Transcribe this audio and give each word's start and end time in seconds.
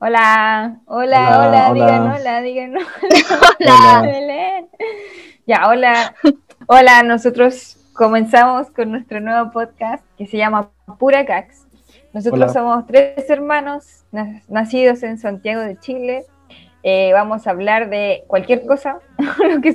Hola, 0.00 0.78
hola, 0.86 1.48
hola, 1.48 1.72
digan 1.74 2.08
hola, 2.08 2.40
digan 2.40 2.74
hola. 2.76 2.86
hola. 4.00 4.64
Ya, 5.44 5.68
hola. 5.68 6.14
Hola, 6.68 7.02
nosotros 7.02 7.78
comenzamos 7.94 8.70
con 8.70 8.92
nuestro 8.92 9.18
nuevo 9.18 9.50
podcast 9.50 10.04
que 10.16 10.28
se 10.28 10.36
llama 10.36 10.70
Pura 11.00 11.26
Cax. 11.26 11.66
Nosotros 12.12 12.52
somos 12.52 12.86
tres 12.86 13.28
hermanos 13.28 14.04
nacidos 14.46 15.02
en 15.02 15.18
Santiago 15.18 15.62
de 15.62 15.76
Chile. 15.80 16.26
Eh, 16.84 17.12
vamos 17.12 17.48
a 17.48 17.50
hablar 17.50 17.90
de 17.90 18.22
cualquier 18.28 18.66
cosa, 18.66 19.00
lo, 19.18 19.60
que 19.60 19.74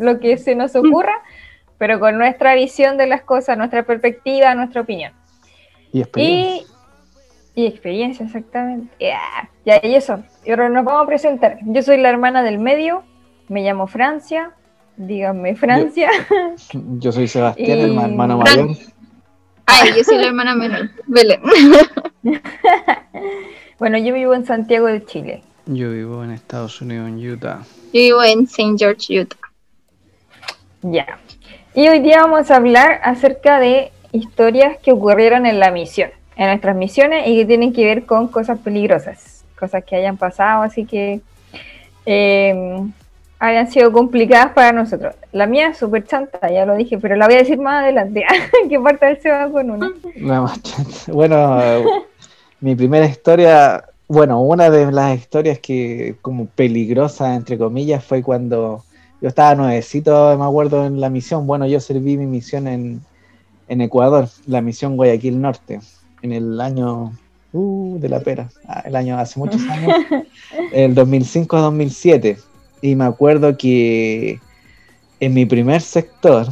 lo 0.00 0.20
que 0.20 0.36
se 0.36 0.54
nos 0.54 0.76
ocurra, 0.76 1.14
pero 1.78 1.98
con 1.98 2.18
nuestra 2.18 2.54
visión 2.54 2.98
de 2.98 3.06
las 3.06 3.22
cosas, 3.22 3.56
nuestra 3.56 3.84
perspectiva, 3.84 4.54
nuestra 4.54 4.82
opinión. 4.82 5.14
Y 5.92 6.02
experiencia. 6.02 6.71
Y, 7.54 7.66
experiencia, 7.66 8.24
exactamente. 8.24 8.94
Ya, 9.64 9.80
y 9.82 9.94
eso. 9.94 10.22
Y 10.44 10.50
ahora 10.50 10.68
nos 10.68 10.84
vamos 10.84 11.04
a 11.04 11.06
presentar. 11.06 11.58
Yo 11.62 11.82
soy 11.82 11.98
la 11.98 12.08
hermana 12.08 12.42
del 12.42 12.58
medio, 12.58 13.02
me 13.48 13.62
llamo 13.62 13.86
Francia. 13.86 14.52
Díganme, 14.96 15.56
Francia. 15.56 16.10
Yo, 16.98 17.12
soy 17.12 17.26
Sebastián, 17.26 17.78
el 17.78 17.98
hermano 17.98 18.38
mayor. 18.38 18.70
Ay, 19.66 19.92
yo 19.96 20.04
soy 20.04 20.18
la 20.18 20.26
hermana 20.26 20.54
menor. 20.54 20.90
Belén. 21.06 21.40
bueno, 23.78 23.96
yo 23.98 24.12
vivo 24.12 24.34
en 24.34 24.44
Santiago 24.44 24.86
de 24.86 25.04
Chile. 25.04 25.42
Yo 25.66 25.90
vivo 25.92 26.24
en 26.24 26.32
Estados 26.32 26.80
Unidos, 26.80 27.08
en 27.08 27.32
Utah. 27.32 27.62
Yo 27.92 28.00
vivo 28.00 28.22
en 28.22 28.44
St. 28.44 28.74
George, 28.76 29.20
Utah. 29.20 29.36
Ya. 30.82 31.18
Y 31.74 31.88
hoy 31.88 32.00
día 32.00 32.22
vamos 32.22 32.50
a 32.50 32.56
hablar 32.56 33.00
acerca 33.04 33.60
de 33.60 33.92
historias 34.10 34.78
que 34.82 34.92
ocurrieron 34.92 35.46
en 35.46 35.60
la 35.60 35.70
misión, 35.70 36.10
en 36.42 36.48
nuestras 36.48 36.74
misiones 36.74 37.28
y 37.28 37.36
que 37.36 37.46
tienen 37.46 37.72
que 37.72 37.84
ver 37.84 38.04
con 38.04 38.26
cosas 38.26 38.58
peligrosas, 38.58 39.44
cosas 39.58 39.84
que 39.84 39.94
hayan 39.94 40.16
pasado, 40.16 40.62
así 40.62 40.84
que 40.84 41.20
eh, 42.04 42.82
hayan 43.38 43.70
sido 43.70 43.92
complicadas 43.92 44.52
para 44.52 44.72
nosotros. 44.72 45.14
La 45.30 45.46
mía 45.46 45.68
es 45.68 45.78
súper 45.78 46.04
chanta, 46.04 46.50
ya 46.50 46.66
lo 46.66 46.74
dije, 46.74 46.98
pero 46.98 47.14
la 47.14 47.26
voy 47.26 47.36
a 47.36 47.38
decir 47.38 47.58
más 47.58 47.84
adelante, 47.84 48.24
que 48.68 48.80
parte 48.80 49.06
del 49.06 49.20
se 49.20 49.30
va 49.30 49.48
con 49.50 49.70
una. 49.70 49.92
Bueno, 51.06 51.60
mi 52.60 52.74
primera 52.74 53.06
historia, 53.06 53.84
bueno, 54.08 54.42
una 54.42 54.68
de 54.68 54.90
las 54.90 55.16
historias 55.16 55.60
que 55.60 56.16
como 56.22 56.46
peligrosa, 56.46 57.36
entre 57.36 57.56
comillas, 57.56 58.04
fue 58.04 58.20
cuando 58.20 58.82
yo 59.20 59.28
estaba 59.28 59.54
nuevecito, 59.54 60.36
me 60.36 60.44
acuerdo, 60.44 60.86
en 60.86 61.00
la 61.00 61.08
misión. 61.08 61.46
Bueno, 61.46 61.66
yo 61.66 61.78
serví 61.78 62.16
mi 62.16 62.26
misión 62.26 62.66
en 62.66 63.00
Ecuador, 63.80 64.28
la 64.46 64.60
misión 64.60 64.96
Guayaquil 64.96 65.40
Norte, 65.40 65.78
en 66.22 66.32
el 66.32 66.60
año 66.60 67.12
uh, 67.52 67.98
de 67.98 68.08
la 68.08 68.20
pera, 68.20 68.48
ah, 68.66 68.82
el 68.86 68.96
año 68.96 69.18
hace 69.18 69.38
muchos 69.38 69.60
años, 69.68 69.94
el 70.72 70.94
2005-2007. 70.94 72.38
Y 72.80 72.96
me 72.96 73.04
acuerdo 73.04 73.56
que 73.56 74.40
en 75.20 75.34
mi 75.34 75.46
primer 75.46 75.82
sector, 75.82 76.48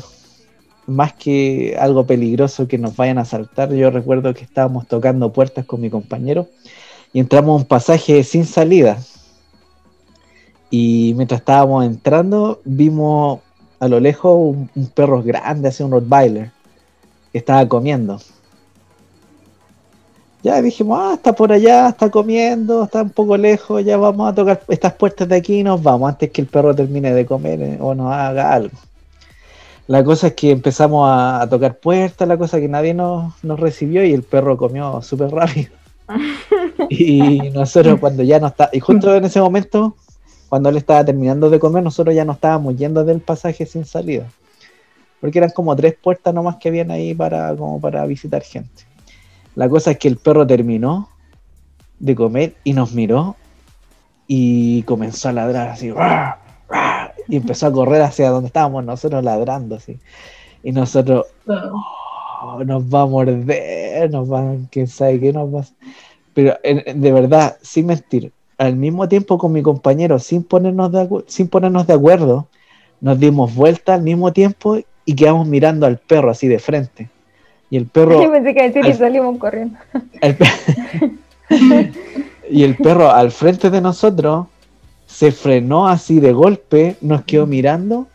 más 0.86 1.12
que 1.14 1.76
algo 1.78 2.06
peligroso 2.06 2.68
que 2.68 2.78
nos 2.78 2.96
vayan 2.96 3.18
a 3.18 3.22
asaltar, 3.22 3.72
yo 3.72 3.90
recuerdo 3.90 4.34
que 4.34 4.44
estábamos 4.44 4.86
tocando 4.86 5.32
puertas 5.32 5.64
con 5.64 5.80
mi 5.80 5.90
compañero 5.90 6.48
y 7.12 7.20
entramos 7.20 7.52
a 7.52 7.62
un 7.62 7.64
pasaje 7.64 8.22
sin 8.22 8.44
salida. 8.44 8.98
Y 10.70 11.14
mientras 11.16 11.40
estábamos 11.40 11.84
entrando, 11.84 12.60
vimos 12.64 13.40
a 13.80 13.88
lo 13.88 13.98
lejos 13.98 14.36
un, 14.36 14.70
un 14.76 14.86
perro 14.86 15.20
grande, 15.20 15.68
así 15.68 15.82
un 15.82 15.90
Rottweiler 15.90 16.52
estaba 17.32 17.66
comiendo. 17.66 18.20
Ya 20.42 20.62
dijimos, 20.62 20.98
ah, 21.00 21.14
está 21.14 21.34
por 21.34 21.52
allá, 21.52 21.88
está 21.90 22.10
comiendo, 22.10 22.84
está 22.84 23.02
un 23.02 23.10
poco 23.10 23.36
lejos, 23.36 23.84
ya 23.84 23.96
vamos 23.98 24.30
a 24.30 24.34
tocar 24.34 24.62
estas 24.68 24.94
puertas 24.94 25.28
de 25.28 25.36
aquí 25.36 25.60
y 25.60 25.62
nos 25.62 25.82
vamos 25.82 26.08
antes 26.08 26.30
que 26.30 26.40
el 26.40 26.46
perro 26.46 26.74
termine 26.74 27.12
de 27.12 27.26
comer 27.26 27.60
eh, 27.60 27.78
o 27.80 27.94
nos 27.94 28.12
haga 28.12 28.52
algo. 28.52 28.76
La 29.86 30.02
cosa 30.02 30.28
es 30.28 30.34
que 30.34 30.50
empezamos 30.50 31.08
a, 31.10 31.46
tocar 31.50 31.78
puertas, 31.78 32.26
la 32.26 32.38
cosa 32.38 32.58
que 32.58 32.68
nadie 32.68 32.94
nos, 32.94 33.34
recibió 33.42 34.04
y 34.04 34.12
el 34.12 34.22
perro 34.22 34.56
comió 34.56 35.02
súper 35.02 35.30
rápido. 35.30 35.72
y 36.88 37.50
nosotros 37.50 38.00
cuando 38.00 38.22
ya 38.22 38.40
no 38.40 38.46
está, 38.46 38.70
y 38.72 38.80
justo 38.80 39.14
en 39.14 39.24
ese 39.24 39.40
momento, 39.40 39.96
cuando 40.48 40.70
él 40.70 40.76
estaba 40.78 41.04
terminando 41.04 41.50
de 41.50 41.58
comer, 41.58 41.82
nosotros 41.82 42.14
ya 42.14 42.24
no 42.24 42.32
estábamos 42.32 42.76
yendo 42.76 43.04
del 43.04 43.20
pasaje 43.20 43.66
sin 43.66 43.84
salida 43.84 44.26
porque 45.20 45.38
eran 45.38 45.50
como 45.50 45.76
tres 45.76 45.94
puertas 46.02 46.32
nomás 46.32 46.56
que 46.56 46.68
habían 46.68 46.90
ahí 46.90 47.14
para, 47.14 47.54
como 47.54 47.80
para 47.80 48.04
visitar 48.06 48.42
gente. 48.42 48.84
La 49.60 49.68
cosa 49.68 49.90
es 49.90 49.98
que 49.98 50.08
el 50.08 50.16
perro 50.16 50.46
terminó 50.46 51.10
de 51.98 52.14
comer 52.14 52.54
y 52.64 52.72
nos 52.72 52.94
miró 52.94 53.36
y 54.26 54.84
comenzó 54.84 55.28
a 55.28 55.34
ladrar 55.34 55.68
así, 55.68 55.92
y 57.28 57.36
empezó 57.36 57.66
a 57.66 57.72
correr 57.72 58.00
hacia 58.00 58.30
donde 58.30 58.46
estábamos 58.46 58.86
nosotros 58.86 59.22
ladrando 59.22 59.76
así. 59.76 59.98
Y 60.62 60.72
nosotros, 60.72 61.26
oh, 61.46 62.64
nos 62.64 62.84
va 62.84 63.02
a 63.02 63.06
morder, 63.06 64.10
nos 64.10 64.32
va, 64.32 64.56
quién 64.70 64.86
sabe 64.86 65.20
qué 65.20 65.30
nos 65.30 65.54
va 65.54 65.62
Pero 66.32 66.56
de 66.62 67.12
verdad, 67.12 67.58
sin 67.60 67.84
mentir, 67.84 68.32
al 68.56 68.76
mismo 68.76 69.10
tiempo 69.10 69.36
con 69.36 69.52
mi 69.52 69.60
compañero, 69.60 70.18
sin 70.18 70.42
ponernos 70.42 70.90
de 70.90 71.92
acuerdo, 71.92 72.48
nos 73.02 73.20
dimos 73.20 73.54
vuelta 73.54 73.92
al 73.92 74.00
mismo 74.04 74.32
tiempo 74.32 74.78
y 75.04 75.14
quedamos 75.14 75.46
mirando 75.46 75.84
al 75.84 75.98
perro 75.98 76.30
así 76.30 76.48
de 76.48 76.58
frente. 76.58 77.10
Y 77.70 77.76
el 77.76 77.86
perro. 77.86 78.22
Yo 78.22 78.30
pensé 78.30 78.52
que 78.54 78.68
decir 78.70 78.94
salimos 78.94 79.38
corriendo. 79.38 79.78
y 82.50 82.64
el 82.64 82.76
perro 82.76 83.10
al 83.10 83.30
frente 83.30 83.70
de 83.70 83.80
nosotros 83.80 84.46
se 85.06 85.32
frenó 85.32 85.88
así 85.88 86.20
de 86.20 86.32
golpe, 86.32 86.96
nos 87.00 87.22
quedó 87.22 87.46
mirando, 87.46 88.06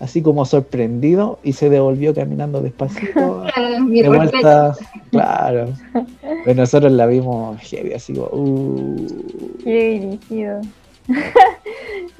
así 0.00 0.22
como 0.22 0.44
sorprendido, 0.44 1.38
y 1.42 1.52
se 1.52 1.70
devolvió 1.70 2.14
caminando 2.14 2.60
despacito. 2.60 3.44
de 3.88 4.08
vuelta, 4.08 4.74
claro. 5.10 5.68
Pero 6.44 6.54
nosotros 6.54 6.92
la 6.92 7.06
vimos 7.06 7.60
heavy, 7.60 7.92
así 7.92 8.14
como. 8.14 8.28
Uh. 8.32 9.06
Qué 9.62 10.00
dirigido. 10.00 10.60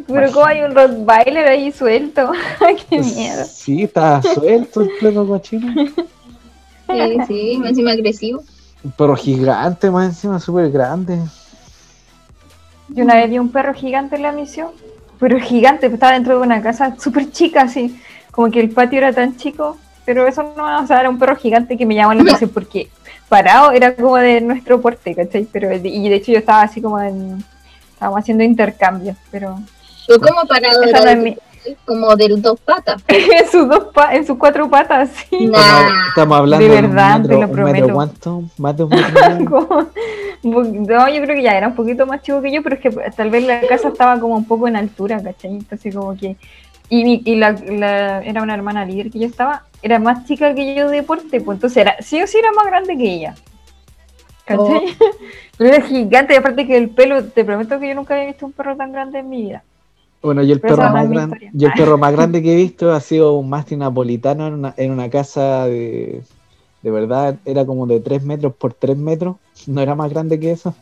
Pero 0.08 0.32
como 0.32 0.46
hay 0.46 0.62
un 0.62 0.74
Rottweiler 0.74 1.46
ahí 1.46 1.70
suelto. 1.70 2.32
Qué 2.58 2.96
pues 2.96 3.16
miedo. 3.16 3.44
Sí, 3.44 3.82
está 3.84 4.20
suelto 4.22 4.82
el 4.82 4.90
perro 5.00 5.26
cochino. 5.26 5.72
Sí, 6.92 7.18
sí, 7.26 7.58
más 7.58 7.70
encima 7.70 7.92
agresivo. 7.92 8.42
Un 8.84 8.92
perro 8.92 9.16
gigante, 9.16 9.90
más 9.90 10.06
encima 10.06 10.40
súper 10.40 10.70
grande. 10.70 11.18
Yo 12.88 13.04
una 13.04 13.14
vez 13.14 13.30
vi 13.30 13.38
un 13.38 13.50
perro 13.50 13.74
gigante 13.74 14.16
en 14.16 14.22
la 14.22 14.32
misión, 14.32 14.70
pero 15.18 15.38
gigante, 15.38 15.86
estaba 15.86 16.12
dentro 16.12 16.36
de 16.36 16.42
una 16.42 16.60
casa 16.62 16.96
súper 16.98 17.30
chica, 17.30 17.62
así, 17.62 17.98
como 18.30 18.50
que 18.50 18.60
el 18.60 18.70
patio 18.70 18.98
era 18.98 19.12
tan 19.12 19.36
chico, 19.36 19.78
pero 20.04 20.26
eso 20.26 20.52
no, 20.56 20.82
o 20.82 20.86
sea, 20.86 21.00
era 21.00 21.08
un 21.08 21.18
perro 21.18 21.36
gigante 21.36 21.76
que 21.76 21.86
me 21.86 21.94
llamó 21.94 22.14
la 22.14 22.22
atención 22.24 22.50
porque 22.50 22.90
parado 23.28 23.70
era 23.70 23.94
como 23.94 24.16
de 24.16 24.40
nuestro 24.40 24.80
porte, 24.80 25.14
¿cachai? 25.14 25.46
Pero, 25.50 25.72
y 25.72 26.08
de 26.08 26.16
hecho 26.16 26.32
yo 26.32 26.38
estaba 26.38 26.62
así 26.62 26.82
como 26.82 27.00
en, 27.00 27.42
estábamos 27.92 28.20
haciendo 28.20 28.44
intercambios, 28.44 29.16
pero... 29.30 29.58
Yo 30.08 30.20
como 30.20 30.44
para 30.46 30.68
como 31.84 32.14
del 32.16 32.40
dos 32.40 32.60
patas. 32.60 33.02
en 33.08 33.48
sus 33.50 33.68
dos 33.68 33.88
en 34.10 34.26
sus 34.26 34.38
cuatro 34.38 34.68
patas, 34.68 35.10
sí. 35.10 35.50
Estamos 36.08 36.38
hablando 36.38 36.66
de 36.66 36.80
verdad, 36.80 37.20
de 37.20 37.40
lo 37.40 37.50
prometo. 37.50 37.92
¿Cuánto? 37.92 38.42
Más 38.58 38.76
de 38.76 38.84
un 38.84 38.90
metro. 38.90 39.90
no, 40.42 41.08
yo 41.08 41.22
creo 41.22 41.36
que 41.36 41.42
ya 41.42 41.56
era 41.56 41.68
un 41.68 41.74
poquito 41.74 42.06
más 42.06 42.22
chico 42.22 42.42
que 42.42 42.52
yo, 42.52 42.62
pero 42.62 42.76
es 42.76 42.80
que 42.80 42.90
tal 43.16 43.30
vez 43.30 43.44
la 43.44 43.60
casa 43.66 43.88
estaba 43.88 44.18
como 44.18 44.36
un 44.36 44.44
poco 44.44 44.68
en 44.68 44.76
altura, 44.76 45.22
¿cachai? 45.22 45.52
Entonces 45.52 45.94
como 45.94 46.16
que 46.16 46.36
y, 46.94 47.22
y 47.24 47.36
la, 47.36 47.52
la, 47.52 48.22
era 48.22 48.42
una 48.42 48.52
hermana 48.52 48.84
líder 48.84 49.10
que 49.10 49.20
yo 49.20 49.26
estaba, 49.26 49.64
era 49.80 49.98
más 49.98 50.26
chica 50.26 50.54
que 50.54 50.74
yo 50.74 50.90
de 50.90 50.96
deporte, 50.96 51.40
pues 51.40 51.56
entonces 51.56 51.78
era, 51.78 51.96
sí 52.00 52.20
o 52.20 52.26
sí 52.26 52.36
era 52.36 52.52
más 52.52 52.66
grande 52.66 52.98
que 52.98 53.14
ella. 53.14 53.34
¿Cachai? 54.44 54.94
Oh. 55.00 55.06
Pero 55.56 55.74
era 55.74 55.86
gigante, 55.86 56.34
y 56.34 56.36
aparte 56.36 56.66
que 56.66 56.76
el 56.76 56.90
pelo, 56.90 57.24
te 57.24 57.46
prometo 57.46 57.80
que 57.80 57.88
yo 57.88 57.94
nunca 57.94 58.12
había 58.12 58.26
visto 58.26 58.44
un 58.44 58.52
perro 58.52 58.76
tan 58.76 58.92
grande 58.92 59.20
en 59.20 59.28
mi 59.30 59.40
vida. 59.40 59.64
Bueno, 60.22 60.42
yo 60.42 60.54
el, 60.54 60.60
perro 60.60 60.88
más, 60.90 61.10
grande, 61.10 61.50
yo 61.52 61.68
el 61.68 61.74
perro 61.74 61.98
más 61.98 62.12
grande 62.12 62.42
que 62.42 62.52
he 62.52 62.56
visto 62.56 62.92
ha 62.92 63.00
sido 63.00 63.34
un 63.34 63.50
mastín 63.50 63.80
napolitano 63.80 64.46
en 64.46 64.54
una, 64.54 64.74
en 64.76 64.92
una 64.92 65.10
casa 65.10 65.66
de, 65.66 66.22
de 66.82 66.90
verdad, 66.90 67.36
era 67.44 67.64
como 67.64 67.86
de 67.86 68.00
3 68.00 68.24
metros 68.24 68.54
por 68.54 68.72
3 68.74 68.96
metros, 68.96 69.36
no 69.66 69.80
era 69.80 69.94
más 69.94 70.10
grande 70.10 70.38
que 70.38 70.52
eso. 70.52 70.74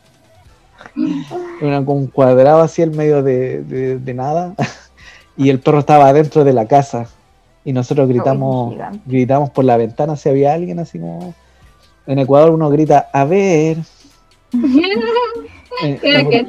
Era 1.61 1.83
como 1.85 1.99
un 1.99 2.07
cuadrado 2.07 2.61
así 2.61 2.81
en 2.81 2.95
medio 2.95 3.21
de, 3.23 3.63
de, 3.99 4.13
nada. 4.13 4.55
Y 5.37 5.49
el 5.49 5.59
perro 5.59 5.79
estaba 5.79 6.11
dentro 6.11 6.43
de 6.43 6.53
la 6.53 6.67
casa. 6.67 7.07
Y 7.63 7.73
nosotros 7.73 8.09
gritamos, 8.09 8.75
gritamos 9.05 9.51
por 9.51 9.65
la 9.65 9.77
ventana 9.77 10.15
si 10.15 10.29
había 10.29 10.53
alguien 10.53 10.79
así 10.79 10.99
como 10.99 11.35
en 12.07 12.19
Ecuador 12.19 12.51
uno 12.51 12.69
grita, 12.69 13.09
a 13.11 13.25
ver. 13.25 13.77
Eh, 15.83 16.45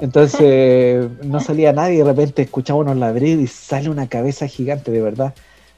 entonces 0.00 1.08
no 1.24 1.40
salía 1.40 1.72
nadie 1.72 1.96
y 1.96 1.98
de 1.98 2.04
repente 2.04 2.42
escuchaba 2.42 2.80
unos 2.80 2.96
ladridos 2.96 3.42
y 3.42 3.46
sale 3.46 3.90
una 3.90 4.08
cabeza 4.08 4.46
gigante, 4.46 4.90
de 4.90 5.00
verdad. 5.00 5.34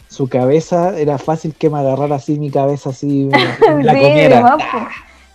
Su 0.08 0.28
cabeza 0.28 0.98
era 0.98 1.18
fácil 1.18 1.54
que 1.54 1.70
me 1.70 1.78
agarrara 1.78 2.16
así 2.16 2.38
mi 2.38 2.50
cabeza 2.50 2.90
así 2.90 3.30
la 3.82 3.92
comiera. 3.92 4.56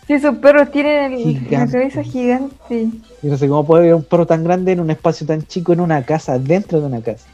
Sí, 0.06 0.14
esos 0.14 0.36
perros 0.38 0.70
tienen 0.72 1.14
el, 1.14 1.48
la 1.50 1.66
cabeza 1.66 2.04
gigante. 2.04 2.90
Y 3.24 3.28
no 3.28 3.38
sé 3.38 3.48
cómo 3.48 3.66
puede 3.66 3.84
haber 3.84 3.96
un 3.96 4.04
perro 4.04 4.28
tan 4.28 4.44
grande 4.44 4.74
en 4.74 4.80
un 4.80 4.92
espacio 4.92 5.26
tan 5.26 5.42
chico 5.44 5.74
en 5.74 5.80
una 5.80 6.04
casa, 6.04 6.38
dentro 6.38 6.80
de 6.80 6.86
una 6.86 7.02
casa. 7.02 7.26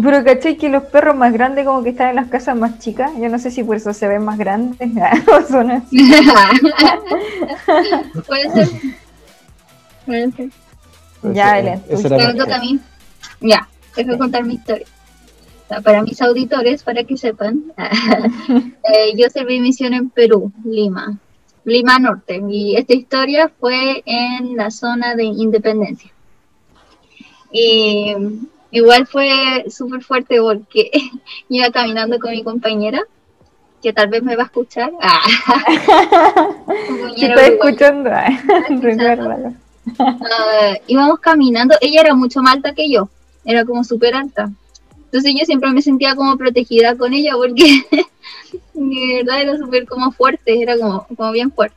Pero 0.00 0.24
caché 0.24 0.56
que 0.56 0.70
los 0.70 0.84
perros 0.84 1.14
más 1.14 1.34
grandes 1.34 1.66
como 1.66 1.82
que 1.82 1.90
están 1.90 2.10
en 2.10 2.16
las 2.16 2.28
casas 2.28 2.56
más 2.56 2.78
chicas. 2.78 3.10
Yo 3.18 3.28
no 3.28 3.38
sé 3.38 3.50
si 3.50 3.62
por 3.62 3.76
eso 3.76 3.92
se 3.92 4.08
ven 4.08 4.24
más 4.24 4.38
grandes 4.38 4.88
o 5.28 5.42
son 5.46 5.70
así. 5.70 5.98
Puede 8.26 8.50
ser. 8.50 8.68
Puede 10.06 10.32
ser. 10.32 10.48
Ya, 11.22 11.54
Belén. 11.54 11.82
Me 11.88 12.16
era 12.16 12.34
toca 12.34 12.56
a 12.56 12.60
mí. 12.60 12.80
Ya, 13.40 13.68
dejo 13.96 14.18
contar 14.18 14.44
mi 14.44 14.54
historia. 14.54 14.86
Para 15.82 16.02
mis 16.02 16.20
auditores, 16.20 16.82
para 16.82 17.04
que 17.04 17.16
sepan, 17.16 17.72
eh, 17.78 19.14
yo 19.16 19.30
serví 19.30 19.58
misión 19.58 19.94
en 19.94 20.10
Perú, 20.10 20.52
Lima, 20.64 21.18
Lima 21.64 21.98
Norte, 21.98 22.42
y 22.50 22.76
esta 22.76 22.92
historia 22.92 23.50
fue 23.58 24.02
en 24.04 24.54
la 24.54 24.70
zona 24.70 25.14
de 25.14 25.24
Independencia. 25.24 26.12
Y 27.50 28.14
igual 28.70 29.06
fue 29.06 29.64
súper 29.70 30.02
fuerte 30.02 30.40
porque 30.40 30.90
iba 31.48 31.70
caminando 31.70 32.18
con 32.18 32.32
mi 32.32 32.42
compañera, 32.42 33.00
que 33.82 33.94
tal 33.94 34.08
vez 34.08 34.22
me 34.22 34.36
va 34.36 34.42
a 34.42 34.46
escuchar. 34.46 34.92
Ah. 35.00 35.22
Si 37.16 37.26
estoy 37.26 37.44
escuchando, 37.54 38.10
ay, 38.12 38.38
Ah, 39.98 40.74
íbamos 40.86 41.18
caminando, 41.20 41.74
ella 41.80 42.00
era 42.02 42.14
mucho 42.14 42.40
más 42.42 42.54
alta 42.54 42.74
que 42.74 42.90
yo, 42.90 43.08
era 43.44 43.64
como 43.64 43.82
súper 43.84 44.14
alta. 44.14 44.50
Entonces 45.06 45.34
yo 45.38 45.44
siempre 45.44 45.70
me 45.72 45.82
sentía 45.82 46.14
como 46.16 46.36
protegida 46.38 46.96
con 46.96 47.12
ella 47.12 47.32
porque 47.36 47.82
de 48.74 49.22
verdad 49.22 49.42
era 49.42 49.58
súper 49.58 49.86
como 49.86 50.10
fuerte, 50.12 50.62
era 50.62 50.78
como, 50.78 51.06
como 51.16 51.32
bien 51.32 51.52
fuerte. 51.52 51.76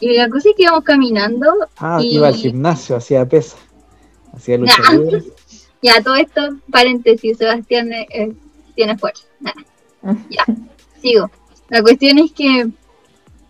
Y 0.00 0.14
la 0.16 0.28
cosa 0.28 0.48
es 0.48 0.56
que 0.56 0.62
íbamos 0.62 0.82
caminando 0.84 1.46
Ah, 1.76 1.98
y 2.02 2.16
iba 2.16 2.28
al 2.28 2.34
gimnasio, 2.34 2.96
hacía 2.96 3.28
pesa. 3.28 3.56
Hacía 4.32 4.56
lucha 4.58 4.74
Ya. 4.82 4.92
libre. 4.98 5.22
ya 5.82 6.02
todo 6.02 6.14
esto, 6.16 6.40
paréntesis, 6.72 7.36
Sebastián 7.36 7.92
eh, 7.92 8.06
eh, 8.10 8.32
tiene 8.74 8.96
fuerza. 8.98 9.24
Nah. 9.40 10.14
Ya, 10.30 10.44
sigo. 11.02 11.30
La 11.68 11.82
cuestión 11.82 12.18
es 12.18 12.32
que 12.32 12.68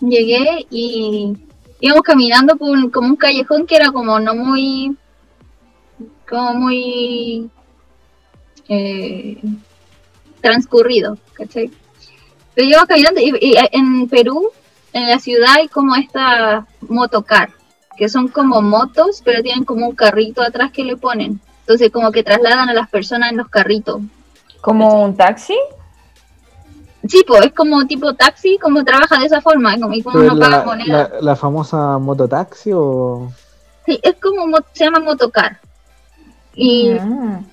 llegué 0.01 0.67
y 0.71 1.37
íbamos 1.81 2.03
caminando 2.03 2.57
por 2.57 2.71
un- 2.71 2.91
como 2.91 3.09
un 3.09 3.17
callejón 3.17 3.67
que 3.67 3.77
era 3.77 3.91
como 3.91 4.19
no 4.21 4.35
muy, 4.35 4.97
como 6.29 6.55
muy 6.55 7.51
eh, 8.69 9.41
transcurrido, 10.41 11.19
¿cachai? 11.35 11.71
Pero 12.55 12.69
íbamos 12.69 12.89
caminando 12.89 13.21
y, 13.21 13.33
y 13.41 13.55
en 13.73 14.09
Perú, 14.09 14.51
en 14.93 15.09
la 15.09 15.19
ciudad 15.19 15.57
hay 15.57 15.69
como 15.69 15.95
esta 15.97 16.67
motocar, 16.81 17.51
que 17.97 18.09
son 18.09 18.29
como 18.29 18.61
motos, 18.63 19.23
pero 19.25 19.43
tienen 19.43 19.65
como 19.65 19.89
un 19.89 19.95
carrito 19.95 20.43
atrás 20.43 20.71
que 20.73 20.85
le 20.85 20.97
ponen. 20.97 21.41
Entonces 21.61 21.91
como 21.91 22.11
que 22.11 22.23
trasladan 22.25 22.69
a 22.69 22.75
las 22.75 22.89
personas 22.91 23.31
en 23.31 23.37
los 23.39 23.49
carritos. 23.49 24.01
¿Como 24.61 25.05
un 25.05 25.17
taxi? 25.17 25.57
Sí, 27.09 27.25
pues 27.27 27.47
es 27.47 27.53
como 27.53 27.87
tipo 27.87 28.13
taxi, 28.15 28.59
como 28.59 28.85
trabaja 28.85 29.19
de 29.19 29.27
esa 29.27 29.41
forma, 29.41 29.79
como, 29.79 29.95
y 29.95 30.03
como 30.03 30.19
Pero 30.19 30.35
no 30.35 30.41
paga 30.41 30.59
la, 30.59 30.65
moneda. 30.65 31.11
la, 31.15 31.21
la 31.23 31.37
famosa 31.37 31.99
mototaxi 31.99 32.71
o 32.75 33.33
Sí, 33.87 33.99
es 34.03 34.17
como, 34.23 34.47
mo- 34.47 34.59
se 34.73 34.85
llama 34.85 35.01
motocar. 35.01 35.59
Y 36.55 36.91
Mm. 36.91 37.45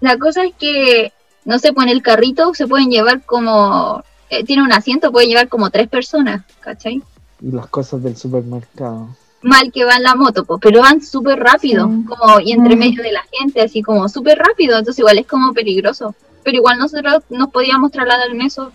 la 0.00 0.18
cosa 0.18 0.44
es 0.44 0.54
que, 0.58 1.12
no 1.44 1.58
sé, 1.58 1.72
pues 1.72 1.86
en 1.86 1.92
el 1.92 2.02
carrito 2.02 2.52
se 2.54 2.66
pueden 2.66 2.90
llevar 2.90 3.22
como, 3.24 4.02
eh, 4.28 4.42
tiene 4.44 4.62
un 4.62 4.72
asiento, 4.72 5.12
puede 5.12 5.28
llevar 5.28 5.48
como 5.48 5.70
tres 5.70 5.88
personas, 5.88 6.42
¿cachai? 6.60 7.02
y 7.40 7.52
las 7.52 7.66
cosas 7.66 8.02
del 8.02 8.16
supermercado. 8.16 9.08
Mal 9.42 9.70
que 9.70 9.84
va 9.84 9.96
en 9.96 10.02
la 10.02 10.14
moto, 10.14 10.44
pues, 10.46 10.58
pero 10.62 10.80
van 10.80 11.02
súper 11.02 11.38
rápido, 11.38 11.86
Sí. 11.86 12.04
como 12.08 12.40
y 12.40 12.50
entre 12.52 12.74
Mm. 12.74 12.78
medio 12.78 13.02
de 13.02 13.12
la 13.12 13.22
gente, 13.30 13.60
así 13.60 13.82
como 13.82 14.08
súper 14.08 14.38
rápido, 14.38 14.78
entonces 14.78 14.98
igual 14.98 15.18
es 15.18 15.26
como 15.26 15.52
peligroso. 15.52 16.14
Pero 16.42 16.56
igual 16.56 16.78
nosotros 16.78 17.22
nos 17.28 17.50
podíamos 17.50 17.92
trasladar 17.92 18.30
en 18.30 18.40
eso. 18.40 18.72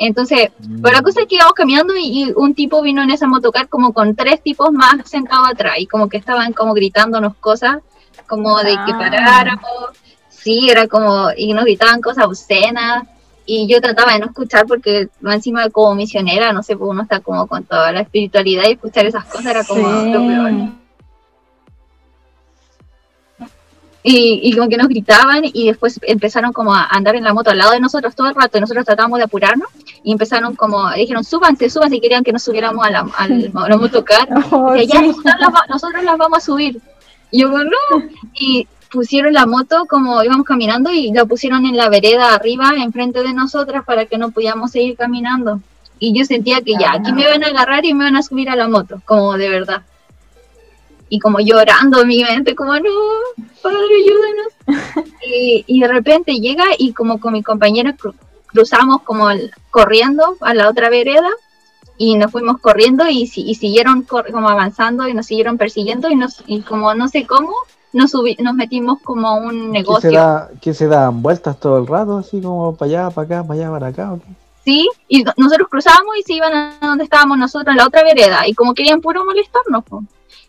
Entonces, 0.00 0.50
Pero 0.80 0.94
la 0.94 1.02
cosa 1.02 1.20
es 1.22 1.26
que 1.26 1.34
íbamos 1.34 1.54
caminando 1.54 1.92
y, 1.96 2.22
y 2.22 2.32
un 2.36 2.54
tipo 2.54 2.80
vino 2.82 3.02
en 3.02 3.10
esa 3.10 3.26
motocar 3.26 3.68
como 3.68 3.92
con 3.92 4.14
tres 4.14 4.40
tipos 4.40 4.70
más 4.72 4.94
sentados 5.10 5.48
atrás 5.48 5.74
y 5.78 5.86
como 5.88 6.08
que 6.08 6.16
estaban 6.18 6.52
como 6.52 6.72
gritándonos 6.72 7.34
cosas 7.36 7.78
como 8.28 8.58
de 8.58 8.72
que 8.72 8.92
Ah. 8.92 8.96
paráramos. 8.98 9.68
Sí, 10.28 10.70
era 10.70 10.86
como, 10.86 11.30
y 11.36 11.52
nos 11.52 11.64
gritaban 11.64 12.00
cosas 12.00 12.26
obscenas 12.26 13.08
y 13.44 13.66
yo 13.66 13.80
trataba 13.80 14.12
de 14.12 14.20
no 14.20 14.26
escuchar 14.26 14.66
porque 14.66 15.08
encima 15.24 15.68
como 15.70 15.94
misionera, 15.96 16.52
no 16.52 16.62
sé, 16.62 16.76
pues 16.76 16.88
uno 16.90 17.02
está 17.02 17.18
como 17.18 17.48
con 17.48 17.64
toda 17.64 17.90
la 17.90 18.02
espiritualidad 18.02 18.64
y 18.68 18.72
escuchar 18.74 19.04
esas 19.06 19.24
cosas 19.24 19.46
era 19.46 19.64
como 19.64 19.80
Sí. 20.04 20.10
lo 20.12 20.20
peor. 20.26 20.52
Y, 24.04 24.40
y 24.44 24.56
como 24.56 24.68
que 24.68 24.76
nos 24.76 24.88
gritaban 24.88 25.42
y 25.44 25.66
después 25.66 25.98
empezaron 26.02 26.52
como 26.52 26.72
a 26.72 26.84
andar 26.84 27.16
en 27.16 27.24
la 27.24 27.34
moto 27.34 27.50
al 27.50 27.58
lado 27.58 27.72
de 27.72 27.80
nosotros 27.80 28.14
todo 28.14 28.28
el 28.28 28.34
rato 28.34 28.56
y 28.56 28.60
nosotros 28.60 28.86
tratábamos 28.86 29.18
de 29.18 29.24
apurarnos 29.24 29.68
y 30.02 30.12
empezaron 30.12 30.54
como, 30.54 30.90
dijeron 30.92 31.24
súbanse, 31.24 31.70
súbanse 31.70 31.96
y 31.96 32.00
querían 32.00 32.24
que 32.24 32.32
nos 32.32 32.42
subiéramos 32.42 32.84
a 32.86 32.90
la, 32.90 33.06
al, 33.16 33.50
a 33.54 33.68
la 33.68 33.76
motocar. 33.76 34.28
Oh, 34.50 34.74
Y 34.74 34.86
sí. 34.88 34.98
nosotros 34.98 35.34
las, 35.40 35.52
nosotros 35.68 36.04
las 36.04 36.18
vamos 36.18 36.38
a 36.38 36.40
subir. 36.40 36.80
Y 37.30 37.40
yo, 37.42 37.50
no. 37.50 37.70
Y 38.34 38.66
pusieron 38.90 39.34
la 39.34 39.46
moto 39.46 39.84
como 39.86 40.22
íbamos 40.24 40.46
caminando 40.46 40.90
y 40.92 41.12
la 41.12 41.26
pusieron 41.26 41.66
en 41.66 41.76
la 41.76 41.88
vereda 41.88 42.34
arriba, 42.34 42.72
enfrente 42.76 43.22
de 43.22 43.34
nosotras, 43.34 43.84
para 43.84 44.06
que 44.06 44.16
no 44.18 44.30
pudiéramos 44.30 44.70
seguir 44.70 44.96
caminando. 44.96 45.60
Y 45.98 46.16
yo 46.16 46.24
sentía 46.24 46.60
que 46.62 46.72
ya, 46.78 46.92
aquí 46.92 47.12
me 47.12 47.26
van 47.26 47.44
a 47.44 47.48
agarrar 47.48 47.84
y 47.84 47.92
me 47.92 48.04
van 48.04 48.16
a 48.16 48.22
subir 48.22 48.48
a 48.48 48.56
la 48.56 48.68
moto, 48.68 49.02
como 49.04 49.36
de 49.36 49.48
verdad. 49.48 49.82
Y 51.10 51.18
como 51.18 51.40
llorando 51.40 52.02
en 52.02 52.08
mi 52.08 52.22
mente, 52.22 52.54
como, 52.54 52.74
no, 52.74 52.90
padre, 53.62 53.78
ayúdanos. 54.04 54.92
y, 55.26 55.64
y 55.66 55.80
de 55.80 55.88
repente 55.88 56.34
llega 56.34 56.64
y 56.78 56.92
como 56.92 57.18
con 57.18 57.32
mi 57.32 57.42
compañera 57.42 57.96
cruzamos 58.48 59.02
como 59.02 59.30
el- 59.30 59.50
corriendo 59.70 60.36
a 60.40 60.54
la 60.54 60.68
otra 60.68 60.88
vereda 60.90 61.28
y 61.96 62.16
nos 62.16 62.30
fuimos 62.32 62.58
corriendo 62.58 63.08
y, 63.08 63.26
si- 63.26 63.42
y 63.48 63.54
siguieron 63.54 64.02
cor- 64.02 64.30
como 64.32 64.48
avanzando 64.48 65.06
y 65.08 65.14
nos 65.14 65.26
siguieron 65.26 65.58
persiguiendo 65.58 66.08
y, 66.08 66.16
nos, 66.16 66.42
y 66.46 66.60
como 66.62 66.94
no 66.94 67.08
sé 67.08 67.26
cómo, 67.26 67.52
nos, 67.92 68.12
subi- 68.14 68.38
nos 68.40 68.54
metimos 68.54 69.00
como 69.02 69.28
a 69.28 69.34
un 69.34 69.50
¿Qué 69.50 69.60
se, 69.66 69.68
negocio. 69.70 70.12
da, 70.12 70.50
¿Qué 70.60 70.74
se 70.74 70.86
dan 70.88 71.22
vueltas 71.22 71.58
todo 71.58 71.78
el 71.78 71.86
rato? 71.86 72.18
Así 72.18 72.40
como 72.40 72.74
para 72.76 72.88
allá, 72.90 73.10
para 73.10 73.24
acá, 73.38 73.46
para 73.48 73.60
allá, 73.60 73.70
para 73.70 73.86
acá. 73.88 74.12
¿o 74.12 74.18
qué? 74.18 74.26
Sí, 74.64 74.88
y 75.08 75.22
no- 75.22 75.32
nosotros 75.36 75.68
cruzábamos 75.70 76.16
y 76.18 76.22
se 76.22 76.34
iban 76.34 76.52
a 76.54 76.86
donde 76.86 77.04
estábamos 77.04 77.38
nosotros, 77.38 77.72
en 77.72 77.78
la 77.78 77.86
otra 77.86 78.02
vereda, 78.04 78.46
y 78.46 78.54
como 78.54 78.74
querían 78.74 79.00
puro 79.00 79.24
molestarnos. 79.24 79.84
po. 79.84 80.02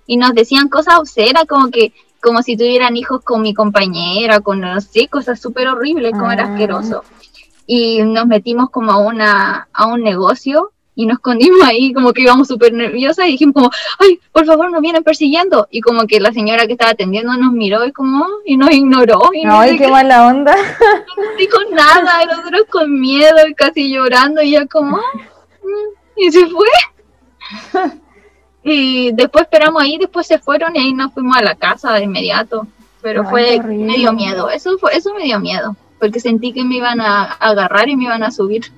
Y 0.06 0.18
nos 0.18 0.34
decían 0.34 0.68
cosas 0.70 1.00
obscenas, 1.00 1.46
como 1.48 1.70
que 1.70 1.94
como 2.22 2.42
si 2.44 2.58
tuvieran 2.58 2.98
hijos 2.98 3.22
con 3.24 3.42
mi 3.42 3.54
compañera, 3.54 4.42
con 4.42 4.60
no 4.60 4.82
sé, 4.82 5.08
cosas 5.08 5.40
súper 5.40 5.70
horribles, 5.70 6.12
como 6.12 6.30
era 6.32 6.48
Ah. 6.48 6.52
asqueroso. 6.52 7.04
Y 7.72 8.02
nos 8.02 8.26
metimos 8.26 8.72
como 8.72 8.92
a, 8.92 8.98
una, 8.98 9.68
a 9.72 9.86
un 9.86 10.02
negocio 10.02 10.72
y 10.96 11.06
nos 11.06 11.18
escondimos 11.18 11.62
ahí, 11.64 11.94
como 11.94 12.14
que 12.14 12.24
íbamos 12.24 12.48
súper 12.48 12.74
nerviosas 12.74 13.28
y 13.28 13.34
dijimos 13.34 13.54
como, 13.54 13.70
ay, 14.00 14.20
por 14.32 14.44
favor, 14.48 14.72
nos 14.72 14.82
vienen 14.82 15.04
persiguiendo. 15.04 15.68
Y 15.70 15.82
como 15.82 16.08
que 16.08 16.20
la 16.20 16.34
señora 16.34 16.66
que 16.66 16.74
estaba 16.74 16.92
atendiendo 16.92 17.38
nos 17.38 17.54
miró 17.54 17.86
y 17.86 17.92
como, 17.92 18.26
y 18.44 18.58
nos 18.58 18.72
ignoró. 18.72 19.22
Y 19.34 19.46
no 19.46 19.60
Ay, 19.60 19.78
qué 19.78 19.88
mala 19.88 20.26
onda. 20.26 20.56
no 21.18 21.24
dijo 21.38 21.60
nada, 21.72 22.24
y 22.24 22.26
nosotros 22.26 22.64
con 22.72 23.00
miedo 23.00 23.38
y 23.48 23.54
casi 23.54 23.94
llorando, 23.94 24.42
y 24.42 24.56
ella 24.56 24.66
como, 24.66 24.98
"Ah, 24.98 25.20
mm", 25.62 26.22
y 26.22 26.32
se 26.32 26.48
fue. 26.48 26.68
Y 28.64 29.14
después 29.14 29.44
esperamos 29.44 29.82
ahí, 29.82 29.98
después 29.98 30.28
se 30.28 30.38
fueron 30.38 30.76
y 30.76 30.80
ahí 30.80 30.94
nos 30.94 31.14
fuimos 31.14 31.38
a 31.38 31.42
la 31.42 31.56
casa 31.56 31.94
de 31.94 32.04
inmediato. 32.04 32.68
Pero 33.02 33.22
Ay, 33.22 33.30
fue, 33.30 33.62
me 33.62 33.96
dio 33.96 34.12
miedo, 34.12 34.50
eso 34.50 34.78
fue, 34.78 34.96
eso 34.98 35.14
me 35.14 35.24
dio 35.24 35.40
miedo, 35.40 35.76
porque 36.00 36.20
sentí 36.20 36.54
que 36.54 36.64
me 36.64 36.76
iban 36.76 37.02
a 37.02 37.24
agarrar 37.34 37.90
y 37.90 37.96
me 37.96 38.06
iban 38.06 38.24
a 38.24 38.32
subir. 38.32 38.72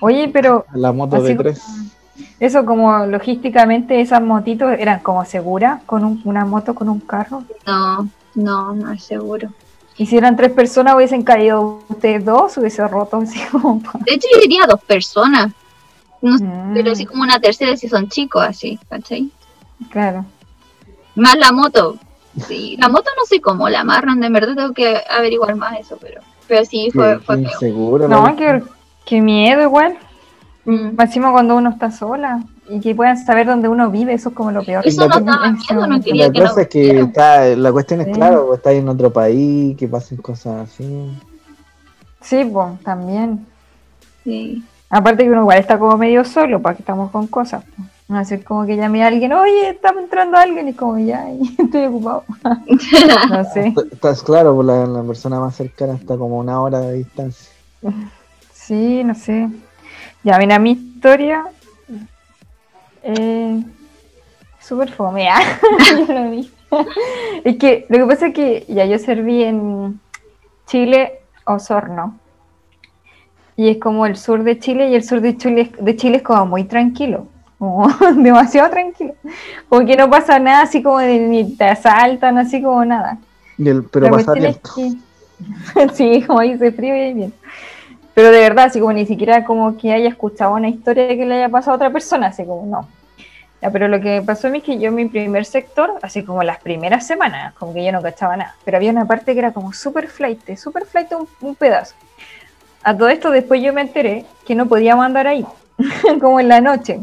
Oye, 0.00 0.28
pero 0.32 0.64
la 0.74 0.92
moto 0.92 1.16
Así 1.16 1.26
de 1.28 1.34
tres. 1.36 1.62
eso 2.38 2.64
como 2.64 3.04
logísticamente 3.06 4.00
esas 4.00 4.22
motitos 4.22 4.72
eran 4.78 5.00
como 5.00 5.24
seguras 5.24 5.82
con 5.84 6.04
un- 6.04 6.20
una 6.24 6.44
moto 6.44 6.74
con 6.74 6.88
un 6.88 7.00
carro. 7.00 7.44
No, 7.66 8.08
no, 8.34 8.74
no 8.74 8.92
es 8.92 9.04
seguro. 9.04 9.50
Y 9.98 10.06
si 10.06 10.16
eran 10.16 10.36
tres 10.36 10.50
personas 10.52 10.94
hubiesen 10.94 11.22
caído 11.22 11.82
ustedes 11.88 12.24
dos, 12.24 12.56
hubiese 12.56 12.86
roto 12.88 13.18
así 13.18 13.38
como. 13.52 13.82
De 14.06 14.14
hecho, 14.14 14.26
yo 14.34 14.40
diría 14.40 14.64
dos 14.66 14.80
personas, 14.82 15.52
no 16.22 16.36
Mm, 16.38 16.74
pero 16.74 16.94
sí 16.94 17.04
como 17.04 17.22
una 17.22 17.38
tercera 17.40 17.76
si 17.76 17.88
son 17.88 18.08
chicos 18.08 18.42
así, 18.42 18.78
¿cachai? 18.88 19.30
Claro. 19.90 20.24
Más 21.14 21.36
la 21.36 21.52
moto. 21.52 21.98
Sí, 22.46 22.76
la 22.78 22.88
moto 22.88 23.10
no 23.18 23.24
sé 23.26 23.40
cómo 23.40 23.68
la 23.68 23.80
amarran, 23.80 24.20
de 24.20 24.28
verdad 24.30 24.54
tengo 24.54 24.72
que 24.72 25.00
averiguar 25.10 25.56
más 25.56 25.78
eso, 25.80 25.98
pero, 26.00 26.20
pero 26.46 26.64
sí 26.64 26.90
fue, 26.92 27.18
feo. 27.20 27.98
la 27.98 28.08
No, 28.08 28.36
qué, 28.36 28.62
qué 29.04 29.20
miedo 29.20 29.62
igual. 29.62 29.96
Mm. 30.64 31.00
Encima 31.00 31.32
cuando 31.32 31.56
uno 31.56 31.70
está 31.70 31.90
sola 31.90 32.42
y 32.68 32.80
que 32.80 32.94
puedan 32.94 33.16
saber 33.18 33.46
dónde 33.46 33.68
uno 33.68 33.90
vive, 33.90 34.12
eso 34.12 34.28
es 34.28 34.34
como 34.34 34.52
lo 34.52 34.62
peor. 34.62 34.86
Eso 34.86 35.08
no 35.08 35.18
En- 35.18 35.24
daba 35.24 35.50
miedo, 35.52 35.86
no 35.86 36.00
quería 36.00 36.26
La 36.26 36.32
que 36.32 36.38
no 36.40 36.48
cosa 36.48 36.62
es 36.62 36.68
que 36.68 37.00
está, 37.00 37.44
la 37.56 37.72
cuestión 37.72 38.00
es 38.02 38.06
Sí. 38.06 38.12
claro, 38.12 38.46
pues, 38.46 38.58
está 38.58 38.72
en 38.72 38.88
otro 38.88 39.12
país, 39.12 39.76
que 39.76 39.88
pasen 39.88 40.18
cosas 40.18 40.68
así. 40.70 41.10
Sí, 42.20 42.44
pues, 42.44 42.80
también. 42.84 43.46
Sí. 44.22 44.62
Aparte 44.88 45.24
que 45.24 45.30
uno 45.30 45.40
igual 45.40 45.58
está 45.58 45.78
como 45.78 45.96
medio 45.96 46.24
solo, 46.24 46.60
para 46.60 46.76
que 46.76 46.82
estamos 46.82 47.10
con 47.10 47.26
cosas. 47.26 47.64
No 47.76 47.86
hacer 48.18 48.44
como 48.44 48.66
que 48.66 48.76
llame 48.76 49.04
a 49.04 49.08
alguien, 49.08 49.32
oye, 49.32 49.70
está 49.70 49.90
entrando 49.90 50.36
alguien, 50.36 50.68
y 50.68 50.74
como 50.74 50.98
ya, 50.98 51.26
estoy 51.58 51.86
ocupado. 51.86 52.24
no 53.30 53.44
sé. 53.52 53.74
Estás 53.92 54.22
claro, 54.22 54.54
pues 54.54 54.66
la, 54.66 54.86
la 54.86 55.02
persona 55.02 55.40
más 55.40 55.56
cercana 55.56 55.94
está 55.94 56.16
como 56.16 56.38
una 56.38 56.60
hora 56.60 56.80
de 56.80 56.94
distancia. 56.94 57.50
Sí, 58.52 59.04
no 59.04 59.14
sé. 59.14 59.48
Ya, 60.22 60.38
mira, 60.38 60.58
mi 60.58 60.72
historia. 60.72 61.44
Eh, 63.02 63.62
Súper 64.60 64.92
fome, 64.92 65.28
¿ah? 65.28 65.40
es 67.44 67.56
que 67.56 67.86
lo 67.88 67.98
que 67.98 68.06
pasa 68.06 68.28
es 68.28 68.34
que 68.34 68.64
ya 68.68 68.84
yo 68.84 68.98
serví 68.98 69.42
en 69.42 69.98
Chile, 70.66 71.22
Osorno. 71.44 72.18
Y 73.56 73.68
es 73.68 73.78
como 73.78 74.06
el 74.06 74.16
sur 74.16 74.44
de 74.44 74.58
Chile 74.58 74.88
y 74.88 74.94
el 74.94 75.02
sur 75.02 75.20
de 75.20 75.36
Chile, 75.36 75.72
de 75.80 75.96
Chile 75.96 76.18
es 76.18 76.22
como 76.22 76.46
muy 76.46 76.64
tranquilo, 76.64 77.26
como 77.60 77.86
demasiado 78.16 78.70
tranquilo. 78.70 79.14
Como 79.68 79.86
que 79.86 79.94
no 79.94 80.08
pasa 80.08 80.38
nada 80.40 80.62
así 80.62 80.82
como 80.82 80.98
de, 80.98 81.18
ni 81.20 81.54
te 81.54 81.64
asaltan, 81.64 82.38
así 82.38 82.60
como 82.60 82.84
nada. 82.84 83.18
pero 83.92 84.10
pasa 84.10 84.32
sí, 85.94 86.22
como 86.26 86.40
dice 86.40 86.72
frío 86.72 86.96
y 86.96 87.12
bien. 87.12 87.32
Pero 88.14 88.30
de 88.30 88.40
verdad, 88.40 88.64
así 88.66 88.80
como 88.80 88.92
ni 88.94 89.06
siquiera 89.06 89.44
como 89.44 89.76
que 89.76 89.92
haya 89.92 90.08
escuchado 90.08 90.54
una 90.54 90.68
historia 90.68 91.08
que 91.08 91.24
le 91.24 91.36
haya 91.36 91.48
pasado 91.48 91.72
a 91.72 91.76
otra 91.76 91.90
persona, 91.90 92.28
así 92.28 92.44
como 92.44 92.66
no. 92.66 92.88
Ya, 93.62 93.70
pero 93.70 93.88
lo 93.88 94.00
que 94.00 94.22
pasó 94.22 94.48
a 94.48 94.50
mí 94.50 94.58
es 94.58 94.64
que 94.64 94.78
yo 94.78 94.88
en 94.88 94.94
mi 94.94 95.04
primer 95.04 95.44
sector, 95.44 95.92
así 96.00 96.24
como 96.24 96.42
las 96.42 96.60
primeras 96.60 97.06
semanas, 97.06 97.54
como 97.54 97.74
que 97.74 97.84
yo 97.84 97.92
no 97.92 98.00
cachaba 98.00 98.38
nada, 98.38 98.54
pero 98.64 98.78
había 98.78 98.90
una 98.90 99.04
parte 99.04 99.34
que 99.34 99.38
era 99.38 99.52
como 99.52 99.74
super 99.74 100.08
flight, 100.08 100.56
super 100.56 100.86
flight 100.86 101.12
un, 101.12 101.28
un 101.42 101.54
pedazo. 101.54 101.94
A 102.82 102.96
todo 102.96 103.10
esto 103.10 103.30
después 103.30 103.62
yo 103.62 103.74
me 103.74 103.82
enteré 103.82 104.24
que 104.46 104.54
no 104.54 104.66
podíamos 104.66 105.04
andar 105.04 105.26
ahí, 105.26 105.44
como 106.20 106.40
en 106.40 106.48
la 106.48 106.62
noche. 106.62 107.00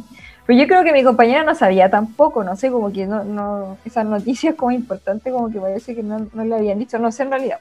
Pero 0.47 0.59
yo 0.59 0.67
creo 0.67 0.83
que 0.85 0.93
mi 0.93 1.03
compañera 1.03 1.43
no 1.43 1.53
sabía 1.53 1.89
tampoco, 1.89 2.41
no 2.41 2.55
sé, 2.55 2.71
como 2.71 2.91
que 2.91 3.05
no, 3.05 3.25
no 3.25 3.77
esas 3.83 4.05
noticias 4.05 4.55
como 4.55 4.71
importantes, 4.71 5.31
como 5.31 5.51
que 5.51 5.59
parece 5.59 5.93
que 5.93 6.01
no, 6.01 6.25
no 6.33 6.45
le 6.45 6.55
habían 6.55 6.79
dicho, 6.79 6.97
no 6.97 7.11
sé 7.11 7.23
en 7.23 7.31
realidad. 7.31 7.59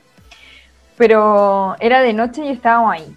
Pero 0.97 1.75
era 1.81 2.01
de 2.01 2.13
noche 2.13 2.47
y 2.47 2.51
estábamos 2.51 2.93
ahí 2.93 3.17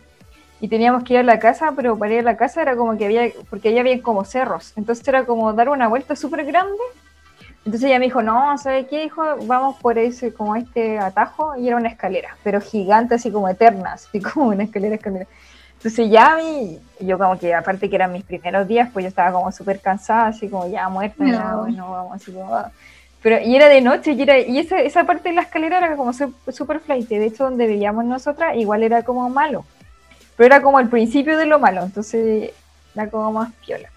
y 0.60 0.68
teníamos 0.68 1.04
que 1.04 1.14
ir 1.14 1.20
a 1.20 1.24
la 1.24 1.38
casa, 1.38 1.74
pero 1.76 1.98
para 1.98 2.14
ir 2.14 2.20
a 2.22 2.24
la 2.24 2.36
casa 2.36 2.64
era 2.64 2.76
como 2.76 2.98
que 2.98 3.06
había, 3.06 3.30
porque 3.50 3.70
allá 3.70 3.82
había 3.82 4.02
como 4.02 4.26
cerros, 4.26 4.74
entonces 4.76 5.08
era 5.08 5.26
como 5.26 5.54
dar 5.54 5.70
una 5.70 5.88
vuelta 5.88 6.16
súper 6.16 6.46
grande. 6.46 6.82
Entonces 7.66 7.90
ella 7.90 8.00
me 8.00 8.06
dijo, 8.06 8.24
no, 8.24 8.58
¿sabe 8.58 8.88
qué, 8.88 9.04
hijo? 9.04 9.22
Vamos 9.44 9.76
por 9.80 10.00
ese, 10.00 10.34
como 10.34 10.56
este 10.56 10.98
atajo, 10.98 11.56
y 11.58 11.68
era 11.68 11.78
una 11.78 11.90
escalera, 11.90 12.36
pero 12.44 12.60
gigante, 12.62 13.16
así 13.16 13.32
como 13.32 13.48
eterna, 13.48 13.94
así 13.94 14.20
como 14.34 14.48
una 14.48 14.64
escalera, 14.64 14.96
escalera. 14.96 15.28
Entonces 15.80 16.10
ya 16.10 16.36
mí, 16.36 16.78
yo 17.00 17.18
como 17.18 17.40
que 17.40 17.56
aparte 17.56 17.90
que 17.90 17.96
eran 17.96 18.12
mis 18.12 18.26
primeros 18.26 18.68
días, 18.68 18.90
pues 18.92 19.04
yo 19.04 19.08
estaba 19.08 19.32
como 19.32 19.50
súper 19.54 19.80
cansada, 19.80 20.28
así 20.28 20.50
como 20.50 20.68
ya 20.70 20.90
muerta, 20.90 21.24
no. 21.24 21.62
bueno, 21.62 21.90
vamos 21.90 22.16
así 22.16 22.34
como... 22.34 22.54
Ah. 22.54 22.70
Pero, 23.22 23.40
y 23.40 23.56
era 23.56 23.70
de 23.70 23.80
noche, 23.80 24.12
y, 24.12 24.22
era, 24.22 24.38
y 24.40 24.60
esa, 24.60 24.80
esa 24.82 25.06
parte 25.06 25.30
de 25.30 25.36
la 25.36 25.44
escalera 25.44 25.78
era 25.78 25.96
como 25.96 26.12
súper 26.12 26.82
flight, 26.82 27.08
de 27.08 27.26
hecho 27.26 27.46
donde 27.46 27.66
vivíamos 27.66 28.04
nosotras 28.04 28.58
igual 28.58 28.84
era 28.84 29.04
como 29.04 29.30
malo. 29.30 29.64
Pero 30.36 30.48
era 30.48 30.62
como 30.62 30.82
el 30.82 30.90
principio 30.90 31.38
de 31.38 31.46
lo 31.46 31.60
malo, 31.60 31.84
entonces 31.84 32.52
era 32.94 33.10
como 33.10 33.32
más 33.32 33.54
piola. 33.66 33.90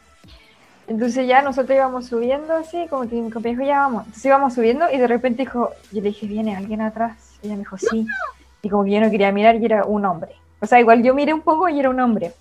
Entonces 0.86 1.26
ya 1.26 1.42
nosotros 1.42 1.76
íbamos 1.76 2.06
subiendo 2.06 2.54
así, 2.54 2.86
como 2.88 3.08
que 3.08 3.16
mi 3.16 3.30
compañero 3.30 3.62
dijo, 3.62 3.68
ya 3.68 3.80
vamos. 3.80 4.02
Entonces 4.04 4.24
íbamos 4.24 4.54
subiendo 4.54 4.88
y 4.88 4.98
de 4.98 5.06
repente 5.08 5.42
dijo, 5.42 5.70
yo 5.90 6.00
le 6.00 6.08
dije, 6.08 6.26
¿viene 6.26 6.54
alguien 6.54 6.80
atrás? 6.80 7.16
Y 7.42 7.46
ella 7.46 7.54
me 7.54 7.60
dijo, 7.62 7.76
sí. 7.76 8.06
Y 8.62 8.68
como 8.68 8.84
que 8.84 8.92
yo 8.92 9.00
no 9.00 9.10
quería 9.10 9.32
mirar 9.32 9.56
y 9.56 9.64
era 9.64 9.84
un 9.84 10.04
hombre. 10.04 10.32
O 10.62 10.66
sea, 10.66 10.80
igual 10.80 11.02
yo 11.02 11.14
miré 11.14 11.34
un 11.34 11.42
poco 11.42 11.68
y 11.68 11.78
era 11.78 11.90
un 11.90 12.00
hombre. 12.00 12.32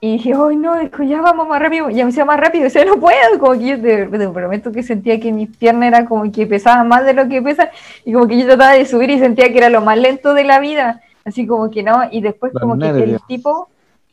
Y 0.00 0.14
dije, 0.14 0.32
ay 0.34 0.56
no, 0.56 0.76
dijo, 0.78 1.04
ya 1.04 1.20
vamos 1.20 1.46
más 1.46 1.60
rápido. 1.60 1.88
Ya 1.90 2.04
me 2.04 2.10
decía 2.10 2.24
más 2.24 2.40
rápido, 2.40 2.66
o 2.66 2.70
sea, 2.70 2.84
no 2.84 2.96
puedo. 2.96 3.38
Como 3.38 3.52
que 3.52 3.66
yo 3.66 3.80
te, 3.80 4.06
prometo 4.08 4.72
que 4.72 4.82
sentía 4.82 5.20
que 5.20 5.30
mis 5.30 5.54
piernas 5.56 5.86
eran 5.88 6.06
como 6.06 6.32
que 6.32 6.44
pesaban 6.46 6.88
más 6.88 7.04
de 7.04 7.12
lo 7.12 7.28
que 7.28 7.40
pesan. 7.40 7.68
Y 8.04 8.12
como 8.12 8.26
que 8.26 8.36
yo 8.36 8.46
trataba 8.46 8.72
de 8.72 8.84
subir 8.84 9.10
y 9.10 9.20
sentía 9.20 9.52
que 9.52 9.58
era 9.58 9.68
lo 9.68 9.80
más 9.80 9.96
lento 9.96 10.34
de 10.34 10.42
la 10.42 10.58
vida 10.58 11.00
así 11.24 11.46
como 11.46 11.70
que 11.70 11.82
no, 11.82 12.08
y 12.10 12.20
después 12.20 12.52
como 12.52 12.78
que, 12.78 12.88
el 12.88 13.20
tipo, 13.26 13.68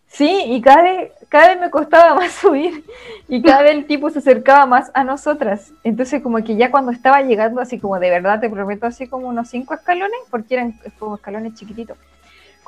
sí, 0.08 0.44
y 0.48 0.62
cada 0.62 0.84
vez, 0.84 1.12
cada 1.28 1.50
vez 1.50 1.60
me 1.60 1.70
costaba 1.70 2.16
más 2.20 2.32
subir, 2.34 2.84
y 3.28 3.42
cada 3.42 3.64
vez 3.64 3.72
el 3.74 3.86
tipo 3.86 4.10
se 4.10 4.20
acercaba 4.20 4.66
más 4.66 4.92
a 4.94 5.04
nosotras, 5.04 5.72
entonces 5.84 6.22
como 6.22 6.44
que 6.44 6.56
ya 6.56 6.72
cuando 6.72 6.92
estaba 6.92 7.22
llegando, 7.22 7.62
así 7.62 7.80
como 7.80 8.00
de 8.00 8.10
verdad, 8.10 8.40
te 8.40 8.50
prometo, 8.50 8.88
así 8.88 9.08
como 9.08 9.28
unos 9.28 9.50
cinco 9.50 9.74
escalones, 9.74 10.20
porque 10.30 10.56
eran 10.56 10.80
como 10.98 11.16
escalones 11.16 11.56
chiquititos, 11.56 11.98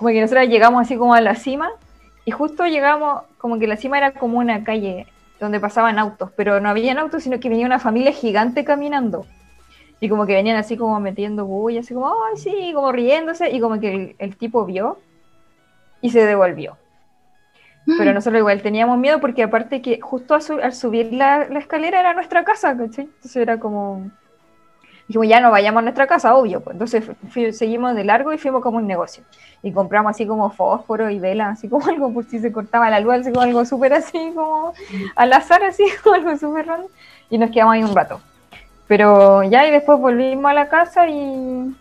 como 0.01 0.09
que 0.09 0.21
nosotras 0.21 0.47
llegamos 0.47 0.81
así 0.81 0.97
como 0.97 1.13
a 1.13 1.21
la 1.21 1.35
cima, 1.35 1.69
y 2.25 2.31
justo 2.31 2.65
llegamos, 2.65 3.21
como 3.37 3.59
que 3.59 3.67
la 3.67 3.77
cima 3.77 3.99
era 3.99 4.13
como 4.13 4.39
una 4.39 4.63
calle 4.63 5.05
donde 5.39 5.59
pasaban 5.59 5.99
autos, 5.99 6.31
pero 6.35 6.59
no 6.59 6.69
habían 6.69 6.97
autos, 6.97 7.21
sino 7.21 7.39
que 7.39 7.49
venía 7.49 7.67
una 7.67 7.77
familia 7.77 8.11
gigante 8.11 8.65
caminando. 8.65 9.27
Y 9.99 10.09
como 10.09 10.25
que 10.25 10.33
venían 10.33 10.57
así 10.57 10.75
como 10.75 10.99
metiendo 10.99 11.45
bulla, 11.45 11.81
así 11.81 11.93
como, 11.93 12.07
ay, 12.07 12.37
sí, 12.37 12.71
como 12.73 12.91
riéndose, 12.91 13.51
y 13.51 13.59
como 13.59 13.79
que 13.79 14.15
el, 14.17 14.37
tipo 14.37 14.65
vio 14.65 14.97
y 16.01 16.09
se 16.09 16.25
devolvió. 16.25 16.77
Pero 17.85 18.09
mm. 18.09 18.15
nosotros 18.15 18.39
igual 18.39 18.63
teníamos 18.63 18.97
miedo 18.97 19.21
porque 19.21 19.43
aparte 19.43 19.83
que 19.83 20.01
justo 20.01 20.33
al, 20.33 20.73
subir 20.73 21.13
la, 21.13 21.43
escalera 21.43 21.99
era 21.99 22.15
nuestra 22.15 22.43
casa, 22.43 22.75
¿cachai? 22.75 23.05
Entonces 23.05 23.35
era 23.35 23.59
como... 23.59 24.09
Dijimos, 25.11 25.27
ya 25.27 25.41
no 25.41 25.51
vayamos 25.51 25.79
a 25.79 25.81
nuestra 25.81 26.07
casa, 26.07 26.33
obvio. 26.35 26.61
Pues. 26.61 26.73
Entonces 26.73 27.03
seguimos 27.57 27.95
de 27.95 28.05
largo 28.05 28.31
y 28.31 28.37
fuimos 28.37 28.61
como 28.63 28.77
un 28.77 28.87
negocio. 28.87 29.25
Y 29.61 29.73
compramos 29.73 30.11
así 30.11 30.25
como 30.25 30.49
fósforo 30.51 31.09
y 31.09 31.19
vela, 31.19 31.49
así 31.49 31.67
como 31.67 31.85
algo 31.89 32.13
por 32.13 32.23
si 32.23 32.39
se 32.39 32.53
cortaba 32.53 32.89
la 32.89 33.01
luz, 33.01 33.15
así 33.15 33.31
como 33.33 33.41
algo 33.41 33.65
súper 33.65 33.93
así, 33.93 34.31
como 34.33 34.73
al 35.17 35.33
azar, 35.33 35.63
así 35.63 35.83
como 36.03 36.15
algo 36.15 36.37
súper 36.37 36.65
raro. 36.65 36.85
Y 37.29 37.37
nos 37.37 37.51
quedamos 37.51 37.73
ahí 37.73 37.83
un 37.83 37.93
rato. 37.93 38.21
Pero 38.87 39.43
ya 39.43 39.67
y 39.67 39.71
después 39.71 39.99
volvimos 39.99 40.49
a 40.49 40.53
la 40.53 40.69
casa 40.69 41.09
y 41.09 41.75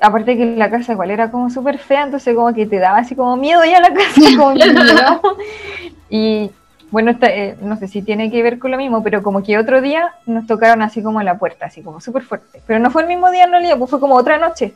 aparte 0.00 0.36
que 0.36 0.56
la 0.56 0.68
casa 0.68 0.94
igual 0.94 1.12
era 1.12 1.30
como 1.30 1.50
súper 1.50 1.78
fea, 1.78 2.02
entonces 2.02 2.34
como 2.34 2.52
que 2.52 2.66
te 2.66 2.80
daba 2.80 2.98
así 2.98 3.14
como 3.14 3.36
miedo 3.36 3.64
ya 3.64 3.80
la 3.80 3.94
casa, 3.94 4.20
como 4.36 4.54
y 6.10 6.50
bueno, 6.90 7.16
eh, 7.22 7.56
no 7.60 7.76
sé 7.76 7.88
si 7.88 8.02
tiene 8.02 8.30
que 8.30 8.42
ver 8.42 8.58
con 8.58 8.70
lo 8.70 8.76
mismo, 8.76 9.02
pero 9.02 9.22
como 9.22 9.42
que 9.42 9.58
otro 9.58 9.80
día 9.80 10.14
nos 10.26 10.46
tocaron 10.46 10.82
así 10.82 11.02
como 11.02 11.20
a 11.20 11.24
la 11.24 11.38
puerta, 11.38 11.66
así 11.66 11.82
como 11.82 12.00
súper 12.00 12.22
fuerte. 12.22 12.62
Pero 12.66 12.78
no 12.78 12.90
fue 12.90 13.02
el 13.02 13.08
mismo 13.08 13.30
día 13.30 13.44
en 13.44 13.50
realidad, 13.50 13.76
pues 13.78 13.90
fue 13.90 14.00
como 14.00 14.14
otra 14.14 14.38
noche. 14.38 14.74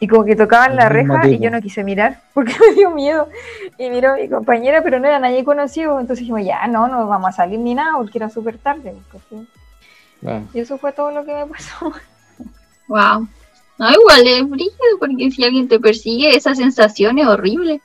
Y 0.00 0.08
como 0.08 0.24
que 0.24 0.34
tocaban 0.34 0.74
la 0.74 0.88
reja 0.88 1.26
y 1.28 1.38
yo 1.38 1.50
no 1.50 1.60
quise 1.60 1.84
mirar 1.84 2.20
porque 2.34 2.54
me 2.58 2.74
dio 2.74 2.90
miedo. 2.90 3.28
Y 3.78 3.88
miró 3.88 4.12
a 4.12 4.16
mi 4.16 4.28
compañera, 4.28 4.82
pero 4.82 4.98
no 4.98 5.06
era 5.06 5.18
nadie 5.18 5.44
conocido. 5.44 6.00
Entonces 6.00 6.20
dijimos, 6.20 6.44
ya 6.44 6.66
no, 6.66 6.88
no 6.88 7.06
vamos 7.06 7.28
a 7.28 7.32
salir 7.32 7.58
ni 7.60 7.74
nada 7.74 7.92
porque 7.96 8.18
era 8.18 8.28
súper 8.28 8.58
tarde. 8.58 8.94
Y 10.52 10.58
eso 10.58 10.78
fue 10.78 10.92
todo 10.92 11.10
lo 11.10 11.24
que 11.24 11.34
me 11.34 11.46
pasó. 11.46 11.92
Wow. 12.88 13.28
No, 13.78 13.90
igual 13.90 14.26
es 14.26 14.48
brígido 14.48 14.98
porque 14.98 15.30
si 15.30 15.44
alguien 15.44 15.68
te 15.68 15.80
persigue, 15.80 16.36
esa 16.36 16.54
sensación 16.54 17.18
es 17.18 17.26
horrible. 17.26 17.80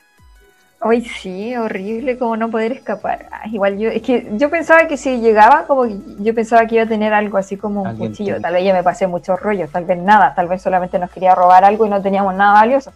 Ay, 0.82 1.04
sí, 1.04 1.54
horrible 1.56 2.16
como 2.16 2.38
no 2.38 2.50
poder 2.50 2.72
escapar. 2.72 3.28
Ah, 3.30 3.46
igual 3.48 3.76
yo, 3.76 3.90
es 3.90 4.00
que 4.00 4.30
yo 4.32 4.48
pensaba 4.48 4.88
que 4.88 4.96
si 4.96 5.20
llegaba, 5.20 5.66
como 5.66 5.84
yo 5.84 6.34
pensaba 6.34 6.66
que 6.66 6.76
iba 6.76 6.84
a 6.84 6.88
tener 6.88 7.12
algo 7.12 7.36
así 7.36 7.58
como 7.58 7.82
un 7.82 7.96
cuchillo. 7.98 8.40
Tal 8.40 8.54
vez 8.54 8.64
ya 8.64 8.72
me 8.72 8.82
pasé 8.82 9.06
muchos 9.06 9.38
rollos, 9.38 9.70
tal 9.70 9.84
vez 9.84 9.98
nada, 9.98 10.34
tal 10.34 10.48
vez 10.48 10.62
solamente 10.62 10.98
nos 10.98 11.10
quería 11.10 11.34
robar 11.34 11.64
algo 11.64 11.84
y 11.84 11.90
no 11.90 12.00
teníamos 12.00 12.34
nada 12.34 12.54
valioso. 12.54 12.92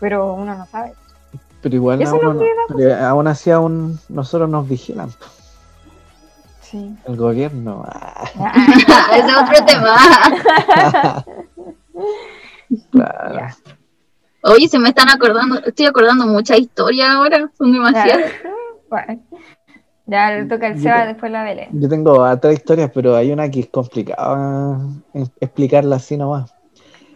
Pero 0.00 0.34
uno 0.34 0.56
no 0.56 0.66
sabe. 0.66 0.92
Pero 1.62 1.76
igual 1.76 2.02
aún, 3.00 3.28
así 3.28 3.52
aún 3.52 4.00
nosotros 4.08 4.50
nos 4.50 4.68
vigilan. 4.68 5.10
El 6.72 7.16
gobierno. 7.16 7.84
Ah. 7.86 8.24
Ese 9.12 9.26
es 9.26 9.36
otro 9.36 9.64
tema. 9.66 9.96
Oye, 14.42 14.68
se 14.68 14.78
me 14.78 14.88
están 14.88 15.08
acordando, 15.08 15.60
estoy 15.64 15.86
acordando 15.86 16.26
muchas 16.26 16.58
historias 16.58 17.08
ahora, 17.10 17.50
son 17.56 17.72
demasiadas. 17.72 18.32
Ya 20.06 20.30
le 20.38 20.46
toca 20.46 20.68
el 20.68 20.80
Seba, 20.80 21.06
después 21.06 21.30
la 21.30 21.44
Belén. 21.44 21.68
Yo 21.72 21.88
tengo 21.88 22.12
otras 22.22 22.54
historias, 22.54 22.90
pero 22.92 23.16
hay 23.16 23.32
una 23.32 23.50
que 23.50 23.60
es 23.60 23.68
complicada 23.68 24.80
explicarla 25.40 25.96
así 25.96 26.16
nomás. 26.16 26.54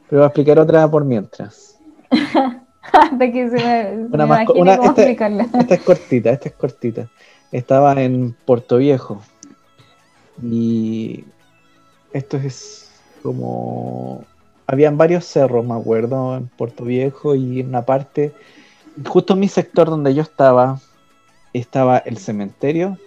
Pero 0.08 0.20
voy 0.20 0.24
a 0.24 0.26
explicar 0.26 0.58
otra 0.58 0.88
por 0.88 1.04
mientras. 1.04 1.80
Hasta 2.92 3.32
que 3.32 3.48
se 3.48 3.56
me, 3.56 4.06
una, 4.12 4.44
una 4.54 4.74
esta, 4.74 5.02
esta, 5.04 5.74
es 5.74 5.82
cortita, 5.82 6.30
esta 6.30 6.48
es 6.48 6.54
cortita. 6.54 7.08
Estaba 7.50 8.00
en 8.00 8.36
Puerto 8.44 8.76
Viejo, 8.76 9.20
y 10.42 11.24
esto 12.12 12.36
es 12.36 12.90
como... 13.22 14.24
Habían 14.66 14.96
varios 14.96 15.26
cerros, 15.26 15.64
me 15.64 15.74
acuerdo, 15.74 16.36
en 16.36 16.48
Puerto 16.48 16.84
Viejo 16.84 17.34
y 17.34 17.60
en 17.60 17.68
una 17.68 17.82
parte, 17.82 18.32
justo 19.06 19.34
en 19.34 19.40
mi 19.40 19.48
sector 19.48 19.90
donde 19.90 20.14
yo 20.14 20.22
estaba, 20.22 20.80
estaba 21.52 21.98
el 21.98 22.18
cementerio, 22.18 22.98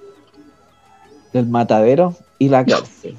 el 1.34 1.48
matadero 1.48 2.16
y 2.38 2.50
la 2.50 2.64
cárcel. 2.64 3.18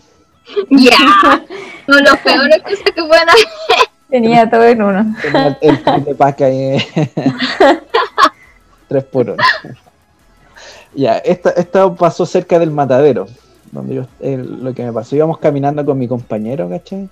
Ya, 0.71 0.97
son 1.87 2.05
los 2.05 2.17
peores 2.19 2.63
cosas 2.63 2.93
que 2.95 3.03
pueden 3.05 3.29
hacer. 3.29 3.89
Tenía 4.09 4.49
todo 4.49 4.65
en 4.65 4.83
uno. 4.83 5.15
el, 5.61 5.81
el 5.85 6.05
de 6.05 6.45
ahí. 6.45 6.79
Tres 8.89 9.05
por 9.05 9.31
hora. 9.31 9.45
ya, 10.95 11.19
esto, 11.19 11.55
esto 11.55 11.95
pasó 11.95 12.25
cerca 12.25 12.59
del 12.59 12.71
matadero. 12.71 13.27
Donde 13.71 13.97
yo, 13.97 14.07
lo 14.21 14.73
que 14.73 14.83
me 14.83 14.93
pasó, 14.95 15.15
íbamos 15.15 15.37
caminando 15.39 15.85
con 15.85 15.99
mi 15.99 16.09
compañero, 16.09 16.71
¿cachai? 16.71 17.11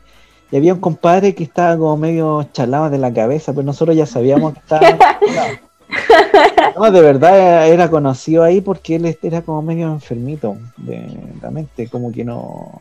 Y 0.51 0.57
había 0.57 0.75
un 0.75 0.81
compadre 0.81 1.35
que 1.35 1.45
estaba 1.45 1.77
como 1.77 1.97
medio 1.97 2.45
chalado 2.53 2.89
de 2.91 2.99
la 2.99 3.13
cabeza, 3.13 3.53
pero 3.53 3.65
nosotros 3.65 3.97
ya 3.97 4.07
sabíamos 4.07 4.55
que 4.55 4.61
estaba. 4.61 4.81
no, 6.77 6.91
de 6.91 7.01
verdad 7.01 7.69
era 7.69 7.91
conocido 7.91 8.45
ahí 8.45 8.61
porque 8.61 8.97
él 8.97 9.19
era 9.23 9.43
como 9.43 9.63
medio 9.63 9.89
enfermito 9.89 10.57
de 10.77 11.09
la 11.43 11.51
mente, 11.51 11.89
como 11.89 12.13
que 12.13 12.25
no, 12.25 12.81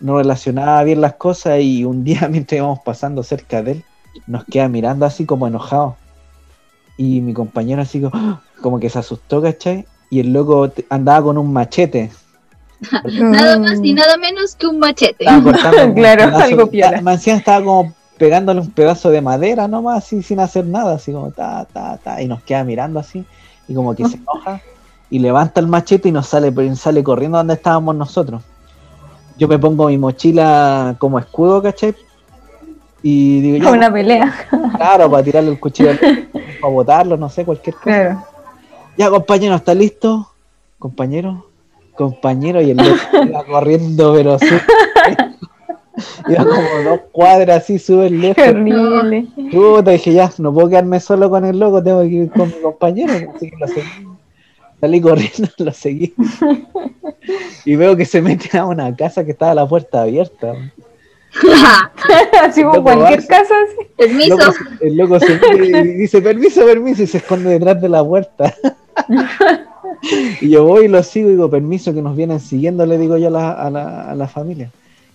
no 0.00 0.18
relacionaba 0.18 0.82
bien 0.82 1.00
las 1.00 1.14
cosas 1.14 1.60
y 1.60 1.84
un 1.84 2.04
día 2.04 2.28
mientras 2.30 2.58
íbamos 2.58 2.80
pasando 2.80 3.22
cerca 3.22 3.62
de 3.62 3.72
él, 3.72 3.84
nos 4.26 4.44
queda 4.44 4.68
mirando 4.68 5.06
así 5.06 5.24
como 5.24 5.46
enojado. 5.46 5.96
Y 6.98 7.20
mi 7.20 7.32
compañero 7.32 7.82
así 7.82 8.02
como, 8.60 8.78
que 8.80 8.90
se 8.90 8.98
asustó, 8.98 9.40
¿cachai? 9.40 9.86
Y 10.10 10.20
el 10.20 10.32
loco 10.32 10.70
andaba 10.90 11.22
con 11.24 11.38
un 11.38 11.52
machete. 11.52 12.10
Nada 13.20 13.58
más 13.58 13.78
y 13.82 13.94
nada 13.94 14.16
menos 14.16 14.54
que 14.56 14.66
un 14.66 14.78
machete. 14.78 15.24
claro, 15.94 16.36
algo 16.36 16.70
estaba 16.72 17.64
como 17.64 17.94
pegándole 18.18 18.60
un 18.60 18.70
pedazo 18.70 19.10
de 19.10 19.20
madera 19.20 19.66
nomás, 19.66 20.04
así 20.04 20.22
sin 20.22 20.40
hacer 20.40 20.64
nada, 20.64 20.94
así 20.94 21.12
como 21.12 21.30
ta, 21.30 21.66
ta, 21.72 21.96
ta, 21.96 22.22
y 22.22 22.28
nos 22.28 22.42
queda 22.42 22.62
mirando 22.62 23.00
así, 23.00 23.24
y 23.66 23.74
como 23.74 23.94
que 23.94 24.06
se 24.06 24.16
enoja, 24.18 24.60
y 25.10 25.18
levanta 25.18 25.60
el 25.60 25.66
machete 25.66 26.08
y 26.08 26.12
nos 26.12 26.28
sale, 26.28 26.52
sale 26.76 27.02
corriendo 27.02 27.38
donde 27.38 27.54
estábamos 27.54 27.96
nosotros. 27.96 28.42
Yo 29.38 29.48
me 29.48 29.58
pongo 29.58 29.88
mi 29.88 29.98
mochila 29.98 30.94
como 30.98 31.18
escudo, 31.18 31.62
¿cachai? 31.62 31.96
Y 33.02 33.40
digo, 33.40 33.64
ya. 33.64 33.72
Una 33.72 33.92
pelea. 33.92 34.32
Claro, 34.76 35.10
para 35.10 35.22
tirarle 35.24 35.50
el 35.50 35.58
cuchillo, 35.58 35.90
para 36.60 36.72
botarlo, 36.72 37.16
no 37.16 37.28
sé, 37.28 37.44
cualquier 37.44 37.74
cosa. 37.74 38.24
Ya, 38.96 39.10
compañero, 39.10 39.56
¿está 39.56 39.74
listo? 39.74 40.30
Compañero, 40.78 41.46
compañero, 42.10 42.60
y 42.60 42.70
el 42.70 42.76
loco 42.76 43.24
iba 43.26 43.44
corriendo, 43.44 44.14
pero 44.14 44.38
sí. 44.38 44.46
Iba 46.28 46.44
como 46.44 46.90
dos 46.90 47.00
cuadras 47.12 47.62
así, 47.62 47.78
sube 47.78 48.06
el 48.06 48.20
lejos. 48.20 48.46
Horrible. 48.46 49.26
te 49.84 49.90
dije, 49.90 50.12
ya, 50.12 50.30
no 50.38 50.52
puedo 50.52 50.70
quedarme 50.70 51.00
solo 51.00 51.28
con 51.28 51.44
el 51.44 51.58
loco, 51.58 51.82
tengo 51.82 52.00
que 52.00 52.06
ir 52.06 52.30
con 52.30 52.48
mi 52.48 52.60
compañero. 52.62 53.12
Así 53.34 53.50
que 53.50 53.56
lo 53.58 53.68
seguí. 53.68 54.08
Salí 54.80 55.00
corriendo, 55.00 55.48
lo 55.58 55.72
seguí. 55.72 56.14
Y 57.64 57.76
veo 57.76 57.96
que 57.96 58.04
se 58.04 58.22
mete 58.22 58.56
a 58.56 58.64
una 58.64 58.94
casa 58.96 59.24
que 59.24 59.32
estaba 59.32 59.54
la 59.54 59.68
puerta 59.68 60.02
abierta. 60.02 60.54
Así 62.42 62.62
como 62.62 62.82
cualquier 62.82 63.26
casa. 63.26 63.54
Permiso. 63.96 64.36
El 64.80 64.96
loco, 64.96 65.20
se 65.20 65.38
y 65.54 65.98
dice, 65.98 66.20
permiso, 66.22 66.64
permiso, 66.64 67.02
y 67.02 67.06
se 67.06 67.18
esconde 67.18 67.50
detrás 67.50 67.80
de 67.80 67.88
la 67.88 68.04
puerta. 68.04 68.54
y 70.40 70.48
yo 70.48 70.64
voy 70.64 70.86
y 70.86 70.88
lo 70.88 71.02
sigo 71.02 71.28
y 71.28 71.32
digo, 71.32 71.50
permiso, 71.50 71.94
que 71.94 72.02
nos 72.02 72.16
vienen 72.16 72.40
siguiendo, 72.40 72.84
le 72.86 72.98
digo 72.98 73.16
yo 73.16 73.28
a 73.28 73.30
la, 73.30 74.10
a 74.10 74.14
la 74.14 74.28
familia. 74.28 74.70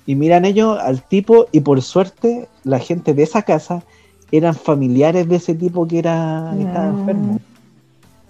Y 0.05 0.15
miran 0.15 0.45
ellos 0.45 0.79
al 0.79 1.01
tipo 1.01 1.47
y 1.51 1.59
por 1.59 1.81
suerte 1.81 2.47
la 2.63 2.79
gente 2.79 3.13
de 3.13 3.23
esa 3.23 3.41
casa 3.41 3.83
eran 4.31 4.55
familiares 4.55 5.27
de 5.27 5.35
ese 5.35 5.53
tipo 5.53 5.87
que 5.87 5.99
era 5.99 6.53
estaba 6.57 6.91
mm. 6.91 6.99
enfermo. 6.99 7.39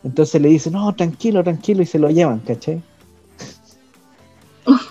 Entonces 0.03 0.41
le 0.41 0.49
dicen, 0.49 0.73
no, 0.73 0.93
tranquilo, 0.95 1.43
tranquilo, 1.43 1.81
y 1.81 1.85
se 1.85 1.99
lo 1.99 2.09
llevan, 2.09 2.39
¿cachai? 2.39 2.81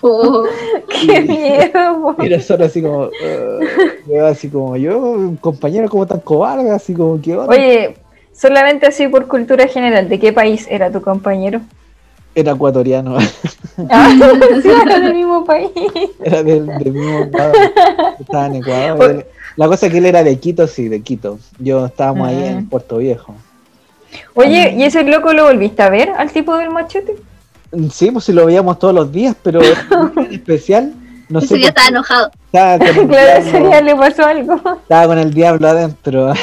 Oh, 0.01 0.43
¡Qué 0.89 1.21
miedo! 1.21 2.15
Y 2.19 2.41
solo 2.41 2.65
así 2.65 2.81
como, 2.81 3.05
uh, 3.05 4.21
así 4.25 4.49
como 4.49 4.75
yo, 4.75 4.97
un 4.99 5.37
compañero 5.37 5.89
como 5.89 6.05
tan 6.05 6.19
cobarde, 6.19 6.71
así 6.71 6.93
como 6.93 7.21
que... 7.21 7.35
Oye, 7.35 7.95
solamente 8.37 8.85
así 8.85 9.07
por 9.07 9.27
cultura 9.27 9.67
general, 9.67 10.07
¿de 10.07 10.19
qué 10.19 10.31
país 10.31 10.67
era 10.69 10.91
tu 10.91 11.01
compañero? 11.01 11.61
Era 12.35 12.51
ecuatoriano. 12.51 13.17
Ah, 13.89 14.11
sí, 14.61 14.69
era 14.69 14.99
del 14.99 15.15
mismo 15.15 15.43
país. 15.43 15.71
Era 16.23 16.43
del, 16.43 16.65
mismo 16.65 17.29
Estaba 18.19 18.45
en 18.45 18.55
Ecuador. 18.57 19.27
La 19.55 19.67
cosa 19.67 19.87
es 19.87 19.91
que 19.91 19.97
él 19.97 20.05
era 20.05 20.23
de 20.23 20.37
Quito, 20.37 20.67
sí, 20.67 20.87
de 20.87 21.01
Quito. 21.01 21.39
Yo 21.57 21.87
estábamos 21.87 22.27
ahí 22.27 22.43
en 22.43 22.57
ah. 22.57 22.65
Puerto 22.69 22.97
Viejo. 22.97 23.33
Oye, 24.35 24.75
¿y 24.77 24.83
ese 24.83 25.03
loco 25.03 25.33
lo 25.33 25.45
volviste 25.45 25.81
a 25.81 25.89
ver 25.89 26.11
al 26.11 26.31
tipo 26.31 26.55
del 26.57 26.69
machete? 26.69 27.15
Sí, 27.91 28.11
pues 28.11 28.25
si 28.25 28.33
lo 28.33 28.45
veíamos 28.45 28.77
todos 28.77 28.93
los 28.93 29.11
días, 29.11 29.35
pero 29.41 29.59
en 29.63 30.31
especial. 30.31 30.93
No 31.29 31.39
ese 31.39 31.55
día 31.55 31.69
estaba 31.69 31.87
enojado. 31.87 32.31
claro, 32.51 32.85
ese 32.85 33.59
día 33.59 33.81
le 33.81 33.95
pasó 33.95 34.25
algo. 34.25 34.55
Estaba 34.55 35.07
con 35.07 35.17
el 35.17 35.33
diablo 35.33 35.67
adentro. 35.67 36.33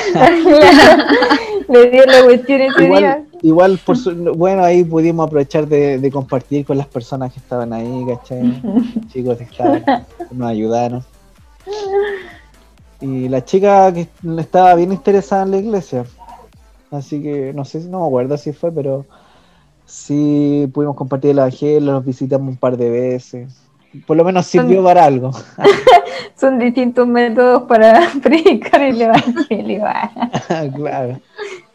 Le 1.68 1.90
dio 1.90 2.04
la 2.06 2.24
cuestión 2.24 2.60
ese 2.60 2.86
día 2.86 3.24
igual, 3.44 3.78
por 3.84 3.96
bueno, 4.36 4.64
ahí 4.64 4.84
pudimos 4.84 5.26
aprovechar 5.26 5.68
de, 5.68 6.10
compartir 6.10 6.64
con 6.64 6.78
las 6.78 6.86
personas 6.86 7.30
que 7.30 7.40
estaban 7.40 7.74
ahí, 7.74 8.04
¿cachai? 8.08 8.62
Chicos 9.12 9.36
que 9.36 9.84
nos 10.30 10.48
ayudaron. 10.48 11.04
Y 13.02 13.28
la 13.28 13.44
chica 13.44 13.92
que 13.92 14.08
estaba 14.38 14.74
bien 14.74 14.92
interesada 14.92 15.42
en 15.42 15.50
la 15.50 15.56
iglesia. 15.58 16.06
Así 16.90 17.22
que 17.22 17.52
no 17.52 17.66
sé, 17.66 17.80
no 17.80 18.00
me 18.00 18.06
acuerdo 18.06 18.38
si 18.38 18.54
fue, 18.54 18.72
pero 18.72 19.04
sí 19.84 20.70
pudimos 20.72 20.96
compartir 20.96 21.32
el 21.32 21.38
evangelio, 21.38 21.92
los 21.92 22.04
visitamos 22.04 22.48
un 22.48 22.56
par 22.56 22.78
de 22.78 22.88
veces. 22.88 23.52
Por 24.06 24.16
lo 24.16 24.24
menos 24.24 24.46
sirvió 24.46 24.82
para 24.82 25.04
algo. 25.04 25.32
Son 26.34 26.58
distintos 26.58 27.06
métodos 27.06 27.64
para 27.64 28.10
predicar 28.22 28.80
el 28.80 29.02
evangelio. 29.02 29.84
claro. 30.74 31.20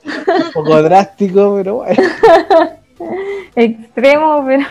Un 0.06 0.52
poco 0.54 0.82
drástico, 0.82 1.56
pero 1.58 1.76
bueno. 1.76 2.02
Extremo, 3.56 4.46
pero. 4.46 4.66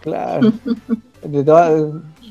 Claro. 0.00 0.52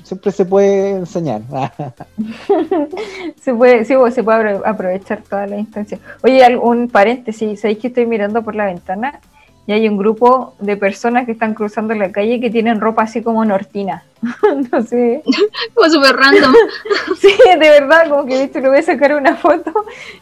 siempre 0.03 0.31
se 0.31 0.45
puede 0.45 0.89
enseñar. 0.91 1.41
se 3.41 3.53
puede, 3.53 3.85
sí, 3.85 3.93
se 4.11 4.23
puede 4.23 4.59
aprovechar 4.65 5.21
toda 5.21 5.47
la 5.47 5.57
instancia. 5.57 5.99
Oye, 6.23 6.57
un 6.57 6.89
paréntesis, 6.89 7.61
¿sabéis 7.61 7.79
que 7.79 7.87
estoy 7.87 8.05
mirando 8.05 8.41
por 8.41 8.55
la 8.55 8.65
ventana? 8.65 9.19
Y 9.67 9.73
hay 9.73 9.87
un 9.87 9.97
grupo 9.97 10.55
de 10.59 10.75
personas 10.75 11.25
que 11.25 11.33
están 11.33 11.53
cruzando 11.53 11.93
la 11.93 12.11
calle 12.11 12.41
que 12.41 12.49
tienen 12.49 12.81
ropa 12.81 13.03
así 13.03 13.21
como 13.21 13.45
nortina. 13.45 14.03
no 14.71 14.81
sé. 14.81 15.23
Como 15.73 15.89
súper 15.89 16.15
random. 16.15 16.53
sí, 17.19 17.35
de 17.47 17.57
verdad, 17.57 18.09
como 18.09 18.25
que 18.25 18.41
viste, 18.41 18.61
lo 18.61 18.69
voy 18.69 18.79
a 18.79 18.83
sacar 18.83 19.15
una 19.15 19.35
foto 19.35 19.71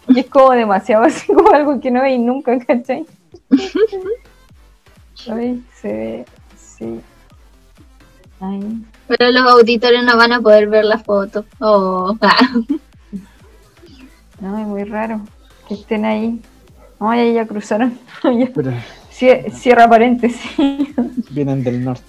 y 0.08 0.20
es 0.20 0.28
como 0.28 0.52
demasiado 0.52 1.04
así 1.04 1.28
como 1.28 1.50
algo 1.52 1.80
que 1.80 1.92
no 1.92 2.02
veis 2.02 2.20
nunca, 2.20 2.58
¿cachai? 2.60 3.06
Ay, 5.30 5.64
se 5.74 5.88
ve, 5.88 6.26
sí. 6.58 7.02
Ay. 8.40 8.84
Pero 9.08 9.32
los 9.32 9.52
auditores 9.52 10.04
no 10.04 10.16
van 10.16 10.32
a 10.34 10.40
poder 10.40 10.68
ver 10.68 10.86
la 10.86 11.00
foto. 11.00 11.46
Oh. 11.60 12.16
no, 14.40 14.60
es 14.60 14.68
muy 14.68 14.84
raro 14.84 15.22
que 15.68 15.74
estén 15.74 16.06
ahí. 16.06 16.42
Ay, 17.00 17.34
ya 17.34 17.46
cruzaron. 17.46 17.98
Cierra 19.20 19.90
paréntesis. 19.90 20.40
Vienen 21.30 21.64
del 21.64 21.84
norte. 21.84 22.04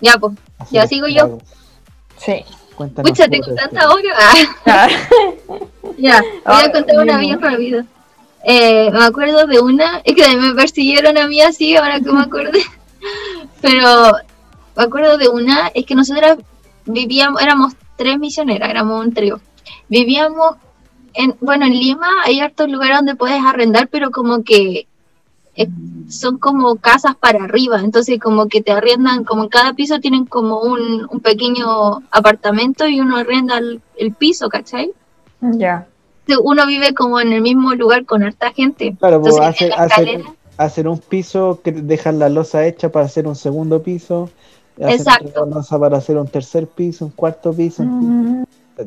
ya, 0.00 0.16
pues. 0.18 0.34
Ya 0.70 0.86
sigo 0.86 1.08
yo. 1.08 1.38
Sí. 2.16 2.44
Cuéntanos 2.76 3.10
Pucha, 3.10 3.28
tengo 3.28 3.54
tanta 3.54 3.88
hora. 3.88 4.14
Ah. 4.66 4.88
ya, 5.98 6.22
voy 6.46 6.64
a 6.64 6.72
contar 6.72 6.98
una 6.98 7.18
bien 7.18 7.40
rápida. 7.40 7.84
Eh, 8.44 8.90
me 8.90 9.04
acuerdo 9.04 9.46
de 9.46 9.60
una, 9.60 10.00
es 10.04 10.14
que 10.14 10.36
me 10.36 10.54
persiguieron 10.54 11.16
a 11.18 11.26
mí 11.26 11.40
así, 11.40 11.76
ahora 11.76 12.00
que 12.00 12.12
me 12.12 12.22
acordé. 12.22 12.62
Pero 13.60 14.12
me 14.76 14.82
acuerdo 14.82 15.18
de 15.18 15.28
una, 15.28 15.68
es 15.74 15.84
que 15.86 15.94
nosotras 15.94 16.38
vivíamos, 16.84 17.40
éramos 17.42 17.74
tres 17.96 18.18
misioneras, 18.18 18.68
éramos 18.68 19.04
un 19.04 19.12
trío. 19.12 19.40
Vivíamos 19.88 20.56
bueno, 21.40 21.66
en 21.66 21.72
Lima 21.72 22.08
hay 22.24 22.40
hartos 22.40 22.68
lugares 22.68 22.96
donde 22.96 23.14
puedes 23.14 23.42
arrendar, 23.42 23.88
pero 23.88 24.10
como 24.10 24.42
que 24.42 24.86
eh, 25.56 25.68
son 26.08 26.38
como 26.38 26.76
casas 26.76 27.14
para 27.14 27.44
arriba, 27.44 27.80
entonces 27.80 28.18
como 28.18 28.48
que 28.48 28.60
te 28.60 28.72
arriendan, 28.72 29.24
como 29.24 29.44
en 29.44 29.48
cada 29.48 29.72
piso 29.74 30.00
tienen 30.00 30.26
como 30.26 30.60
un, 30.60 31.08
pequeño 31.22 32.02
apartamento 32.10 32.88
y 32.88 33.00
uno 33.00 33.16
arrenda 33.16 33.58
el, 33.58 34.12
piso, 34.18 34.48
¿cachai? 34.48 34.90
Ya. 35.40 35.86
Uno 36.42 36.66
vive 36.66 36.92
como 36.94 37.20
en 37.20 37.32
el 37.32 37.40
mismo 37.40 37.74
lugar 37.74 38.04
con 38.04 38.22
harta 38.24 38.52
gente. 38.52 38.96
Claro, 38.98 39.20
pues 39.20 39.36
hacer, 40.56 40.88
un 40.88 40.98
piso 40.98 41.60
que 41.62 41.72
dejan 41.72 42.18
la 42.18 42.28
losa 42.28 42.66
hecha 42.66 42.90
para 42.90 43.06
hacer 43.06 43.26
un 43.26 43.36
segundo 43.36 43.82
piso. 43.82 44.30
Exacto. 44.76 45.46
Losa 45.46 45.78
para 45.78 45.98
hacer 45.98 46.16
un 46.16 46.26
tercer 46.26 46.66
piso, 46.66 47.06
un 47.06 47.10
cuarto 47.12 47.52
piso. 47.52 47.84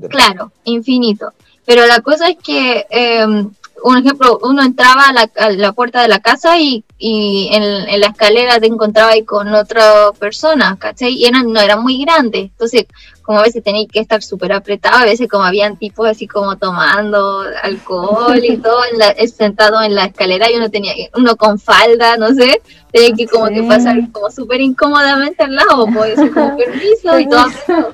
Claro, 0.09 0.51
infinito. 0.65 1.31
Pero 1.67 1.85
la 1.85 1.99
cosa 1.99 2.29
es 2.29 2.37
que 2.41 2.87
em, 2.89 3.51
un 3.83 3.97
ejemplo, 3.97 4.39
uno 4.41 4.63
entraba 4.63 5.09
a 5.09 5.49
la, 5.51 5.73
puerta 5.73 6.01
de 6.01 6.07
la 6.07 6.19
casa 6.19 6.57
y, 6.57 6.85
en, 6.97 7.99
la 7.99 8.07
escalera 8.07 8.57
te 8.59 8.67
encontraba 8.67 9.11
ahí 9.11 9.23
con 9.23 9.53
otra 9.53 10.13
persona, 10.17 10.77
¿cachai? 10.79 11.13
Y 11.13 11.25
eran, 11.25 11.51
no 11.51 11.59
era 11.59 11.75
muy 11.75 12.03
grande, 12.03 12.39
entonces 12.39 12.85
como 13.21 13.39
a 13.39 13.43
veces 13.43 13.61
tenía 13.61 13.85
que 13.85 13.99
estar 13.99 14.23
súper 14.23 14.53
apretado, 14.53 14.99
a 14.99 15.03
veces 15.03 15.27
como 15.27 15.43
habían 15.43 15.75
tipos 15.75 16.07
así 16.07 16.25
como 16.25 16.57
tomando 16.57 17.43
alcohol 17.61 18.41
y 18.41 18.55
todo 18.55 18.79
sentado 19.35 19.83
en 19.83 19.93
la 19.93 20.05
escalera 20.05 20.49
y 20.49 20.55
uno 20.55 20.69
tenía 20.69 20.93
uno 21.15 21.35
con 21.35 21.59
falda, 21.59 22.15
no 22.15 22.33
sé, 22.33 22.61
tenía 22.93 23.13
que 23.13 23.27
como 23.27 23.47
que 23.47 23.61
pasar 23.63 24.09
como 24.13 24.31
súper 24.31 24.61
incómodamente 24.61 25.43
al 25.43 25.55
lado, 25.55 25.85
pues 25.93 26.15
como 26.33 26.55
permiso 26.55 27.19
y 27.19 27.27
todo. 27.27 27.47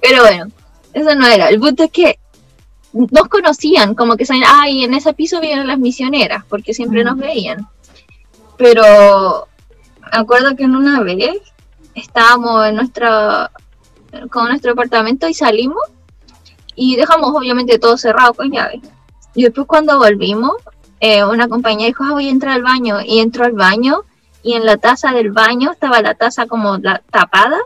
Pero 0.00 0.22
bueno, 0.22 0.50
eso 0.96 1.14
no 1.14 1.26
era. 1.26 1.48
El 1.48 1.60
punto 1.60 1.84
es 1.84 1.90
que 1.90 2.18
nos 2.94 3.28
conocían, 3.28 3.94
como 3.94 4.16
que 4.16 4.24
sabían, 4.24 4.48
ay, 4.50 4.84
en 4.84 4.94
ese 4.94 5.12
piso 5.12 5.40
vienen 5.40 5.66
las 5.66 5.78
misioneras, 5.78 6.44
porque 6.48 6.72
siempre 6.72 7.04
nos 7.04 7.18
veían. 7.18 7.68
Pero 8.56 9.46
me 10.10 10.18
acuerdo 10.18 10.56
que 10.56 10.64
en 10.64 10.74
una 10.74 11.02
vez 11.02 11.38
estábamos 11.94 12.66
en 12.66 12.76
nuestra, 12.76 13.50
con 14.30 14.48
nuestro 14.48 14.72
apartamento 14.72 15.28
y 15.28 15.34
salimos 15.34 15.82
y 16.74 16.96
dejamos 16.96 17.34
obviamente 17.34 17.78
todo 17.78 17.98
cerrado 17.98 18.32
con 18.32 18.50
llave. 18.50 18.80
Y 19.34 19.42
después 19.42 19.66
cuando 19.66 19.98
volvimos, 19.98 20.54
eh, 21.00 21.22
una 21.26 21.46
compañera 21.46 21.88
dijo, 21.88 22.04
ah, 22.04 22.12
voy 22.12 22.28
a 22.28 22.30
entrar 22.30 22.54
al 22.54 22.62
baño. 22.62 23.02
Y 23.04 23.18
entró 23.18 23.44
al 23.44 23.52
baño 23.52 24.04
y 24.42 24.54
en 24.54 24.64
la 24.64 24.78
taza 24.78 25.12
del 25.12 25.30
baño 25.30 25.72
estaba 25.72 26.00
la 26.00 26.14
taza 26.14 26.46
como 26.46 26.78
la, 26.78 27.02
tapada 27.10 27.58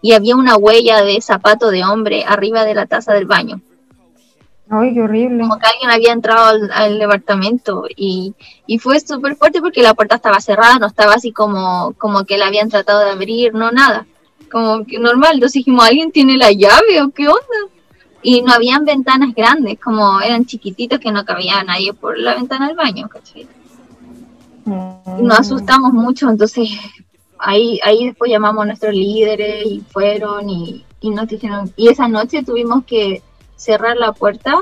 y 0.00 0.12
había 0.12 0.36
una 0.36 0.56
huella 0.56 1.02
de 1.02 1.20
zapato 1.20 1.70
de 1.70 1.84
hombre 1.84 2.24
arriba 2.26 2.64
de 2.64 2.74
la 2.74 2.86
taza 2.86 3.12
del 3.14 3.26
baño. 3.26 3.60
Ay, 4.70 4.92
qué 4.92 5.00
horrible. 5.00 5.40
Como 5.40 5.58
que 5.58 5.66
alguien 5.66 5.90
había 5.90 6.12
entrado 6.12 6.58
al, 6.72 6.98
departamento 6.98 7.84
y, 7.96 8.34
y 8.66 8.78
fue 8.78 9.00
súper 9.00 9.34
fuerte 9.36 9.60
porque 9.60 9.82
la 9.82 9.94
puerta 9.94 10.16
estaba 10.16 10.40
cerrada, 10.40 10.78
no 10.78 10.86
estaba 10.86 11.14
así 11.14 11.32
como, 11.32 11.94
como 11.96 12.24
que 12.24 12.36
la 12.36 12.48
habían 12.48 12.68
tratado 12.68 13.00
de 13.00 13.10
abrir, 13.10 13.54
no 13.54 13.72
nada. 13.72 14.06
Como 14.52 14.84
que 14.84 14.98
normal. 14.98 15.34
Entonces 15.34 15.60
dijimos, 15.60 15.86
¿alguien 15.86 16.12
tiene 16.12 16.36
la 16.36 16.52
llave 16.52 17.00
o 17.02 17.10
qué 17.10 17.28
onda? 17.28 17.72
Y 18.22 18.42
no 18.42 18.52
habían 18.52 18.84
ventanas 18.84 19.34
grandes, 19.34 19.78
como 19.80 20.20
eran 20.20 20.44
chiquititos 20.44 20.98
que 20.98 21.12
no 21.12 21.24
cabía 21.24 21.62
nadie 21.64 21.94
por 21.94 22.18
la 22.18 22.34
ventana 22.34 22.66
del 22.66 22.76
baño, 22.76 23.08
¿cachai? 23.08 23.48
Nos 24.66 25.38
asustamos 25.38 25.94
mucho, 25.94 26.28
entonces 26.28 26.68
ahí, 27.38 27.80
ahí 27.84 28.06
después 28.06 28.30
llamamos 28.30 28.62
a 28.62 28.66
nuestros 28.66 28.94
líderes 28.94 29.66
y 29.66 29.80
fueron 29.90 30.48
y, 30.48 30.84
y 31.00 31.10
nos 31.10 31.28
dijeron, 31.28 31.72
y 31.76 31.88
esa 31.88 32.08
noche 32.08 32.42
tuvimos 32.42 32.84
que 32.84 33.22
cerrar 33.56 33.96
la 33.96 34.12
puerta 34.12 34.56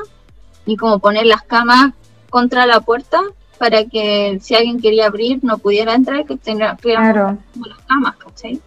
y 0.65 0.77
como 0.77 0.99
poner 0.99 1.27
las 1.27 1.43
camas 1.43 1.93
contra 2.31 2.67
la 2.67 2.81
puerta 2.81 3.23
para 3.59 3.85
que 3.85 4.39
si 4.41 4.55
alguien 4.55 4.81
quería 4.81 5.07
abrir 5.07 5.43
no 5.43 5.59
pudiera 5.59 5.95
entrar, 5.95 6.27
que 6.27 6.37
tenga 6.37 6.77
claro. 6.77 7.39
las 7.55 7.79
camas, 7.87 8.17
¿cachai? 8.17 8.61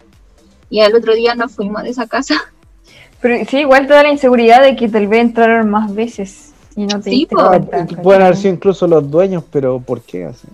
Y 0.68 0.80
al 0.80 0.94
otro 0.94 1.14
día 1.14 1.34
nos 1.34 1.52
fuimos 1.52 1.82
de 1.82 1.90
esa 1.90 2.06
casa. 2.06 2.34
Pero 3.20 3.44
sí, 3.48 3.58
igual 3.58 3.86
toda 3.86 4.02
la 4.02 4.10
inseguridad 4.10 4.62
de 4.62 4.76
que 4.76 4.88
tal 4.88 5.06
vez 5.06 5.20
entraron 5.20 5.68
más 5.68 5.94
veces 5.94 6.52
y 6.74 6.86
no 6.86 7.00
te 7.00 7.10
sí, 7.10 7.28
Pueden 8.02 8.22
haber 8.22 8.36
sido 8.36 8.54
incluso 8.54 8.86
los 8.86 9.10
dueños, 9.10 9.44
pero 9.50 9.80
¿por 9.80 10.00
qué 10.00 10.24
así? 10.24 10.48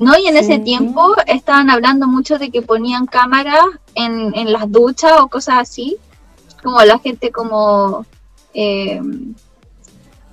No, 0.00 0.16
y 0.16 0.26
en 0.28 0.36
ese 0.38 0.58
tiempo 0.58 1.14
estaban 1.26 1.68
hablando 1.68 2.06
mucho 2.06 2.38
de 2.38 2.50
que 2.50 2.62
ponían 2.62 3.04
cámaras 3.04 3.66
en, 3.94 4.34
en 4.34 4.50
las 4.50 4.72
duchas 4.72 5.12
o 5.20 5.28
cosas 5.28 5.58
así, 5.58 5.98
como 6.62 6.80
la 6.80 6.98
gente 6.98 7.30
como 7.30 8.06
eh, 8.54 8.98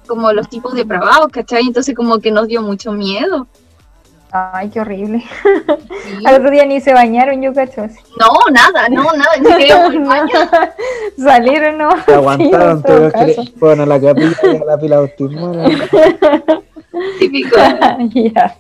como 0.07 0.31
los 0.31 0.47
tipos 0.47 0.73
depravados, 0.73 1.27
¿cachai? 1.33 1.63
Entonces 1.67 1.93
como 1.93 2.19
que 2.19 2.31
nos 2.31 2.47
dio 2.47 2.61
mucho 2.61 2.93
miedo. 2.93 3.45
Ay, 4.31 4.69
qué 4.69 4.79
horrible. 4.79 5.21
Al 6.25 6.35
otro 6.35 6.49
día 6.49 6.65
ni 6.65 6.79
se 6.79 6.93
bañaron, 6.93 7.41
yo 7.41 7.53
cacho. 7.53 7.87
No, 8.19 8.29
nada, 8.53 8.87
no, 8.89 9.03
nada, 9.03 9.37
ni 9.37 9.49
queríamos 9.49 10.07
baño. 10.07 10.49
Salieron, 11.17 11.77
no. 11.77 11.89
Se 12.05 12.13
aguantaron, 12.13 12.83
sí, 13.35 13.53
fueron 13.59 13.81
a 13.81 13.85
la 13.85 13.99
capilla 13.99 14.65
la 14.65 14.77
pila 14.79 14.97
bautismal. 14.97 15.89
Típico. 17.19 17.57
ya. 18.13 18.57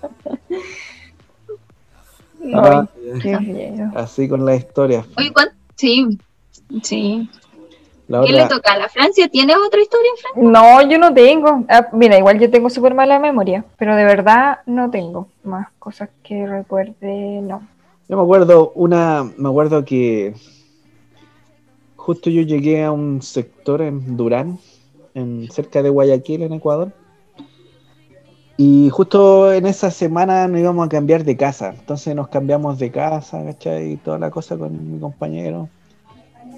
Ah, 2.53 2.87
así 3.95 4.27
con 4.27 4.45
la 4.45 4.55
historia. 4.55 5.05
Oye, 5.17 5.31
¿cuánto? 5.33 5.55
Sí, 5.75 6.17
sí. 6.83 7.29
¿Qué 8.07 8.31
le 8.31 8.47
toca 8.47 8.73
a 8.73 8.77
la 8.77 8.87
Francia? 8.87 9.27
¿Tiene 9.27 9.53
otra 9.55 9.81
historia, 9.81 10.09
Francia? 10.21 10.49
No, 10.49 10.89
yo 10.89 10.97
no 10.97 11.13
tengo. 11.13 11.65
Ah, 11.67 11.89
mira, 11.91 12.17
igual 12.17 12.39
yo 12.39 12.49
tengo 12.49 12.69
súper 12.69 12.93
mala 12.93 13.19
memoria, 13.19 13.65
pero 13.77 13.95
de 13.95 14.05
verdad 14.05 14.59
no 14.65 14.89
tengo 14.89 15.27
más 15.43 15.67
cosas 15.77 16.09
que 16.23 16.47
recuerde, 16.47 17.41
no. 17.41 17.67
Yo 18.07 18.15
me 18.15 18.23
acuerdo 18.23 18.71
una, 18.75 19.29
me 19.37 19.49
acuerdo 19.49 19.83
que 19.83 20.33
justo 21.97 22.29
yo 22.29 22.41
llegué 22.43 22.85
a 22.85 22.91
un 22.91 23.21
sector 23.21 23.81
en 23.81 24.15
Durán, 24.15 24.59
en 25.13 25.51
cerca 25.51 25.83
de 25.83 25.89
Guayaquil, 25.89 26.43
en 26.43 26.53
Ecuador. 26.53 26.93
Y 28.57 28.89
justo 28.89 29.53
en 29.53 29.67
esa 29.67 29.91
semana 29.91 30.47
nos 30.47 30.59
íbamos 30.59 30.87
a 30.87 30.89
cambiar 30.89 31.23
de 31.23 31.37
casa. 31.37 31.75
Entonces 31.77 32.15
nos 32.15 32.27
cambiamos 32.27 32.79
de 32.79 32.91
casa, 32.91 33.43
¿cachai? 33.45 33.93
Y 33.93 33.97
toda 33.97 34.17
la 34.17 34.31
cosa 34.31 34.57
con 34.57 34.93
mi 34.93 34.99
compañero 34.99 35.69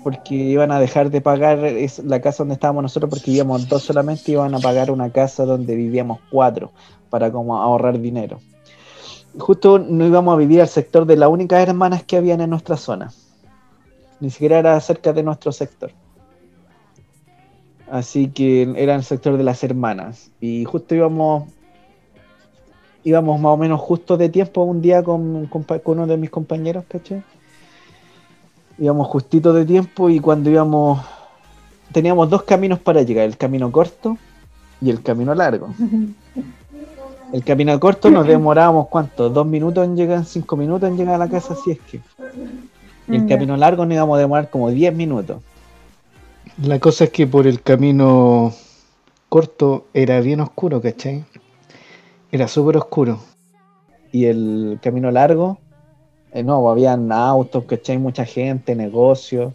porque 0.03 0.35
iban 0.35 0.71
a 0.71 0.79
dejar 0.79 1.09
de 1.09 1.21
pagar 1.21 1.59
la 2.03 2.21
casa 2.21 2.43
donde 2.43 2.53
estábamos 2.53 2.83
nosotros 2.83 3.09
porque 3.09 3.31
vivíamos 3.31 3.67
dos 3.67 3.83
solamente, 3.83 4.31
iban 4.31 4.55
a 4.55 4.59
pagar 4.59 4.91
una 4.91 5.09
casa 5.09 5.45
donde 5.45 5.75
vivíamos 5.75 6.19
cuatro 6.31 6.71
para 7.09 7.31
como 7.31 7.57
ahorrar 7.57 7.99
dinero. 7.99 8.39
Justo 9.37 9.79
no 9.79 10.05
íbamos 10.05 10.33
a 10.33 10.37
vivir 10.37 10.61
al 10.61 10.67
sector 10.67 11.05
de 11.05 11.15
las 11.15 11.29
únicas 11.29 11.67
hermanas 11.67 12.03
que 12.03 12.17
habían 12.17 12.41
en 12.41 12.49
nuestra 12.49 12.77
zona. 12.77 13.11
Ni 14.19 14.29
siquiera 14.29 14.59
era 14.59 14.79
cerca 14.79 15.13
de 15.13 15.23
nuestro 15.23 15.51
sector. 15.51 15.91
Así 17.89 18.29
que 18.29 18.73
era 18.75 18.95
el 18.95 19.03
sector 19.03 19.37
de 19.37 19.43
las 19.43 19.63
hermanas. 19.63 20.31
Y 20.39 20.65
justo 20.65 20.95
íbamos 20.95 21.49
íbamos 23.03 23.39
más 23.39 23.51
o 23.51 23.57
menos 23.57 23.79
justo 23.79 24.17
de 24.17 24.29
tiempo 24.29 24.63
un 24.63 24.81
día 24.81 25.03
con, 25.03 25.47
con, 25.47 25.65
uno 25.85 26.07
de 26.07 26.17
mis 26.17 26.29
compañeros, 26.29 26.83
¿caché? 26.87 27.23
íbamos 28.79 29.07
justito 29.07 29.53
de 29.53 29.65
tiempo 29.65 30.09
y 30.09 30.19
cuando 30.19 30.49
íbamos, 30.49 31.01
teníamos 31.91 32.29
dos 32.29 32.43
caminos 32.43 32.79
para 32.79 33.01
llegar, 33.01 33.25
el 33.25 33.37
camino 33.37 33.71
corto 33.71 34.17
y 34.81 34.89
el 34.89 35.01
camino 35.01 35.35
largo. 35.35 35.69
El 37.31 37.43
camino 37.43 37.79
corto 37.79 38.09
nos 38.09 38.25
demorábamos, 38.25 38.87
¿cuánto? 38.87 39.29
¿Dos 39.29 39.45
minutos 39.45 39.85
en 39.85 39.95
llegar, 39.95 40.25
cinco 40.25 40.57
minutos 40.57 40.89
en 40.89 40.97
llegar 40.97 41.13
a 41.13 41.17
la 41.19 41.29
casa, 41.29 41.55
si 41.63 41.69
es 41.69 41.79
que? 41.79 41.99
Y 43.07 43.17
el 43.17 43.27
camino 43.27 43.55
largo 43.55 43.85
nos 43.85 43.93
íbamos 43.93 44.17
a 44.17 44.21
demorar 44.21 44.49
como 44.49 44.71
diez 44.71 44.91
minutos. 44.95 45.39
La 46.63 46.79
cosa 46.79 47.03
es 47.03 47.11
que 47.11 47.27
por 47.27 47.45
el 47.45 47.61
camino 47.61 48.51
corto 49.29 49.85
era 49.93 50.21
bien 50.21 50.39
oscuro, 50.39 50.81
¿cachai? 50.81 51.23
Era 52.31 52.47
súper 52.47 52.77
oscuro. 52.77 53.19
Y 54.11 54.25
el 54.25 54.79
camino 54.81 55.11
largo 55.11 55.59
eh, 56.31 56.43
no, 56.43 56.69
habían 56.69 57.11
autos, 57.11 57.63
¿cachai? 57.65 57.97
Mucha 57.97 58.25
gente, 58.25 58.75
negocios. 58.75 59.53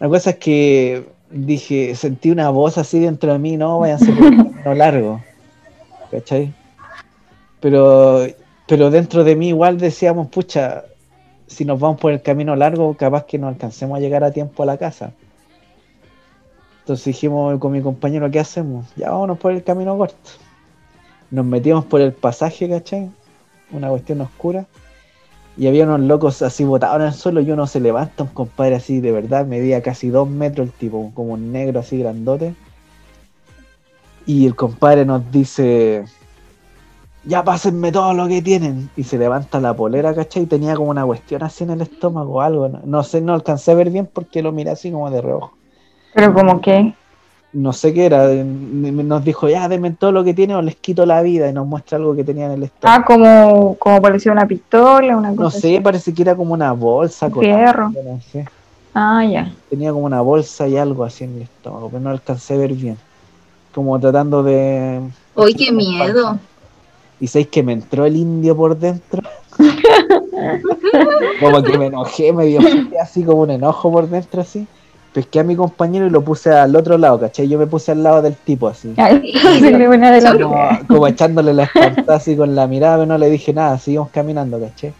La 0.00 0.08
cosa 0.08 0.30
es 0.30 0.36
que 0.36 1.06
dije, 1.30 1.94
sentí 1.94 2.30
una 2.30 2.50
voz 2.50 2.78
así 2.78 2.98
dentro 2.98 3.32
de 3.32 3.38
mí, 3.38 3.56
no, 3.56 3.78
váyanse 3.78 4.12
por 4.12 4.26
el 4.26 4.36
camino 4.36 4.74
largo, 4.74 5.20
¿cachai? 6.10 6.52
Pero, 7.60 8.26
pero 8.66 8.90
dentro 8.90 9.22
de 9.22 9.36
mí 9.36 9.48
igual 9.48 9.78
decíamos, 9.78 10.28
pucha, 10.28 10.84
si 11.46 11.64
nos 11.64 11.78
vamos 11.78 12.00
por 12.00 12.12
el 12.12 12.22
camino 12.22 12.56
largo, 12.56 12.94
capaz 12.96 13.24
que 13.24 13.38
no 13.38 13.46
alcancemos 13.46 13.96
a 13.96 14.00
llegar 14.00 14.24
a 14.24 14.32
tiempo 14.32 14.64
a 14.64 14.66
la 14.66 14.78
casa. 14.78 15.12
Entonces 16.80 17.04
dijimos 17.04 17.60
con 17.60 17.70
mi 17.70 17.80
compañero, 17.80 18.28
¿qué 18.30 18.40
hacemos? 18.40 18.86
Ya 18.96 19.10
vámonos 19.10 19.38
por 19.38 19.52
el 19.52 19.62
camino 19.62 19.96
corto. 19.96 20.30
Nos 21.32 21.44
metimos 21.44 21.84
por 21.84 22.00
el 22.00 22.12
pasaje, 22.12 22.68
¿cachai? 22.68 23.10
Una 23.72 23.88
cuestión 23.88 24.20
oscura 24.20 24.66
y 25.56 25.66
había 25.66 25.84
unos 25.84 26.00
locos 26.00 26.40
así 26.42 26.64
botados 26.64 27.00
en 27.00 27.08
el 27.08 27.12
suelo 27.12 27.40
y 27.40 27.50
uno 27.50 27.66
se 27.66 27.80
levanta, 27.80 28.22
un 28.22 28.30
compadre 28.30 28.76
así 28.76 29.00
de 29.00 29.12
verdad, 29.12 29.46
medía 29.46 29.82
casi 29.82 30.08
dos 30.08 30.28
metros 30.28 30.68
el 30.68 30.72
tipo, 30.72 31.12
como 31.14 31.34
un 31.34 31.52
negro 31.52 31.80
así 31.80 31.98
grandote. 31.98 32.54
Y 34.24 34.46
el 34.46 34.54
compadre 34.54 35.04
nos 35.04 35.30
dice, 35.30 36.04
ya 37.24 37.44
pásenme 37.44 37.92
todo 37.92 38.14
lo 38.14 38.28
que 38.28 38.40
tienen. 38.40 38.88
Y 38.96 39.02
se 39.02 39.18
levanta 39.18 39.60
la 39.60 39.74
polera, 39.74 40.14
¿cachai? 40.14 40.44
Y 40.44 40.46
tenía 40.46 40.74
como 40.74 40.90
una 40.90 41.04
cuestión 41.04 41.42
así 41.42 41.64
en 41.64 41.70
el 41.70 41.82
estómago 41.82 42.34
o 42.34 42.40
algo. 42.40 42.68
No, 42.68 43.02
sé, 43.02 43.20
no 43.20 43.34
alcancé 43.34 43.72
a 43.72 43.74
ver 43.74 43.90
bien 43.90 44.08
porque 44.10 44.42
lo 44.42 44.52
miré 44.52 44.70
así 44.70 44.90
como 44.90 45.10
de 45.10 45.20
reojo. 45.20 45.52
¿Pero 46.14 46.32
como 46.32 46.60
qué? 46.60 46.94
No 47.52 47.72
sé 47.72 47.92
qué 47.92 48.06
era, 48.06 48.28
nos 48.32 49.24
dijo, 49.24 49.48
ya, 49.48 49.68
denme 49.68 49.90
todo 49.90 50.12
lo 50.12 50.24
que 50.24 50.32
tiene 50.32 50.54
o 50.54 50.62
les 50.62 50.76
quito 50.76 51.04
la 51.04 51.20
vida 51.22 51.48
y 51.48 51.52
nos 51.52 51.66
muestra 51.66 51.98
algo 51.98 52.16
que 52.16 52.24
tenía 52.24 52.46
en 52.46 52.52
el 52.52 52.62
estómago. 52.62 53.02
Ah, 53.02 53.04
como, 53.04 53.76
como 53.78 54.00
parecía 54.00 54.32
una 54.32 54.46
pistola, 54.46 55.16
una 55.16 55.34
cosa 55.34 55.42
No 55.42 55.50
sé, 55.50 55.80
parece 55.82 56.14
que 56.14 56.22
era 56.22 56.34
como 56.34 56.54
una 56.54 56.72
bolsa. 56.72 57.30
Con 57.30 57.42
Fierro. 57.42 57.90
no 57.90 58.20
sé. 58.32 58.46
Ah, 58.94 59.24
ya. 59.24 59.52
Tenía 59.70 59.92
como 59.92 60.06
una 60.06 60.20
bolsa 60.20 60.66
y 60.68 60.76
algo 60.76 61.04
así 61.04 61.24
en 61.24 61.36
el 61.36 61.42
estómago, 61.42 61.88
pero 61.88 62.00
no 62.00 62.10
alcancé 62.10 62.54
a 62.54 62.58
ver 62.58 62.72
bien. 62.72 62.96
Como 63.74 63.98
tratando 63.98 64.42
de, 64.42 65.00
¡Uy, 65.34 65.54
qué 65.54 65.72
miedo! 65.72 66.38
Y 67.20 67.26
sabéis 67.26 67.48
que 67.48 67.62
me 67.62 67.72
entró 67.72 68.04
el 68.04 68.16
indio 68.16 68.56
por 68.56 68.76
dentro. 68.76 69.22
como 71.40 71.62
que 71.62 71.78
me 71.78 71.86
enojé, 71.86 72.32
me 72.32 72.46
dio 72.46 72.60
así 73.00 73.24
como 73.24 73.42
un 73.42 73.50
enojo 73.50 73.90
por 73.90 74.08
dentro, 74.08 74.42
así. 74.42 74.66
Pesqué 75.12 75.40
a 75.40 75.44
mi 75.44 75.56
compañero 75.56 76.06
y 76.06 76.10
lo 76.10 76.22
puse 76.24 76.50
al 76.50 76.74
otro 76.74 76.96
lado, 76.96 77.20
¿cachai? 77.20 77.46
Yo 77.48 77.58
me 77.58 77.66
puse 77.66 77.92
al 77.92 78.02
lado 78.02 78.22
del 78.22 78.34
tipo, 78.34 78.68
así. 78.68 78.94
como, 80.88 81.06
echándole 81.06 81.52
la 81.52 81.64
espalda 81.64 82.14
así 82.14 82.34
con 82.34 82.54
la 82.54 82.66
mirada, 82.66 82.96
pero 82.96 83.06
no 83.06 83.18
le 83.18 83.28
dije 83.28 83.52
nada, 83.52 83.78
seguimos 83.78 84.08
caminando, 84.10 84.58
¿cachai? 84.58 84.94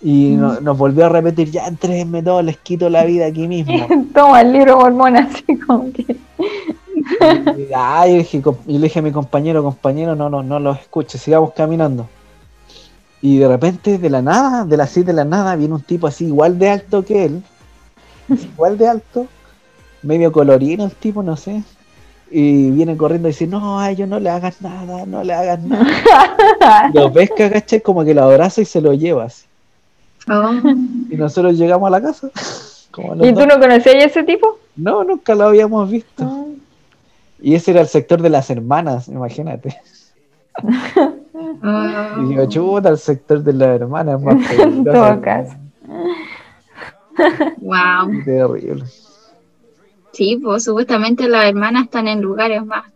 Y 0.00 0.36
mm. 0.36 0.62
nos 0.62 0.78
volvió 0.78 1.06
a 1.06 1.08
repetir, 1.08 1.50
ya 1.50 1.66
entréguenme 1.66 2.22
todo, 2.22 2.42
les 2.42 2.56
quito 2.58 2.88
la 2.88 3.04
vida 3.04 3.26
aquí 3.26 3.48
mismo. 3.48 3.86
Toma 4.14 4.42
el 4.42 4.52
libro 4.52 4.78
mormón 4.78 5.16
así 5.16 5.44
como 5.66 5.92
que... 5.92 6.16
Y, 8.66 8.78
le 8.78 8.78
dije 8.78 8.98
a 8.98 9.02
mi 9.02 9.12
compañero, 9.12 9.62
compañero, 9.62 10.14
no, 10.14 10.28
no, 10.28 10.42
no 10.42 10.58
lo 10.60 10.72
escuche, 10.72 11.18
sigamos 11.18 11.52
caminando. 11.52 12.08
Y 13.20 13.38
de 13.38 13.48
repente, 13.48 13.98
de 13.98 14.10
la 14.10 14.20
nada, 14.20 14.64
de 14.64 14.76
la 14.76 14.84
así 14.84 15.02
de 15.02 15.12
la 15.12 15.24
nada, 15.24 15.54
viene 15.54 15.74
un 15.74 15.82
tipo 15.82 16.08
así 16.08 16.26
igual 16.26 16.58
de 16.58 16.70
alto 16.70 17.04
que 17.04 17.24
él, 17.24 17.42
igual 18.28 18.78
de 18.78 18.88
alto, 18.88 19.26
medio 20.02 20.32
colorino 20.32 20.84
el 20.84 20.92
tipo, 20.92 21.22
no 21.22 21.36
sé. 21.36 21.62
Y 22.30 22.70
viene 22.70 22.96
corriendo 22.96 23.28
y 23.28 23.32
dice, 23.32 23.46
no, 23.46 23.78
a 23.78 23.90
ellos 23.90 24.08
no 24.08 24.18
le 24.18 24.30
hagas 24.30 24.62
nada, 24.62 25.04
no 25.04 25.22
le 25.22 25.34
hagas 25.34 25.60
nada. 25.62 26.90
lo 26.94 27.12
pesca, 27.12 27.50
¿cachai? 27.50 27.80
Como 27.80 28.04
que 28.04 28.14
lo 28.14 28.22
abraza 28.22 28.62
y 28.62 28.64
se 28.64 28.80
lo 28.80 28.94
llevas. 28.94 29.46
Oh. 30.30 30.50
Y 31.10 31.16
nosotros 31.16 31.58
llegamos 31.58 31.86
a 31.88 31.90
la 31.90 32.00
casa. 32.00 32.30
¿Y 33.22 33.32
tú 33.32 33.46
no 33.46 33.58
conocías 33.58 33.94
a 33.94 34.04
ese 34.04 34.22
tipo? 34.22 34.58
No, 34.76 35.02
nunca 35.04 35.34
lo 35.34 35.44
habíamos 35.44 35.90
visto. 35.90 36.24
Ah. 36.24 36.44
Y 37.40 37.54
ese 37.54 37.72
era 37.72 37.80
el 37.80 37.88
sector 37.88 38.20
de 38.22 38.30
las 38.30 38.50
hermanas, 38.50 39.08
imagínate. 39.08 39.76
Ah. 41.62 42.16
y 42.20 42.28
digo, 42.28 42.46
chuta, 42.48 42.90
el 42.90 42.98
sector 42.98 43.42
de 43.42 43.52
las 43.52 43.80
hermanas 43.80 44.20
más 44.20 44.50
En 44.52 44.84
todo 44.84 45.20
caso. 45.20 45.54
Wow. 47.58 48.24
Terrible. 48.24 48.84
Sí, 50.12 50.36
pues 50.36 50.64
supuestamente 50.64 51.28
las 51.28 51.46
hermanas 51.46 51.84
están 51.84 52.08
en 52.08 52.20
lugares 52.20 52.64
más 52.64 52.90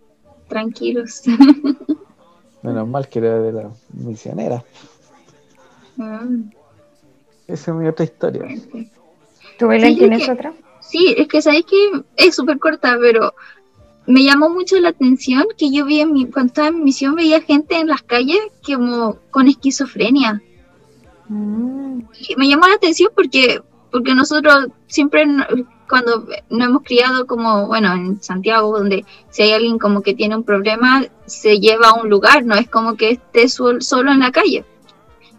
tranquilos. 0.49 1.23
Menos 2.63 2.89
mal 2.89 3.09
que 3.09 3.19
era 3.19 3.41
de 3.41 3.53
las 3.53 3.73
misioneras. 3.93 4.63
Mm. 5.97 6.51
Esa 7.47 7.71
es 7.71 7.77
mi 7.77 7.87
otra 7.87 8.05
historia. 8.05 8.45
¿Tú, 9.59 9.69
Belén, 9.69 9.97
tienes 9.97 10.29
otra? 10.29 10.53
Sí, 10.81 11.15
es 11.17 11.29
que 11.29 11.41
sabéis 11.41 11.67
que 11.67 12.03
es 12.17 12.35
súper 12.35 12.59
corta, 12.59 12.97
pero 13.01 13.35
me 14.07 14.23
llamó 14.23 14.49
mucho 14.49 14.79
la 14.79 14.91
atención 14.91 15.45
que 15.57 15.71
yo 15.71 15.85
vi 15.85 16.01
en 16.01 16.13
mi, 16.13 16.27
cuando 16.27 16.49
estaba 16.49 16.69
en 16.69 16.77
mi 16.77 16.85
misión, 16.85 17.15
veía 17.15 17.41
gente 17.41 17.77
en 17.79 17.89
las 17.89 18.03
calles 18.03 18.39
como 18.65 19.19
con 19.31 19.49
esquizofrenia. 19.49 20.43
Mm. 21.29 22.01
Y 22.29 22.37
me 22.37 22.49
llamó 22.49 22.67
la 22.69 22.75
atención 22.75 23.11
porque, 23.15 23.61
porque 23.91 24.15
nosotros 24.15 24.69
siempre 24.87 25.27
cuando 25.89 26.27
nos 26.51 26.69
hemos 26.69 26.83
criado 26.83 27.27
como, 27.27 27.67
bueno, 27.67 27.93
en 27.95 28.23
Santiago, 28.23 28.77
donde 28.77 29.05
si 29.31 29.43
hay 29.43 29.53
alguien 29.53 29.79
como 29.79 30.03
que 30.03 30.15
tiene 30.15 30.37
un 30.37 30.45
problema, 30.45 31.05
se 31.27 31.59
lleva 31.59 31.91
a 31.91 31.95
un 31.95 32.09
lugar, 32.09 32.45
no 32.45 32.55
es 32.55 32.69
como 32.69 32.97
que 32.97 33.11
esté 33.11 33.49
solo 33.49 34.13
en 34.13 34.21
la 34.21 34.33
calle. 34.33 34.65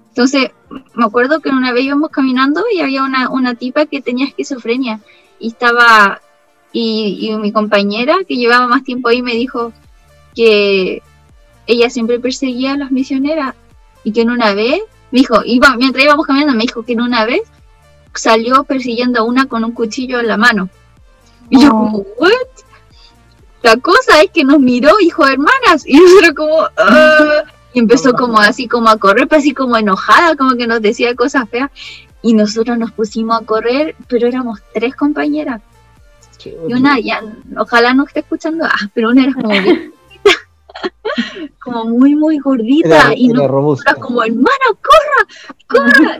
Entonces, 0.09 0.51
me 0.95 1.05
acuerdo 1.05 1.41
que 1.41 1.49
una 1.49 1.71
vez 1.71 1.83
íbamos 1.83 2.09
caminando 2.09 2.63
y 2.73 2.79
había 2.79 3.03
una, 3.03 3.29
una 3.29 3.55
tipa 3.55 3.85
que 3.85 4.01
tenía 4.01 4.25
esquizofrenia 4.25 4.99
y 5.39 5.49
estaba, 5.49 6.21
y, 6.71 7.31
mi 7.39 7.51
compañera 7.51 8.15
que 8.27 8.35
llevaba 8.35 8.67
más 8.67 8.83
tiempo 8.83 9.09
ahí 9.09 9.21
me 9.21 9.33
dijo 9.33 9.73
que 10.35 11.01
ella 11.67 11.89
siempre 11.89 12.19
perseguía 12.19 12.73
a 12.73 12.77
las 12.77 12.91
misioneras 12.91 13.55
y 14.03 14.11
que 14.11 14.21
en 14.21 14.31
una 14.31 14.53
vez, 14.53 14.81
me 15.11 15.19
dijo, 15.19 15.41
iba, 15.45 15.75
mientras 15.77 16.03
íbamos 16.03 16.25
caminando, 16.25 16.53
me 16.53 16.63
dijo 16.63 16.83
que 16.83 16.93
en 16.93 17.01
una 17.01 17.25
vez 17.25 17.41
salió 18.17 18.63
persiguiendo 18.63 19.19
a 19.19 19.23
una 19.23 19.45
con 19.45 19.63
un 19.63 19.71
cuchillo 19.71 20.19
en 20.19 20.27
la 20.27 20.37
mano. 20.37 20.69
Y 21.49 21.61
yo 21.61 21.69
como, 21.69 21.97
¿what? 22.17 22.31
La 23.63 23.77
cosa 23.77 24.21
es 24.21 24.31
que 24.31 24.43
nos 24.43 24.59
miró, 24.59 24.91
hijo 25.01 25.25
hermanas, 25.25 25.83
y 25.85 25.97
yo 25.97 26.35
como, 26.35 26.67
ah" 26.77 27.43
y 27.73 27.79
empezó 27.79 28.13
como 28.13 28.39
así 28.39 28.67
como 28.67 28.89
a 28.89 28.97
correr, 28.97 29.27
pues 29.27 29.39
así 29.41 29.53
como 29.53 29.77
enojada, 29.77 30.35
como 30.35 30.55
que 30.55 30.67
nos 30.67 30.81
decía 30.81 31.15
cosas 31.15 31.49
feas. 31.49 31.69
Y 32.21 32.33
nosotros 32.33 32.77
nos 32.77 32.91
pusimos 32.91 33.39
a 33.39 33.45
correr, 33.45 33.95
pero 34.07 34.27
éramos 34.27 34.59
tres 34.73 34.95
compañeras. 34.95 35.61
y 36.43 36.73
una 36.73 36.99
ya, 36.99 37.21
ojalá 37.57 37.93
no 37.93 38.05
esté 38.05 38.21
escuchando, 38.21 38.65
ah, 38.65 38.89
pero 38.93 39.09
una 39.09 39.23
era 39.23 39.33
como 39.33 39.49
como 41.63 41.85
muy, 41.85 42.15
muy 42.15 42.37
gordita. 42.39 43.13
y 43.15 43.29
no, 43.29 43.43
era 43.43 43.95
como, 43.95 44.23
hermano, 44.23 44.67
corra, 44.81 45.27
corra. 45.67 46.19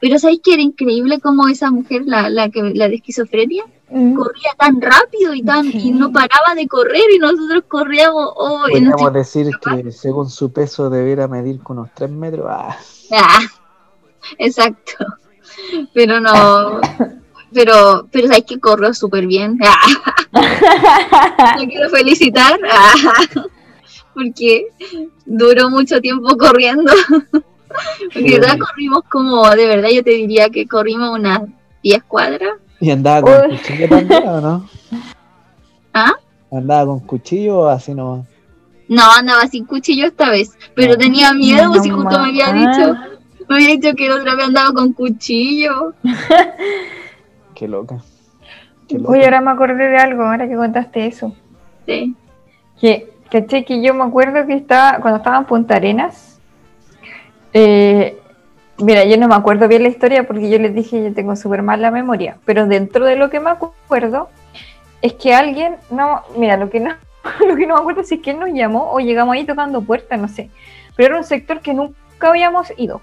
pero 0.00 0.18
¿sabéis 0.18 0.40
que 0.42 0.54
era 0.54 0.62
increíble 0.62 1.20
como 1.20 1.48
esa 1.48 1.70
mujer, 1.70 2.02
la, 2.06 2.28
la, 2.28 2.48
que, 2.48 2.62
la 2.62 2.88
de 2.88 2.96
esquizofrenia? 2.96 3.64
Mm. 3.94 4.14
corría 4.14 4.52
tan 4.58 4.80
rápido 4.80 5.34
y 5.34 5.42
tan 5.42 5.66
y 5.66 5.90
no 5.90 6.10
paraba 6.10 6.54
de 6.54 6.66
correr 6.66 7.10
y 7.14 7.18
nosotros 7.18 7.64
corríamos 7.68 8.26
oh, 8.36 8.62
podríamos 8.62 9.12
decir 9.12 9.50
que 9.60 9.92
según 9.92 10.30
su 10.30 10.50
peso 10.50 10.88
debiera 10.88 11.28
medir 11.28 11.62
con 11.62 11.78
unos 11.78 11.90
3 11.94 12.10
metros 12.10 12.46
ah. 12.48 12.74
ah. 13.12 13.40
exacto 14.38 15.04
pero 15.92 16.20
no 16.20 16.80
pero 17.52 18.08
pero 18.10 18.28
sabes 18.28 18.44
que 18.44 18.58
corrió 18.58 18.94
súper 18.94 19.26
bien 19.26 19.58
ah. 19.62 21.56
quiero 21.68 21.90
felicitar 21.90 22.58
ah. 22.70 22.94
Porque 24.14 24.66
duró 25.24 25.70
mucho 25.70 26.00
tiempo 26.00 26.36
corriendo 26.36 26.92
porque 28.12 28.38
verdad 28.38 28.58
corrimos 28.58 29.02
como 29.10 29.48
de 29.50 29.66
verdad 29.66 29.88
yo 29.90 30.02
te 30.02 30.10
diría 30.10 30.50
que 30.50 30.66
corrimos 30.66 31.18
unas 31.18 31.42
10 31.82 32.02
cuadras 32.04 32.52
¿Y 32.82 32.90
andaba 32.90 33.22
con 33.22 33.50
cuchillo 33.50 33.88
también 33.88 34.28
o 34.28 34.40
no? 34.40 34.68
¿Ah? 35.94 36.14
¿Andaba 36.50 36.86
con 36.86 37.00
cuchillo 37.00 37.58
o 37.60 37.68
así 37.68 37.94
nomás? 37.94 38.26
No, 38.88 39.04
andaba 39.12 39.46
sin 39.46 39.64
cuchillo 39.64 40.06
esta 40.06 40.30
vez, 40.30 40.58
pero 40.74 40.98
tenía 40.98 41.32
miedo, 41.32 41.72
si 41.74 41.90
justo 41.90 42.18
me 42.18 42.30
había 42.30 42.52
dicho, 42.52 42.96
me 43.48 43.54
había 43.54 43.68
dicho 43.68 43.94
que 43.94 44.10
otra 44.10 44.34
vez 44.34 44.46
andaba 44.46 44.72
con 44.72 44.92
cuchillo. 44.92 45.94
Qué 47.54 47.68
loca. 47.68 48.02
Qué 48.88 48.98
loca. 48.98 49.12
Uy, 49.12 49.22
ahora 49.22 49.40
me 49.40 49.52
acordé 49.52 49.88
de 49.88 49.96
algo, 49.96 50.24
ahora 50.24 50.48
que 50.48 50.56
contaste 50.56 51.06
eso. 51.06 51.36
Sí. 51.86 52.16
Que, 52.80 53.11
caché 53.32 53.64
que 53.64 53.82
yo 53.82 53.94
me 53.94 54.04
acuerdo 54.04 54.46
que 54.46 54.54
estaba, 54.54 54.98
cuando 55.00 55.16
estaba 55.16 55.38
en 55.38 55.44
Punta 55.46 55.76
Arenas, 55.76 56.38
eh, 57.52 58.18
Mira, 58.82 59.04
yo 59.04 59.16
no 59.16 59.28
me 59.28 59.36
acuerdo 59.36 59.68
bien 59.68 59.84
la 59.84 59.90
historia 59.90 60.26
porque 60.26 60.50
yo 60.50 60.58
les 60.58 60.74
dije 60.74 61.04
yo 61.04 61.14
tengo 61.14 61.36
súper 61.36 61.62
mala 61.62 61.92
memoria, 61.92 62.38
pero 62.44 62.66
dentro 62.66 63.04
de 63.04 63.14
lo 63.14 63.30
que 63.30 63.38
me 63.38 63.50
acuerdo 63.50 64.28
es 65.02 65.12
que 65.12 65.34
alguien, 65.34 65.76
no, 65.90 66.22
mira, 66.36 66.56
lo 66.56 66.68
que 66.68 66.80
no, 66.80 66.90
lo 67.46 67.54
que 67.54 67.66
no 67.66 67.74
me 67.74 67.80
acuerdo 67.80 68.02
si 68.02 68.16
es 68.16 68.22
que 68.22 68.32
él 68.32 68.40
nos 68.40 68.50
llamó 68.50 68.90
o 68.90 68.98
llegamos 68.98 69.34
ahí 69.34 69.44
tocando 69.44 69.82
puertas, 69.82 70.18
no 70.18 70.26
sé, 70.26 70.50
pero 70.96 71.10
era 71.10 71.18
un 71.18 71.24
sector 71.24 71.60
que 71.60 71.74
nunca 71.74 71.94
habíamos 72.28 72.72
ido. 72.76 73.00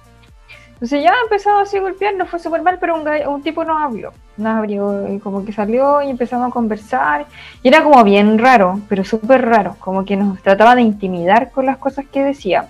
Entonces 0.80 1.04
ya 1.04 1.14
empezamos 1.24 1.64
así 1.64 1.78
a 1.78 1.82
golpear, 1.82 2.16
no 2.16 2.26
fue 2.26 2.40
súper 2.40 2.62
mal, 2.62 2.78
pero 2.80 2.96
un, 2.96 3.08
un, 3.28 3.42
tipo 3.44 3.66
nos 3.66 3.82
habló, 3.82 4.14
nos 4.38 4.58
abrió, 4.58 5.14
y 5.14 5.20
como 5.20 5.44
que 5.44 5.52
salió 5.52 6.02
y 6.02 6.10
empezamos 6.10 6.48
a 6.48 6.54
conversar, 6.54 7.26
y 7.62 7.68
era 7.68 7.84
como 7.84 8.02
bien 8.06 8.38
raro, 8.38 8.80
pero 8.88 9.04
súper 9.04 9.46
raro, 9.46 9.76
como 9.80 10.06
que 10.06 10.16
nos 10.16 10.42
trataba 10.42 10.76
de 10.76 10.82
intimidar 10.82 11.52
con 11.52 11.66
las 11.66 11.78
cosas 11.78 12.06
que 12.10 12.24
decía 12.24 12.68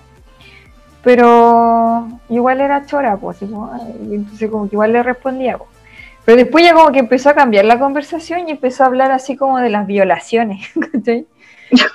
pero 1.02 2.08
igual 2.28 2.60
era 2.60 2.84
chora, 2.84 3.16
pues, 3.16 3.40
entonces 3.42 4.50
como 4.50 4.68
que 4.68 4.76
igual 4.76 4.92
le 4.92 5.02
respondía. 5.02 5.56
Pues. 5.56 5.70
Pero 6.24 6.36
después 6.36 6.64
ya 6.64 6.74
como 6.74 6.92
que 6.92 6.98
empezó 6.98 7.30
a 7.30 7.34
cambiar 7.34 7.64
la 7.64 7.78
conversación 7.78 8.48
y 8.48 8.52
empezó 8.52 8.84
a 8.84 8.86
hablar 8.86 9.10
así 9.10 9.36
como 9.36 9.58
de 9.58 9.70
las 9.70 9.86
violaciones. 9.86 10.68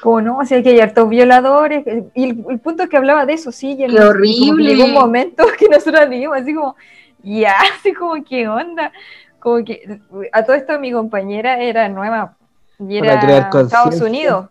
Como 0.02 0.22
no, 0.22 0.38
o 0.38 0.46
sea, 0.46 0.62
que 0.62 0.70
hay 0.70 0.80
hartos 0.80 1.10
violadores, 1.10 1.86
y 2.14 2.30
el, 2.30 2.60
punto 2.60 2.84
es 2.84 2.90
que 2.90 2.98
hablaba 2.98 3.26
de 3.26 3.34
eso, 3.34 3.52
sí, 3.52 3.72
y 3.72 3.88
Qué 3.88 4.00
horrible. 4.00 4.76
Llegó 4.76 4.86
un 4.86 4.94
momento 4.94 5.46
que 5.60 5.68
nosotros 5.68 6.10
dijimos 6.10 6.38
así 6.38 6.54
como, 6.54 6.76
ya, 7.24 7.56
así 7.78 7.94
como, 7.94 8.24
¿qué 8.24 8.48
onda? 8.48 8.92
Como 9.40 9.64
que 9.64 10.00
a 10.32 10.44
todo 10.44 10.56
esto 10.56 10.80
mi 10.80 10.92
compañera 10.92 11.60
era 11.62 11.88
nueva 11.90 12.36
y 12.80 12.98
era 12.98 13.50
Estados 13.52 14.02
Unidos. 14.02 14.50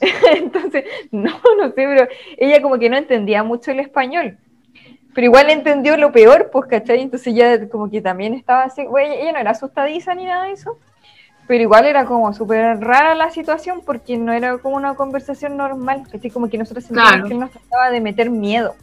Entonces, 0.36 0.84
no, 1.10 1.32
no 1.58 1.68
sé, 1.68 1.74
pero 1.74 2.08
ella 2.36 2.62
como 2.62 2.78
que 2.78 2.90
no 2.90 2.96
entendía 2.96 3.42
mucho 3.42 3.70
el 3.70 3.80
español. 3.80 4.38
Pero 5.14 5.26
igual 5.26 5.48
entendió 5.48 5.96
lo 5.96 6.12
peor, 6.12 6.50
pues, 6.52 6.66
¿cachai? 6.66 7.00
Entonces 7.00 7.34
ya 7.34 7.68
como 7.70 7.90
que 7.90 8.02
también 8.02 8.34
estaba 8.34 8.64
así, 8.64 8.84
güey, 8.84 9.20
ella 9.20 9.32
no 9.32 9.38
era 9.38 9.52
asustadiza 9.52 10.14
ni 10.14 10.26
nada 10.26 10.44
de 10.44 10.52
eso, 10.52 10.78
pero 11.46 11.62
igual 11.62 11.86
era 11.86 12.04
como 12.04 12.32
súper 12.32 12.80
rara 12.80 13.14
la 13.14 13.30
situación 13.30 13.82
porque 13.84 14.16
no 14.16 14.32
era 14.32 14.58
como 14.58 14.76
una 14.76 14.94
conversación 14.94 15.56
normal, 15.56 16.02
¿cachai? 16.10 16.30
Como 16.30 16.48
que 16.48 16.58
nosotros 16.58 16.84
sentíamos 16.84 17.28
que 17.28 17.34
nos 17.34 17.50
trataba 17.50 17.90
de 17.90 18.00
meter 18.00 18.30
miedo. 18.30 18.74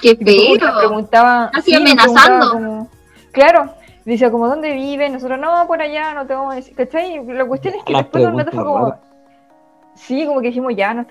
¡Qué 0.00 0.16
feo! 0.16 0.78
Preguntaba... 0.78 1.50
Así 1.54 1.74
amenazando. 1.74 2.88
claro, 3.32 3.74
decía 4.04 4.30
como, 4.30 4.48
¿dónde 4.48 4.72
vive? 4.72 5.08
Nosotros, 5.08 5.38
no, 5.38 5.66
por 5.66 5.82
allá, 5.82 6.14
no 6.14 6.26
te 6.26 6.34
vamos 6.34 6.52
a 6.52 6.56
decir, 6.56 6.74
¿cachai? 6.74 7.24
La 7.26 7.44
cuestión 7.44 7.74
es 7.74 7.84
que 7.84 7.94
después 7.94 8.22
de 8.22 8.30
un 8.30 8.38
rato 8.38 8.52
fue 8.52 8.64
como 8.64 8.94
Sí, 9.94 10.26
como 10.26 10.40
que 10.40 10.48
dijimos 10.48 10.76
ya, 10.76 10.92
no 10.92 11.06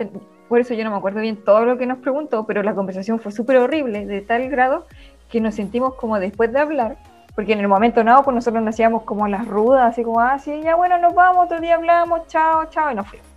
por 0.48 0.60
eso 0.60 0.76
yo 0.76 0.84
no 0.84 0.92
me 0.92 0.98
acuerdo 0.98 1.20
bien 1.22 1.44
todo 1.44 1.66
lo 1.66 1.78
que 1.78 1.88
nos 1.88 1.98
preguntó, 1.98 2.46
pero 2.46 2.62
la 2.62 2.76
conversación 2.76 3.20
fue 3.20 3.32
súper 3.32 3.58
horrible, 3.58 4.06
de 4.06 4.22
tal 4.22 4.48
grado 4.50 4.86
que 5.30 5.42
nos 5.42 5.56
sentimos 5.56 5.96
como 5.96 6.20
después 6.20 6.54
de 6.54 6.60
hablar, 6.60 6.98
porque 7.36 7.52
en 7.52 7.60
el 7.60 7.68
momento 7.68 8.04
no, 8.04 8.24
pues 8.24 8.34
nosotros 8.34 8.64
nos 8.64 8.74
hacíamos 8.74 9.04
como 9.04 9.28
las 9.28 9.46
rudas, 9.46 9.92
así 9.92 10.04
como, 10.04 10.22
ah, 10.22 10.40
sí, 10.40 10.62
ya 10.64 10.76
bueno, 10.76 10.98
nos 10.98 11.14
vamos, 11.14 11.46
otro 11.46 11.60
día 11.60 11.76
hablamos, 11.76 12.28
chao, 12.28 12.66
chao, 12.70 12.92
y 12.92 12.96
nos 12.96 13.08
fuimos. 13.08 13.28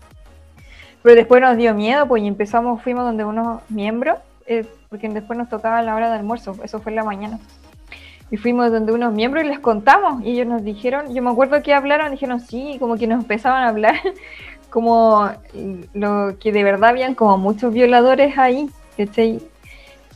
Pero 1.03 1.17
después 1.17 1.41
nos 1.41 1.57
dio 1.57 1.75
miedo, 1.75 2.07
pues 2.07 2.23
y 2.23 2.29
empezamos, 2.29 2.81
fuimos 2.81 3.05
donde 3.05 3.25
unos 3.25 3.61
miembros, 3.69 4.19
eh, 4.47 4.67
porque 4.89 5.09
después 5.09 5.37
nos 5.37 5.49
tocaba 5.49 5.83
la 5.83 5.97
hora 5.97 6.11
de 6.11 6.17
almuerzo, 6.17 6.57
eso 6.63 6.81
fue 6.81 6.93
en 6.93 6.97
la 6.97 7.05
mañana. 7.05 7.41
Y 8.31 8.37
fuimos 8.37 8.71
donde 8.71 8.93
unos 8.93 9.13
miembros 9.13 9.45
y 9.45 9.49
les 9.49 9.59
contamos, 9.59 10.23
y 10.23 10.33
ellos 10.33 10.47
nos 10.47 10.63
dijeron, 10.63 11.13
yo 11.13 11.23
me 11.23 11.31
acuerdo 11.31 11.61
que 11.63 11.75
hablaron, 11.75 12.13
dijeron 12.13 12.41
sí, 12.41 12.77
como 12.79 12.97
que 12.97 13.07
nos 13.09 13.23
empezaban 13.23 13.65
a 13.65 13.69
hablar, 13.69 13.97
como 14.71 15.29
lo 15.95 16.39
que 16.39 16.53
de 16.53 16.63
verdad 16.63 16.91
habían 16.91 17.15
como 17.15 17.37
muchos 17.37 17.73
violadores 17.73 18.39
ahí, 18.39 18.71
¿cachai? 18.97 19.41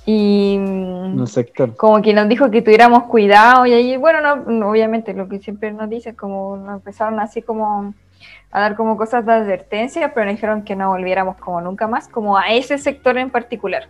Y 0.04 0.56
no 0.58 1.24
como 1.76 2.02
que 2.02 2.12
nos 2.12 2.28
dijo 2.28 2.50
que 2.50 2.60
tuviéramos 2.60 3.04
cuidado 3.04 3.66
y 3.66 3.72
ahí, 3.72 3.96
bueno, 3.96 4.36
no, 4.36 4.68
obviamente 4.70 5.14
lo 5.14 5.28
que 5.28 5.38
siempre 5.38 5.72
nos 5.72 5.88
dice, 5.88 6.16
como 6.16 6.56
nos 6.56 6.74
empezaron 6.74 7.20
así 7.20 7.40
como 7.40 7.94
a 8.50 8.60
dar 8.60 8.74
como 8.74 8.96
cosas 8.96 9.24
de 9.24 9.32
advertencia, 9.32 10.12
pero 10.12 10.26
nos 10.26 10.34
dijeron 10.34 10.62
que 10.62 10.74
no 10.74 10.88
volviéramos 10.88 11.36
como 11.36 11.60
nunca 11.60 11.86
más, 11.86 12.08
como 12.08 12.36
a 12.36 12.52
ese 12.52 12.78
sector 12.78 13.16
en 13.16 13.30
particular, 13.30 13.88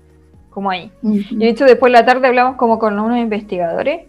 como 0.50 0.70
ahí. 0.70 0.92
Y 1.02 1.36
de 1.36 1.48
hecho 1.48 1.64
después 1.64 1.90
de 1.90 1.98
la 1.98 2.04
tarde 2.04 2.28
hablamos 2.28 2.56
como 2.56 2.78
con 2.78 2.98
unos 2.98 3.18
investigadores 3.18 4.02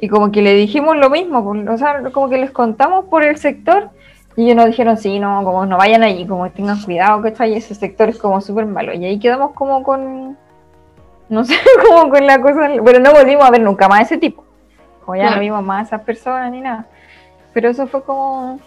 y 0.00 0.08
como 0.08 0.32
que 0.32 0.40
le 0.40 0.54
dijimos 0.54 0.96
lo 0.96 1.10
mismo, 1.10 1.46
o 1.70 1.76
sea, 1.76 2.02
como 2.12 2.30
que 2.30 2.38
les 2.38 2.50
contamos 2.50 3.04
por 3.04 3.22
el 3.22 3.36
sector 3.36 3.90
y 4.36 4.44
ellos 4.44 4.56
nos 4.56 4.66
dijeron, 4.66 4.96
sí, 4.96 5.18
no, 5.18 5.44
como 5.44 5.66
no 5.66 5.76
vayan 5.76 6.02
allí, 6.02 6.26
como 6.26 6.50
tengan 6.50 6.80
cuidado, 6.82 7.20
que 7.20 7.28
está 7.28 7.44
ahí, 7.44 7.54
ese 7.54 7.74
sector 7.74 8.08
es 8.08 8.18
como 8.18 8.40
súper 8.40 8.64
malo. 8.64 8.94
Y 8.94 9.04
ahí 9.04 9.18
quedamos 9.18 9.52
como 9.52 9.82
con 9.82 10.38
no 11.28 11.44
sé, 11.44 11.54
como 11.88 12.10
con 12.10 12.26
la 12.26 12.40
cosa, 12.40 12.68
pero 12.84 12.98
no 13.00 13.12
volvimos 13.12 13.44
a 13.44 13.50
ver 13.50 13.62
nunca 13.62 13.88
más 13.88 14.02
ese 14.02 14.18
tipo. 14.18 14.44
Como 15.04 15.16
ya 15.16 15.34
no 15.34 15.40
vimos 15.40 15.64
más 15.64 15.80
a 15.80 15.96
esas 15.96 16.06
personas 16.06 16.50
ni 16.52 16.60
nada. 16.60 16.86
Pero 17.52 17.68
eso 17.70 17.86
fue 17.86 18.02
como 18.02 18.60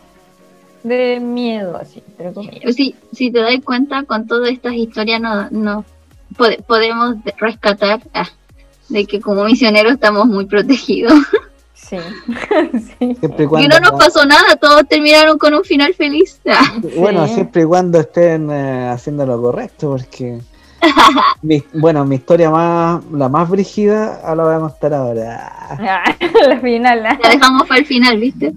de 0.83 1.19
miedo, 1.19 1.77
así, 1.77 2.03
pero 2.17 2.31
pues 2.33 2.75
Sí, 2.75 2.95
si 3.11 3.31
te 3.31 3.39
das 3.39 3.55
cuenta, 3.63 4.03
con 4.03 4.27
todas 4.27 4.51
estas 4.51 4.73
historias 4.73 5.19
no, 5.19 5.49
no 5.49 5.85
podemos 6.67 7.15
rescatar 7.37 8.01
ah, 8.13 8.27
de 8.89 9.05
que 9.05 9.19
como 9.19 9.45
misioneros 9.45 9.93
estamos 9.93 10.27
muy 10.27 10.45
protegidos. 10.45 11.13
Sí. 11.77 11.97
sí. 12.99 13.17
y 13.21 13.67
no 13.67 13.79
nos 13.79 13.91
pasó 13.91 14.25
nada, 14.25 14.55
todos 14.55 14.87
terminaron 14.87 15.37
con 15.37 15.53
un 15.53 15.63
final 15.63 15.93
feliz. 15.93 16.41
Bueno, 16.97 17.27
siempre 17.27 17.61
y 17.61 17.65
cuando 17.65 17.99
estén 17.99 18.49
eh, 18.49 18.87
haciendo 18.87 19.23
lo 19.25 19.39
correcto, 19.39 19.91
porque 19.91 20.39
bueno, 21.73 22.05
mi 22.05 22.15
historia 22.15 22.49
más, 22.49 23.03
la 23.11 23.29
más 23.29 23.49
brígida, 23.49 24.21
ahora 24.21 24.35
la 24.35 24.43
voy 24.43 24.55
a 24.55 24.59
contar 24.59 24.93
ahora. 24.93 25.77
la 26.47 26.59
final. 26.59 27.03
La 27.03 27.19
dejamos 27.29 27.67
para 27.67 27.79
el 27.79 27.85
final, 27.85 28.19
¿viste? 28.19 28.53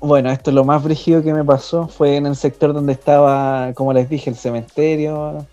Bueno, 0.00 0.30
esto 0.30 0.50
lo 0.50 0.64
más 0.64 0.82
brígido 0.82 1.22
que 1.22 1.34
me 1.34 1.44
pasó 1.44 1.86
fue 1.86 2.16
en 2.16 2.26
el 2.26 2.34
sector 2.34 2.72
donde 2.72 2.94
estaba, 2.94 3.72
como 3.74 3.92
les 3.92 4.08
dije, 4.08 4.30
el 4.30 4.36
cementerio. 4.36 5.46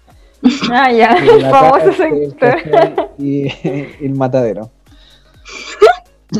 Ah, 0.72 0.92
ya, 0.92 1.16
el 1.16 1.50
famoso 1.50 1.92
sector. 1.94 2.56
y, 3.18 3.48
el 4.02 4.16
matadero. 4.16 4.72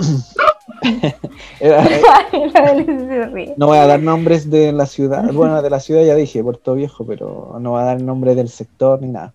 no 3.58 3.68
voy 3.68 3.78
a 3.78 3.88
dar 3.88 4.02
nombres 4.02 4.50
de 4.50 4.72
la 4.72 4.86
ciudad. 4.86 5.32
Bueno, 5.34 5.62
de 5.62 5.70
la 5.70 5.80
ciudad 5.80 6.04
ya 6.04 6.16
dije, 6.16 6.44
Puerto 6.44 6.76
Viejo, 6.76 7.06
pero 7.06 7.58
no 7.60 7.72
voy 7.72 7.82
a 7.82 7.86
dar 7.86 8.02
nombre 8.02 8.36
del 8.36 8.50
sector 8.50 9.02
ni 9.02 9.10
nada. 9.10 9.34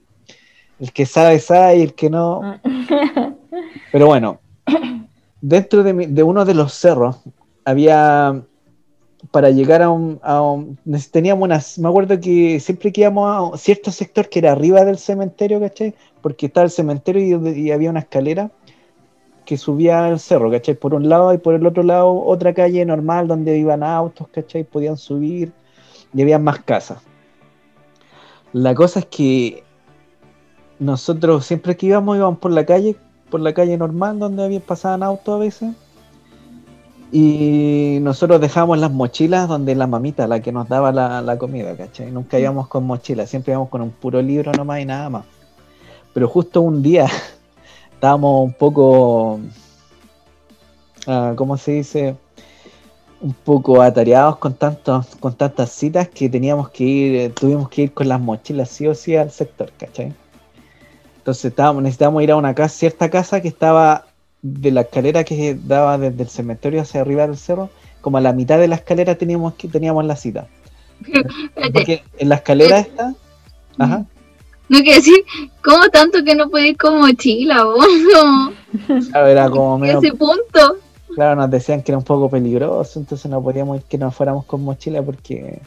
El 0.82 0.92
que 0.92 1.06
sabe, 1.06 1.38
sabe 1.38 1.76
y 1.76 1.82
el 1.82 1.94
que 1.94 2.10
no. 2.10 2.58
Pero 3.92 4.06
bueno, 4.08 4.40
dentro 5.40 5.84
de, 5.84 6.22
uno 6.24 6.44
de 6.44 6.54
los 6.54 6.74
cerros 6.74 7.20
había. 7.64 8.42
Para 9.30 9.50
llegar 9.50 9.80
a 9.80 9.90
un, 9.92 10.78
Teníamos 11.12 11.44
unas. 11.44 11.78
Me 11.78 11.88
acuerdo 11.88 12.18
que 12.18 12.58
siempre 12.58 12.90
que 12.90 13.02
íbamos 13.02 13.54
a 13.54 13.56
cierto 13.58 13.92
sector 13.92 14.28
que 14.28 14.40
era 14.40 14.50
arriba 14.50 14.84
del 14.84 14.98
cementerio, 14.98 15.60
¿cachai? 15.60 15.94
Porque 16.20 16.46
estaba 16.46 16.64
el 16.64 16.72
cementerio 16.72 17.48
y, 17.48 17.70
había 17.70 17.88
una 17.88 18.00
escalera 18.00 18.50
que 19.44 19.56
subía 19.56 20.06
al 20.06 20.18
cerro, 20.18 20.50
¿cachai? 20.50 20.74
Por 20.74 20.94
un 20.94 21.08
lado 21.08 21.32
y 21.32 21.38
por 21.38 21.54
el 21.54 21.64
otro 21.64 21.84
lado 21.84 22.12
otra 22.12 22.52
calle 22.54 22.84
normal 22.84 23.28
donde 23.28 23.56
iban 23.56 23.84
autos, 23.84 24.26
¿cachai? 24.32 24.64
Podían 24.64 24.96
subir 24.96 25.52
y 26.12 26.22
había 26.22 26.40
más 26.40 26.58
casas. 26.64 27.00
La 28.52 28.74
cosa 28.74 28.98
es 28.98 29.06
que 29.06 29.62
nosotros 30.82 31.46
siempre 31.46 31.76
que 31.76 31.86
íbamos, 31.86 32.16
íbamos 32.16 32.38
por 32.38 32.50
la 32.50 32.66
calle, 32.66 32.96
por 33.30 33.40
la 33.40 33.54
calle 33.54 33.78
normal 33.78 34.18
donde 34.18 34.44
había, 34.44 34.60
pasaban 34.60 35.02
autos 35.02 35.34
a 35.34 35.38
veces. 35.38 35.74
Y 37.12 37.98
nosotros 38.00 38.40
dejábamos 38.40 38.78
las 38.78 38.90
mochilas 38.90 39.46
donde 39.46 39.74
la 39.74 39.86
mamita, 39.86 40.26
la 40.26 40.40
que 40.40 40.50
nos 40.50 40.68
daba 40.68 40.92
la, 40.92 41.38
comida, 41.38 41.76
¿cachai? 41.76 42.10
Nunca 42.10 42.38
íbamos 42.38 42.68
con 42.68 42.84
mochila, 42.84 43.26
siempre 43.26 43.52
íbamos 43.52 43.68
con 43.68 43.82
un 43.82 43.90
puro 43.90 44.20
libro 44.22 44.50
nomás 44.52 44.80
y 44.80 44.86
nada 44.86 45.08
más. 45.08 45.24
Pero 46.14 46.28
justo 46.28 46.62
un 46.62 46.82
día 46.82 47.06
estábamos 47.94 48.44
un 48.44 48.52
poco, 48.54 49.34
uh, 51.06 51.34
¿cómo 51.36 51.56
se 51.58 51.72
dice? 51.72 52.16
Un 53.20 53.34
poco 53.34 53.82
atareados 53.82 54.38
con, 54.38 54.54
tantos, 54.54 55.14
con 55.20 55.34
tantas 55.34 55.70
citas 55.70 56.08
que 56.08 56.28
teníamos 56.28 56.70
que 56.70 56.84
ir, 56.84 57.34
tuvimos 57.34 57.68
que 57.68 57.82
ir 57.82 57.92
con 57.92 58.08
las 58.08 58.20
mochilas 58.20 58.68
sí 58.70 58.86
o 58.88 58.94
sí 58.94 59.14
al 59.14 59.30
sector, 59.30 59.70
¿cachai? 59.78 60.12
Entonces 61.22 61.44
estábamos, 61.44 61.84
necesitábamos 61.84 62.24
ir 62.24 62.32
a 62.32 62.36
una 62.36 62.52
casa, 62.52 62.76
cierta 62.76 63.08
casa 63.08 63.40
que 63.40 63.46
estaba 63.46 64.06
de 64.42 64.72
la 64.72 64.80
escalera 64.80 65.22
que 65.22 65.56
daba 65.56 65.96
desde 65.96 66.24
el 66.24 66.28
cementerio 66.28 66.82
hacia 66.82 67.00
arriba 67.00 67.24
del 67.28 67.36
cerro, 67.36 67.70
como 68.00 68.16
a 68.16 68.20
la 68.20 68.32
mitad 68.32 68.58
de 68.58 68.66
la 68.66 68.74
escalera 68.74 69.14
teníamos 69.14 69.54
que 69.54 69.68
teníamos 69.68 70.04
la 70.04 70.16
cita. 70.16 70.48
Porque 71.72 72.02
en 72.18 72.28
la 72.28 72.34
escalera 72.34 72.80
está. 72.80 73.14
Ajá. 73.78 74.04
No 74.68 74.78
quiero 74.80 74.96
decir, 74.96 75.24
¿cómo 75.62 75.88
tanto 75.90 76.24
que 76.24 76.34
no 76.34 76.50
ir 76.58 76.76
con 76.76 76.98
mochila, 76.98 77.66
vos? 77.66 77.86
Claro, 79.12 79.26
era 79.28 79.48
como 79.48 79.78
medio, 79.78 80.00
ese 80.00 80.10
punto. 80.10 80.78
Claro, 81.14 81.36
nos 81.36 81.50
decían 81.52 81.82
que 81.82 81.92
era 81.92 81.98
un 81.98 82.04
poco 82.04 82.28
peligroso, 82.28 82.98
entonces 82.98 83.30
no 83.30 83.40
podíamos 83.40 83.76
ir 83.76 83.82
que 83.84 83.96
nos 83.96 84.12
fuéramos 84.12 84.44
con 84.44 84.64
mochila 84.64 85.00
porque 85.02 85.60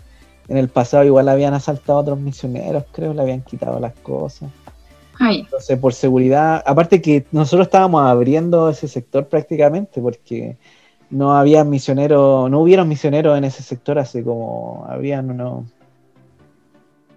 en 0.50 0.58
el 0.58 0.68
pasado 0.68 1.06
igual 1.06 1.30
habían 1.30 1.54
asaltado 1.54 2.00
a 2.00 2.02
otros 2.02 2.20
misioneros, 2.20 2.84
creo, 2.91 3.13
le 3.13 3.22
habían 3.22 3.41
quitado 3.41 3.80
las 3.80 3.94
cosas. 3.94 4.50
Entonces, 5.19 5.80
por 5.80 5.93
seguridad, 5.93 6.62
aparte 6.65 7.01
que 7.01 7.25
nosotros 7.32 7.67
estábamos 7.67 8.01
abriendo 8.01 8.69
ese 8.69 8.88
sector 8.88 9.28
prácticamente 9.28 10.01
porque 10.01 10.58
no 11.10 11.36
había 11.38 11.63
misioneros, 11.63 12.49
no 12.49 12.60
hubieron 12.62 12.88
misioneros 12.88 13.38
en 13.38 13.45
ese 13.45 13.63
sector 13.63 13.99
hace 13.99 14.23
como, 14.23 14.86
habían 14.89 15.30
unos 15.32 15.65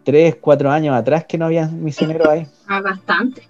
3, 0.05 0.37
4 0.41 0.71
años 0.71 0.97
atrás 0.97 1.25
que 1.25 1.39
no 1.39 1.47
había 1.47 1.67
misioneros 1.69 2.29
ahí. 2.29 2.47
Ah, 2.69 2.81
bastante. 2.81 3.43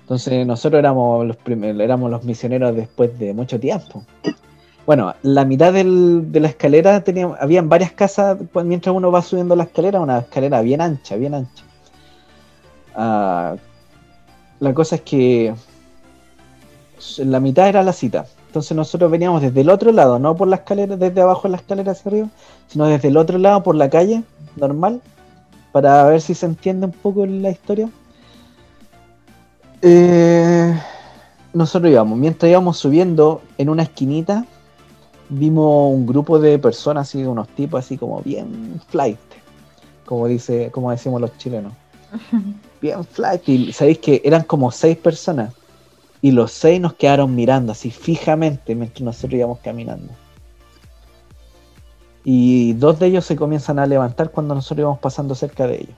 Entonces 0.00 0.46
nosotros 0.46 0.78
éramos 0.78 1.26
los 1.26 1.36
primeros, 1.36 1.80
éramos 1.82 2.10
los 2.10 2.24
misioneros 2.24 2.74
después 2.74 3.18
de 3.18 3.34
mucho 3.34 3.60
tiempo. 3.60 4.04
Bueno, 4.86 5.14
la 5.20 5.44
mitad 5.44 5.70
del, 5.70 6.32
de 6.32 6.40
la 6.40 6.48
escalera 6.48 7.04
teníamos, 7.04 7.36
habían 7.38 7.68
varias 7.68 7.92
casas 7.92 8.38
mientras 8.64 8.96
uno 8.96 9.12
va 9.12 9.20
subiendo 9.20 9.54
la 9.54 9.64
escalera, 9.64 10.00
una 10.00 10.20
escalera 10.20 10.62
bien 10.62 10.80
ancha, 10.80 11.16
bien 11.16 11.34
ancha. 11.34 11.67
Ah, 13.00 13.54
la 14.58 14.74
cosa 14.74 14.96
es 14.96 15.02
que 15.02 15.54
la 17.18 17.38
mitad 17.38 17.68
era 17.68 17.84
la 17.84 17.92
cita. 17.92 18.26
Entonces 18.48 18.76
nosotros 18.76 19.08
veníamos 19.08 19.40
desde 19.40 19.60
el 19.60 19.70
otro 19.70 19.92
lado, 19.92 20.18
no 20.18 20.34
por 20.34 20.48
la 20.48 20.56
escalera, 20.56 20.96
desde 20.96 21.20
abajo 21.20 21.46
en 21.46 21.52
la 21.52 21.58
escalera 21.58 21.92
hacia 21.92 22.10
arriba, 22.10 22.28
sino 22.66 22.86
desde 22.86 23.06
el 23.06 23.16
otro 23.16 23.38
lado 23.38 23.62
por 23.62 23.76
la 23.76 23.88
calle, 23.88 24.24
normal, 24.56 25.00
para 25.70 26.02
ver 26.04 26.20
si 26.20 26.34
se 26.34 26.46
entiende 26.46 26.86
un 26.86 26.92
poco 26.92 27.24
la 27.24 27.50
historia. 27.50 27.88
Eh, 29.80 30.76
nosotros 31.52 31.92
íbamos, 31.92 32.18
mientras 32.18 32.50
íbamos 32.50 32.78
subiendo 32.78 33.42
en 33.58 33.68
una 33.68 33.84
esquinita, 33.84 34.44
vimos 35.28 35.94
un 35.94 36.04
grupo 36.04 36.40
de 36.40 36.58
personas, 36.58 37.08
así, 37.08 37.22
unos 37.22 37.46
tipos 37.50 37.78
así 37.78 37.96
como 37.96 38.22
bien 38.22 38.80
flight, 38.88 39.20
como 40.04 40.26
dice, 40.26 40.70
como 40.72 40.90
decimos 40.90 41.20
los 41.20 41.38
chilenos. 41.38 41.72
bien 42.80 43.04
flight. 43.04 43.48
Y 43.48 43.72
sabéis 43.72 43.98
que 43.98 44.20
eran 44.24 44.42
como 44.42 44.70
seis 44.70 44.96
personas. 44.96 45.54
Y 46.20 46.32
los 46.32 46.52
seis 46.52 46.80
nos 46.80 46.94
quedaron 46.94 47.34
mirando 47.34 47.72
así 47.72 47.90
fijamente 47.90 48.74
mientras 48.74 49.02
nosotros 49.02 49.34
íbamos 49.34 49.58
caminando. 49.60 50.12
Y 52.24 52.72
dos 52.74 52.98
de 52.98 53.06
ellos 53.06 53.24
se 53.24 53.36
comienzan 53.36 53.78
a 53.78 53.86
levantar 53.86 54.30
cuando 54.30 54.54
nosotros 54.54 54.80
íbamos 54.80 54.98
pasando 54.98 55.34
cerca 55.34 55.66
de 55.66 55.76
ellos. 55.76 55.96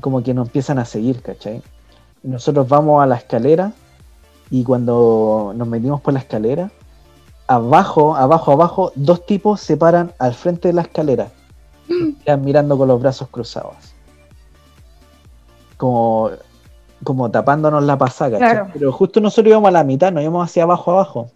Como 0.00 0.22
que 0.22 0.34
nos 0.34 0.48
empiezan 0.48 0.78
a 0.78 0.84
seguir, 0.84 1.22
¿cachai? 1.22 1.62
Nosotros 2.22 2.66
vamos 2.68 3.02
a 3.02 3.06
la 3.06 3.16
escalera 3.16 3.72
y 4.50 4.64
cuando 4.64 5.52
nos 5.54 5.68
metimos 5.68 6.00
por 6.00 6.14
la 6.14 6.20
escalera, 6.20 6.70
abajo, 7.46 8.16
abajo, 8.16 8.52
abajo, 8.52 8.92
dos 8.94 9.24
tipos 9.26 9.60
se 9.60 9.76
paran 9.76 10.12
al 10.18 10.34
frente 10.34 10.68
de 10.68 10.74
la 10.74 10.82
escalera 10.82 11.30
quedan 12.24 12.44
mirando 12.44 12.76
con 12.76 12.88
los 12.88 13.00
brazos 13.00 13.28
cruzados. 13.28 13.76
Como, 15.76 16.30
como 17.04 17.30
tapándonos 17.30 17.84
la 17.84 17.98
pasada, 17.98 18.70
Pero 18.72 18.92
justo 18.92 19.20
nosotros 19.20 19.50
íbamos 19.50 19.68
a 19.68 19.72
la 19.72 19.84
mitad, 19.84 20.12
nos 20.12 20.22
íbamos 20.22 20.48
hacia 20.48 20.62
abajo, 20.62 20.92
abajo. 20.92 21.30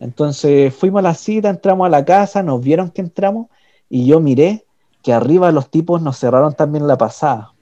Entonces 0.00 0.74
fuimos 0.74 1.00
a 1.00 1.02
la 1.02 1.14
cita, 1.14 1.48
entramos 1.48 1.86
a 1.86 1.90
la 1.90 2.04
casa, 2.04 2.42
nos 2.42 2.60
vieron 2.60 2.90
que 2.90 3.00
entramos 3.00 3.46
y 3.88 4.06
yo 4.06 4.20
miré 4.20 4.64
que 5.02 5.12
arriba 5.12 5.52
los 5.52 5.70
tipos 5.70 6.02
nos 6.02 6.18
cerraron 6.18 6.54
también 6.54 6.86
la 6.86 6.98
pasada. 6.98 7.52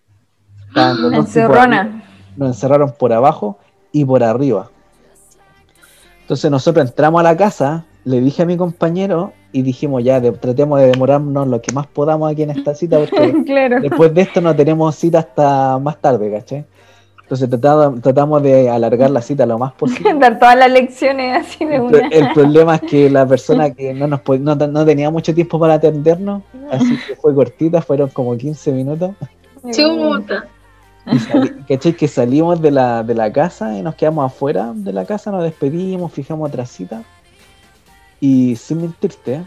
Encerrona. 0.75 2.03
Nos 2.37 2.49
encerraron 2.49 2.93
por 2.99 3.13
abajo 3.13 3.59
y 3.93 4.05
por 4.05 4.25
arriba. 4.25 4.71
Entonces 6.23 6.51
nosotros 6.51 6.87
entramos 6.89 7.21
a 7.21 7.23
la 7.23 7.37
casa, 7.37 7.85
le 8.05 8.21
dije 8.21 8.43
a 8.43 8.47
mi 8.47 8.57
compañero 8.57 9.33
y 9.55 9.63
dijimos 9.63 10.03
ya, 10.03 10.21
tratemos 10.21 10.81
de 10.81 10.89
demorarnos 10.89 11.47
lo 11.47 11.63
que 11.63 11.73
más 11.73 11.87
podamos 11.87 12.31
aquí 12.31 12.43
en 12.43 12.51
esta 12.51 12.75
cita 12.75 12.99
porque 12.99 13.33
después 13.83 14.13
de 14.13 14.23
esto 14.23 14.41
no 14.41 14.55
tenemos 14.55 14.97
cita 14.97 15.21
hasta 15.21 15.79
más 15.79 15.97
tarde, 15.99 16.29
¿cachai? 16.33 16.65
Entonces 17.23 17.49
tratamos, 18.03 18.43
de 18.43 18.69
alargar 18.69 19.11
la 19.11 19.23
cita 19.23 19.47
lo 19.47 19.57
más 19.57 19.73
posible. 19.75 20.13
Dar 20.19 20.41
todas 20.41 20.59
las 20.59 20.71
lecciones 20.71 21.39
así 21.39 21.65
de 21.65 21.79
una. 21.79 22.09
El, 22.09 22.33
problema 22.35 22.75
es 22.75 22.81
que 22.83 23.09
la 23.09 23.25
persona 23.25 23.71
que 23.73 23.95
no, 23.95 24.09
nos, 24.09 24.21
no, 24.41 24.57
no 24.57 24.85
tenía 24.85 25.09
mucho 25.09 25.33
tiempo 25.33 25.59
para 25.61 25.75
atendernos, 25.75 26.43
así 26.73 26.99
que 27.07 27.15
fue 27.15 27.33
cortita, 27.33 27.81
fueron 27.81 28.09
como 28.09 28.37
15 28.37 28.73
minutos. 28.73 29.13
Chuta. 29.73 30.49
Y 31.69 31.77
Que 31.93 32.09
salimos 32.09 32.61
de 32.61 32.73
la, 32.73 33.05
de 33.05 33.15
la 33.15 33.33
casa 33.33 33.79
y 33.79 33.83
nos 33.83 33.95
quedamos 33.95 34.27
afuera 34.27 34.73
de 34.75 34.93
la 34.93 35.05
casa, 35.05 35.31
nos 35.31 35.45
despedimos, 35.45 36.13
fijamos 36.13 36.49
otra 36.49 36.67
cita. 36.67 37.05
Y 38.21 38.57
sin 38.57 38.83
mentirte, 38.83 39.45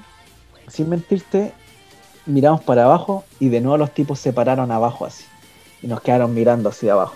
sin 0.68 0.90
mentirte, 0.90 1.54
miramos 2.26 2.62
para 2.62 2.86
abajo 2.86 3.24
y 3.40 3.50
de 3.50 3.62
nuevo 3.62 3.78
los 3.78 3.92
tipos 3.92 4.20
se 4.20 4.34
pararon 4.34 4.72
abajo 4.72 5.06
así. 5.06 5.26
Y 5.82 5.88
nos 5.88 6.02
quedaron 6.02 6.34
mirando 6.34 6.70
hacia 6.70 6.94
abajo 6.94 7.16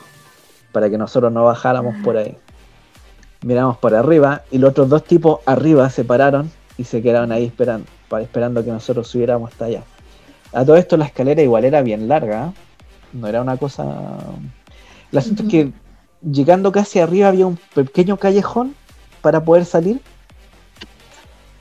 para 0.72 0.90
que 0.90 0.98
nosotros 0.98 1.32
no 1.32 1.46
bajáramos 1.46 1.96
por 2.04 2.18
ahí. 2.18 2.38
Miramos 3.44 3.78
para 3.78 4.00
arriba 4.00 4.44
y 4.52 4.58
los 4.58 4.72
otros 4.72 4.90
dos 4.90 5.04
tipos 5.04 5.40
arriba 5.46 5.90
se 5.90 6.04
pararon 6.04 6.52
y 6.78 6.84
se 6.84 7.02
quedaron 7.02 7.32
ahí 7.32 7.46
esperando, 7.46 7.88
esperando 8.22 8.64
que 8.64 8.72
nosotros 8.72 9.08
subiéramos 9.08 9.52
hasta 9.52 9.66
allá. 9.66 9.84
A 10.54 10.66
todo 10.66 10.76
esto 10.76 10.98
la 10.98 11.06
escalera 11.06 11.42
igual 11.42 11.66
era 11.66 11.82
bien 11.82 12.08
larga, 12.08 12.48
¿eh? 12.48 12.52
no 13.14 13.28
era 13.28 13.42
una 13.42 13.58
cosa... 13.58 14.18
El 15.12 15.18
asunto 15.18 15.44
es 15.44 15.50
que 15.50 15.72
llegando 16.22 16.72
casi 16.72 17.00
arriba 17.00 17.28
había 17.28 17.48
un 17.48 17.58
pequeño 17.74 18.18
callejón 18.18 18.76
para 19.22 19.44
poder 19.44 19.66
salir. 19.66 20.02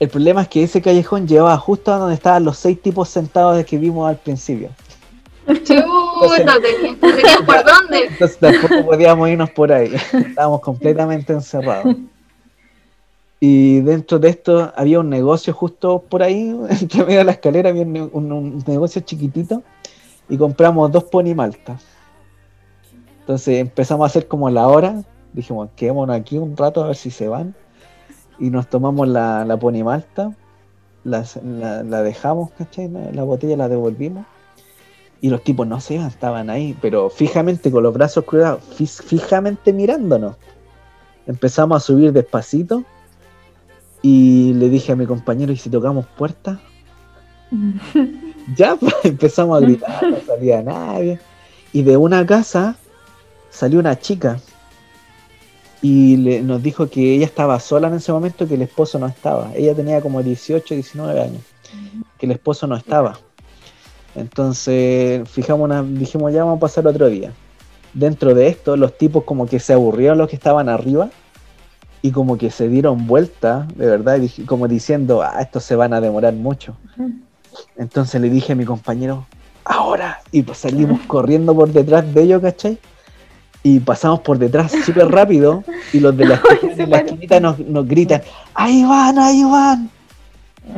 El 0.01 0.09
problema 0.09 0.41
es 0.41 0.47
que 0.47 0.63
ese 0.63 0.81
callejón 0.81 1.27
llevaba 1.27 1.55
justo 1.57 1.93
a 1.93 1.99
donde 1.99 2.15
estaban 2.15 2.43
los 2.43 2.57
seis 2.57 2.81
tipos 2.81 3.07
sentados 3.07 3.55
de 3.55 3.63
que 3.63 3.77
vimos 3.77 4.09
al 4.09 4.17
principio. 4.17 4.69
Chuta, 5.45 6.55
tenías 6.99 7.41
por 7.45 7.63
dónde. 7.63 8.07
Entonces 8.07 8.39
tampoco 8.39 8.83
podíamos 8.83 9.29
irnos 9.29 9.51
por 9.51 9.71
ahí. 9.71 9.93
Estábamos 9.93 10.61
completamente 10.61 11.33
encerrados. 11.33 11.95
Y 13.39 13.81
dentro 13.81 14.17
de 14.17 14.29
esto 14.29 14.73
había 14.75 14.99
un 14.99 15.09
negocio 15.11 15.53
justo 15.53 16.01
por 16.01 16.23
ahí, 16.23 16.49
entre 16.69 17.05
medio 17.05 17.19
de 17.19 17.25
la 17.25 17.33
escalera 17.33 17.69
había 17.69 17.83
un, 17.83 18.63
negocio 18.65 19.03
chiquitito 19.03 19.61
y 20.27 20.35
compramos 20.35 20.91
dos 20.91 21.03
pony 21.03 21.35
malta. 21.35 21.77
Entonces 23.19 23.59
empezamos 23.59 24.05
a 24.05 24.07
hacer 24.07 24.27
como 24.27 24.49
la 24.49 24.67
hora, 24.67 25.03
dijimos, 25.31 25.69
quedémonos 25.75 26.15
aquí 26.15 26.39
un 26.39 26.57
rato 26.57 26.83
a 26.83 26.87
ver 26.87 26.95
si 26.95 27.11
se 27.11 27.27
van. 27.27 27.53
Y 28.41 28.49
nos 28.49 28.67
tomamos 28.67 29.07
la, 29.07 29.45
la 29.45 29.57
pony 29.57 29.83
malta, 29.83 30.35
la, 31.05 31.23
la, 31.43 32.03
dejamos, 32.03 32.51
¿cachai? 32.57 32.89
la 32.89 33.23
botella 33.23 33.55
la 33.55 33.69
devolvimos 33.69 34.25
y 35.21 35.29
los 35.29 35.43
tipos 35.43 35.67
no 35.67 35.79
se 35.79 35.93
iban, 35.95 36.07
estaban 36.07 36.49
ahí, 36.49 36.75
pero 36.81 37.09
fijamente 37.09 37.71
con 37.71 37.83
los 37.83 37.93
brazos 37.93 38.25
cruzados, 38.25 38.63
fijamente 39.05 39.71
mirándonos. 39.71 40.35
Empezamos 41.27 41.77
a 41.77 41.79
subir 41.79 42.11
despacito 42.11 42.83
y 44.01 44.53
le 44.55 44.69
dije 44.69 44.91
a 44.91 44.95
mi 44.95 45.05
compañero, 45.05 45.53
¿y 45.53 45.57
si 45.57 45.69
tocamos 45.69 46.07
puertas? 46.17 46.57
ya, 48.55 48.75
pues, 48.75 48.95
empezamos 49.03 49.57
a 49.57 49.61
gritar, 49.61 50.09
no 50.09 50.17
salía 50.25 50.63
nadie. 50.63 51.19
Y 51.71 51.83
de 51.83 51.95
una 51.95 52.25
casa 52.25 52.75
salió 53.51 53.79
una 53.79 53.99
chica 53.99 54.39
y 55.81 56.17
le, 56.17 56.41
nos 56.41 56.61
dijo 56.61 56.89
que 56.89 57.15
ella 57.15 57.25
estaba 57.25 57.59
sola 57.59 57.87
en 57.87 57.95
ese 57.95 58.11
momento, 58.11 58.47
que 58.47 58.53
el 58.55 58.61
esposo 58.61 58.99
no 58.99 59.07
estaba. 59.07 59.51
Ella 59.55 59.73
tenía 59.73 60.01
como 60.01 60.21
18, 60.21 60.75
19 60.75 61.21
años, 61.21 61.41
que 62.17 62.25
el 62.27 62.31
esposo 62.33 62.67
no 62.67 62.75
estaba. 62.75 63.17
Entonces, 64.15 65.27
fijamos 65.29 65.65
una, 65.65 65.81
dijimos 65.81 66.33
ya 66.33 66.43
vamos 66.43 66.57
a 66.57 66.59
pasar 66.59 66.85
otro 66.85 67.07
día. 67.07 67.31
Dentro 67.93 68.33
de 68.33 68.47
esto, 68.47 68.77
los 68.77 68.97
tipos 68.97 69.23
como 69.23 69.47
que 69.47 69.59
se 69.59 69.73
aburrieron 69.73 70.17
los 70.17 70.29
que 70.29 70.35
estaban 70.35 70.69
arriba 70.69 71.09
y 72.01 72.11
como 72.11 72.37
que 72.37 72.51
se 72.51 72.67
dieron 72.67 73.07
vuelta, 73.07 73.67
de 73.75 73.85
verdad, 73.85 74.19
como 74.45 74.67
diciendo, 74.67 75.21
ah, 75.21 75.41
estos 75.41 75.63
se 75.63 75.75
van 75.75 75.93
a 75.93 76.01
demorar 76.01 76.33
mucho. 76.33 76.75
Entonces 77.75 78.21
le 78.21 78.29
dije 78.29 78.53
a 78.53 78.55
mi 78.55 78.65
compañero, 78.65 79.25
ahora, 79.65 80.21
y 80.31 80.41
pues 80.43 80.59
salimos 80.59 81.01
corriendo 81.07 81.55
por 81.55 81.71
detrás 81.71 82.13
de 82.13 82.23
ellos, 82.23 82.41
¿cachai? 82.41 82.79
Y 83.63 83.79
pasamos 83.79 84.21
por 84.21 84.39
detrás 84.39 84.71
súper 84.85 85.07
rápido 85.09 85.63
y 85.93 85.99
los 85.99 86.17
de 86.17 86.25
la, 86.25 86.35
esquinita 86.97 87.39
nos, 87.39 87.59
nos 87.59 87.87
gritan, 87.87 88.21
ahí 88.55 88.83
van, 88.83 89.19
ahí 89.19 89.43
van. 89.43 89.89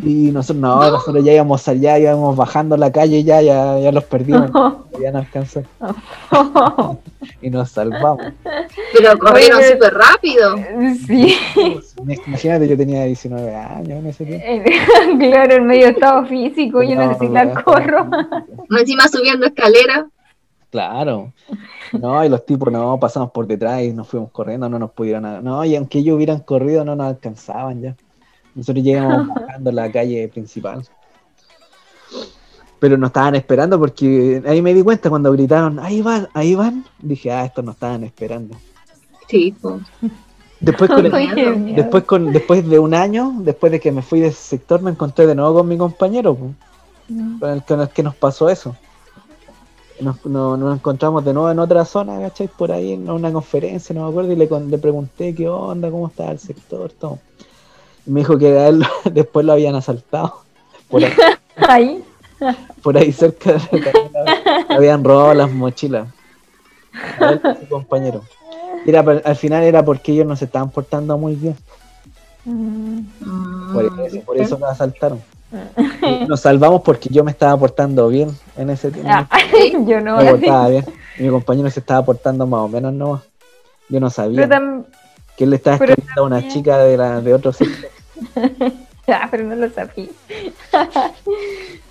Y 0.01 0.31
nosotros 0.31 0.61
no, 0.61 0.91
nosotros 0.91 1.23
ya 1.23 1.34
íbamos 1.34 1.67
allá, 1.67 1.99
íbamos 1.99 2.36
bajando 2.36 2.77
la 2.77 2.91
calle 2.91 3.23
ya, 3.23 3.41
ya, 3.41 3.77
ya 3.79 3.91
los 3.91 4.03
perdimos, 4.05 4.49
ya 4.99 5.11
no 5.11 5.19
alcanzó. 5.19 5.61
y 7.41 7.49
nos 7.49 7.69
salvamos. 7.69 8.27
Pero 8.93 9.19
corrieron 9.19 9.61
súper 9.61 9.93
rápido. 9.93 10.55
Sí. 11.05 11.38
Imagínate, 12.27 12.67
yo 12.67 12.77
tenía 12.77 13.03
19 13.03 13.55
años 13.55 13.99
en 13.99 14.07
ese 14.07 14.25
tiempo. 14.25 14.71
claro, 15.19 15.55
en 15.55 15.67
medio 15.67 15.88
estado 15.88 16.25
físico, 16.25 16.81
yo 16.81 16.95
no, 16.95 17.07
necesito 17.07 17.63
corro. 17.63 18.09
Encima 18.79 19.07
subiendo 19.09 19.45
escalera. 19.45 20.07
Claro. 20.74 21.32
No, 21.91 22.26
y 22.26 22.30
los 22.30 22.47
tipos 22.47 22.74
no, 22.74 22.99
pasamos 22.99 23.30
por 23.30 23.45
detrás 23.45 23.84
y 23.84 23.93
nos 23.93 24.07
fuimos 24.07 24.32
corriendo, 24.32 24.67
no 24.67 24.80
nos 24.80 24.89
pudieron. 24.89 25.43
No, 25.43 25.63
y 25.63 25.76
aunque 25.76 25.99
ellos 25.99 26.15
hubieran 26.15 26.39
corrido, 26.39 26.84
no 26.84 26.95
nos 26.95 27.09
alcanzaban 27.09 27.80
ya. 27.80 27.95
Nosotros 28.55 28.84
llegamos 28.84 29.28
bajando 29.36 29.71
la 29.71 29.91
calle 29.91 30.28
principal. 30.30 30.84
Pero 32.80 32.97
nos 32.97 33.09
estaban 33.09 33.36
esperando 33.36 33.78
porque 33.78 34.41
ahí 34.47 34.63
me 34.63 34.74
di 34.74 34.82
cuenta 34.82 35.11
cuando 35.11 35.32
gritaron, 35.32 35.78
ahí 35.78 36.01
van, 36.01 36.28
ahí 36.34 36.55
van. 36.55 36.84
Dije, 36.97 37.32
ah, 37.32 37.45
estos 37.45 37.63
nos 37.63 37.76
estaban 37.76 38.03
esperando. 38.03 38.57
Sí, 39.28 39.55
pues. 39.61 39.76
Después, 40.59 40.89
después, 41.76 42.03
con, 42.05 42.34
después 42.34 42.67
de 42.67 42.80
un 42.80 42.95
año, 42.95 43.32
después 43.41 43.71
de 43.71 43.80
que 43.80 43.91
me 43.91 44.01
fui 44.01 44.21
de 44.21 44.30
ese 44.30 44.41
sector, 44.41 44.82
me 44.82 44.89
encontré 44.89 45.28
de 45.28 45.36
nuevo 45.36 45.59
con 45.59 45.67
mi 45.67 45.78
compañero, 45.78 46.36
con, 46.36 46.57
el, 47.80 47.89
que 47.89 48.01
nos 48.01 48.15
pasó 48.15 48.49
eso. 48.49 48.76
Nos, 50.04 50.26
nos, 50.26 50.76
encontramos 50.76 51.24
de 51.24 51.34
nuevo 51.34 51.49
en 51.49 51.60
otra 51.60 51.86
zona, 51.86 52.20
¿cachai? 52.20 52.47
Por 52.47 52.72
ahí 52.72 52.93
en 52.93 53.10
una 53.10 53.32
conferencia, 53.32 53.95
no 53.95 54.04
me 54.04 54.10
acuerdo, 54.10 54.32
y 54.32 54.36
le, 54.36 54.49
le 54.70 54.78
pregunté 54.78 55.34
qué 55.34 55.47
onda, 55.47 55.89
cómo 55.89 56.08
estaba 56.08 56.32
el 56.32 56.39
sector, 56.39 56.91
todo 56.91 57.20
me 58.06 58.20
dijo 58.22 58.38
que 58.38 58.58
a 58.58 58.68
él 58.68 58.86
después 59.12 59.45
lo 59.45 59.54
habían 59.54 59.76
asaltado. 59.76 60.41
Por 60.89 61.04
ahí. 61.68 62.04
Por 62.84 62.97
ahí 62.97 63.14
cerca 63.14 63.56
habían 64.68 65.01
robado 65.01 65.34
las 65.34 65.49
mochilas. 65.49 66.10
A 67.20 67.56
su 67.56 67.70
compañero. 67.70 68.22
Era, 68.86 68.99
al 68.99 69.36
final 69.38 69.64
era 69.64 69.84
porque 69.86 70.12
ellos 70.12 70.28
no 70.28 70.36
se 70.36 70.45
estaban 70.45 70.70
portando 70.70 71.18
muy 71.18 71.36
bien. 71.36 71.56
Mm. 72.43 73.74
Por 74.26 74.38
eso, 74.38 74.58
nos 74.58 74.70
asaltaron. 74.70 75.22
Nos 76.28 76.41
salvamos 76.41 76.82
porque 76.82 77.10
yo 77.10 77.24
me 77.24 77.32
estaba 77.32 77.58
portando 77.58 78.08
bien 78.08 78.30
en 78.58 78.70
ese 78.70 78.91
tiempo. 78.91 79.12
Ah, 79.12 79.28
yo 79.86 80.01
no. 80.01 80.18
Me 80.18 80.32
portaba 80.32 80.70
bien. 80.70 80.86
mi 81.20 81.30
compañero 81.30 81.70
se 81.70 81.80
estaba 81.80 82.04
portando 82.04 82.45
más 82.47 82.62
o 82.62 82.68
menos 82.68 82.93
no. 82.93 83.22
Yo 83.89 83.99
no 83.99 84.10
sabía 84.10 84.47
que 85.36 85.43
él 85.45 85.49
le 85.49 85.56
estaba 85.56 85.78
escribiendo 85.78 86.22
a 86.22 86.26
una 86.26 86.47
chica 86.47 86.78
de, 86.80 86.97
la, 86.97 87.22
de 87.22 87.34
otro 87.34 87.51
sector. 87.51 87.89
ah, 89.08 89.28
pero 89.30 89.43
no 89.43 89.56
lo 89.56 89.70
sabía. 89.70 90.08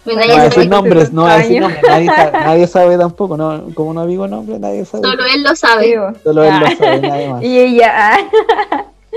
no 0.05 0.21
a 0.21 0.45
decir 0.45 0.69
nombres, 0.69 1.13
no 1.13 1.27
a 1.27 1.39
decir 1.39 1.61
nombres, 1.61 1.83
nadie 1.83 2.07
sabe, 2.07 2.33
nadie 2.33 2.67
sabe 2.67 2.99
tampoco, 2.99 3.37
no, 3.37 3.67
como 3.75 3.95
no 3.95 4.07
digo 4.07 4.29
nombres, 4.29 4.61
nadie 4.61 4.85
sabe. 4.85 5.03
Solo 5.03 5.25
él 5.27 5.43
lo 5.43 5.57
sabe. 5.57 5.95
Solo 6.23 6.45
él 6.45 6.61
lo 6.61 6.67
ah. 6.67 6.75
sabe, 6.79 7.01
nadie 7.01 7.29
más. 7.29 7.43
Y 7.43 7.59
ella. 7.59 8.17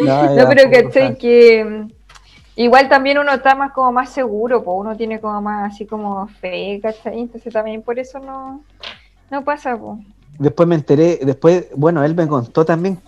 no, 0.01 0.35
no 0.35 0.49
pero 0.49 0.69
que 0.69 1.17
que 1.17 1.63
mm, 1.63 1.94
igual 2.55 2.89
también 2.89 3.17
uno 3.17 3.33
está 3.33 3.55
más 3.55 3.71
como 3.71 3.91
más 3.91 4.09
seguro, 4.09 4.63
pues 4.63 4.75
uno 4.77 4.95
tiene 4.95 5.19
como 5.19 5.41
más 5.41 5.73
así 5.73 5.85
como 5.85 6.27
fe, 6.27 6.79
¿cachai? 6.81 7.21
Entonces 7.21 7.53
también 7.53 7.81
por 7.81 7.99
eso 7.99 8.19
no, 8.19 8.63
no 9.29 9.43
pasa, 9.43 9.77
pues. 9.77 9.99
Después 10.37 10.67
me 10.67 10.75
enteré, 10.75 11.19
después, 11.23 11.67
bueno, 11.75 12.03
él 12.03 12.13
me 12.13 12.27
contó 12.27 12.65
también 12.65 12.99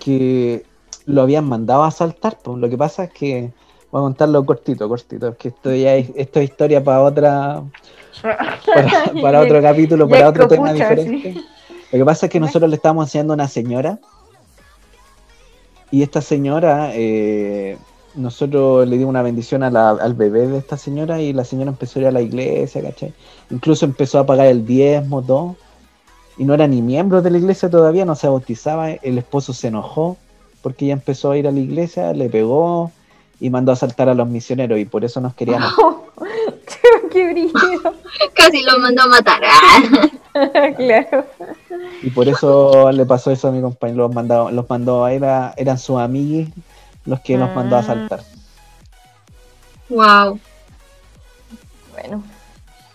que 0.00 0.64
lo 1.04 1.22
habían 1.22 1.46
mandado 1.46 1.82
a 1.82 1.88
asaltar. 1.88 2.38
Pues. 2.42 2.58
Lo 2.58 2.70
que 2.70 2.78
pasa 2.78 3.04
es 3.04 3.10
que 3.10 3.52
Voy 3.92 4.00
a 4.00 4.04
contarlo 4.04 4.44
cortito, 4.46 4.88
cortito, 4.88 5.36
que 5.36 5.48
esto 5.48 5.74
ya 5.74 5.96
es, 5.96 6.08
esto 6.16 6.40
es 6.40 6.48
historia 6.48 6.82
para 6.84 7.02
otra, 7.02 7.62
para, 9.20 9.40
otro 9.40 9.60
capítulo, 9.60 10.08
para 10.08 10.30
otro 10.30 10.48
tema 10.48 10.72
diferente. 10.72 11.34
Lo 11.92 11.98
que 11.98 12.04
pasa 12.06 12.24
es 12.24 12.32
que 12.32 12.40
nosotros 12.40 12.70
le 12.70 12.76
estamos 12.76 13.06
enseñando 13.06 13.34
a 13.34 13.36
una 13.36 13.48
señora 13.48 13.98
y 15.90 16.02
esta 16.02 16.22
señora, 16.22 16.92
eh, 16.94 17.76
nosotros 18.14 18.86
le 18.86 18.96
dimos 18.96 19.10
una 19.10 19.22
bendición 19.22 19.62
al 19.62 20.14
bebé 20.14 20.46
de 20.46 20.58
esta 20.58 20.76
señora 20.76 21.20
y 21.20 21.32
la 21.32 21.44
señora 21.44 21.70
empezó 21.70 21.98
a 21.98 22.02
ir 22.02 22.08
a 22.08 22.12
la 22.12 22.20
iglesia, 22.20 22.82
¿cachai? 22.82 23.12
Incluso 23.50 23.84
empezó 23.84 24.18
a 24.18 24.26
pagar 24.26 24.46
el 24.46 24.66
diezmo, 24.66 25.22
todo. 25.22 25.56
Y 26.38 26.44
no 26.44 26.54
era 26.54 26.66
ni 26.66 26.82
miembro 26.82 27.22
de 27.22 27.30
la 27.30 27.38
iglesia 27.38 27.70
todavía, 27.70 28.04
no 28.04 28.14
se 28.14 28.28
bautizaba. 28.28 28.90
El 28.90 29.18
esposo 29.18 29.52
se 29.52 29.68
enojó 29.68 30.16
porque 30.62 30.86
ella 30.86 30.94
empezó 30.94 31.30
a 31.30 31.38
ir 31.38 31.46
a 31.46 31.52
la 31.52 31.60
iglesia, 31.60 32.12
le 32.12 32.28
pegó 32.28 32.90
y 33.40 33.50
mandó 33.50 33.72
a 33.72 33.76
saltar 33.76 34.08
a 34.08 34.14
los 34.14 34.28
misioneros 34.28 34.78
y 34.78 34.84
por 34.84 35.04
eso 35.04 35.20
nos 35.20 35.34
querían. 35.34 35.62
¡Qué 37.10 37.32
brillo! 37.32 37.52
Casi 38.34 38.62
lo 38.62 38.78
mandó 38.78 39.02
a 39.02 39.06
matar. 39.06 39.40
claro. 40.76 41.24
Y 42.02 42.10
por 42.10 42.28
eso 42.28 42.90
le 42.92 43.04
pasó 43.04 43.30
eso 43.30 43.48
a 43.48 43.50
mi 43.52 43.60
compañero. 43.60 44.06
Los, 44.06 44.14
mandó, 44.14 44.50
los 44.50 44.68
mandó, 44.68 45.06
era, 45.08 45.52
eran 45.56 45.78
sus 45.78 45.98
amigos 45.98 46.48
los 47.04 47.20
que 47.20 47.36
los 47.36 47.54
mandó 47.54 47.76
a 47.76 47.80
ah. 47.80 47.82
saltar. 47.82 48.20
Wow. 49.88 50.38
Bueno, 51.92 52.22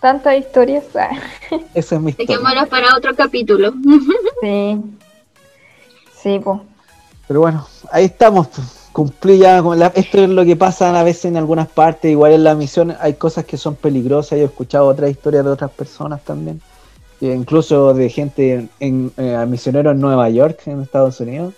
tantas 0.00 0.38
historias. 0.38 0.84
Eso 1.74 1.96
es 1.96 2.00
mi 2.00 2.10
historia. 2.10 2.66
Para 2.68 2.96
otro 2.96 3.14
capítulo. 3.14 3.72
sí. 4.42 4.80
Sí, 6.20 6.40
pues. 6.42 6.60
Pero 7.26 7.40
bueno, 7.40 7.66
ahí 7.92 8.06
estamos. 8.06 8.48
Cumplí 8.92 9.38
ya 9.38 9.62
con 9.62 9.78
la, 9.78 9.88
esto 9.88 10.18
es 10.24 10.28
lo 10.28 10.44
que 10.44 10.56
pasa 10.56 10.98
a 10.98 11.04
veces 11.04 11.26
en 11.26 11.36
algunas 11.36 11.68
partes. 11.68 12.10
Igual 12.10 12.32
en 12.32 12.42
la 12.42 12.54
misión 12.54 12.96
hay 13.00 13.14
cosas 13.14 13.44
que 13.44 13.56
son 13.56 13.76
peligrosas. 13.76 14.38
Yo 14.38 14.44
he 14.44 14.48
escuchado 14.48 14.86
otras 14.86 15.10
historias 15.10 15.44
de 15.44 15.50
otras 15.50 15.70
personas 15.70 16.22
también 16.24 16.60
incluso 17.20 17.94
de 17.94 18.08
gente 18.08 18.68
en, 18.80 19.12
eh, 19.16 19.44
misioneros 19.48 19.94
en 19.94 20.00
Nueva 20.00 20.28
York, 20.30 20.60
en 20.66 20.82
Estados 20.82 21.20
Unidos, 21.20 21.54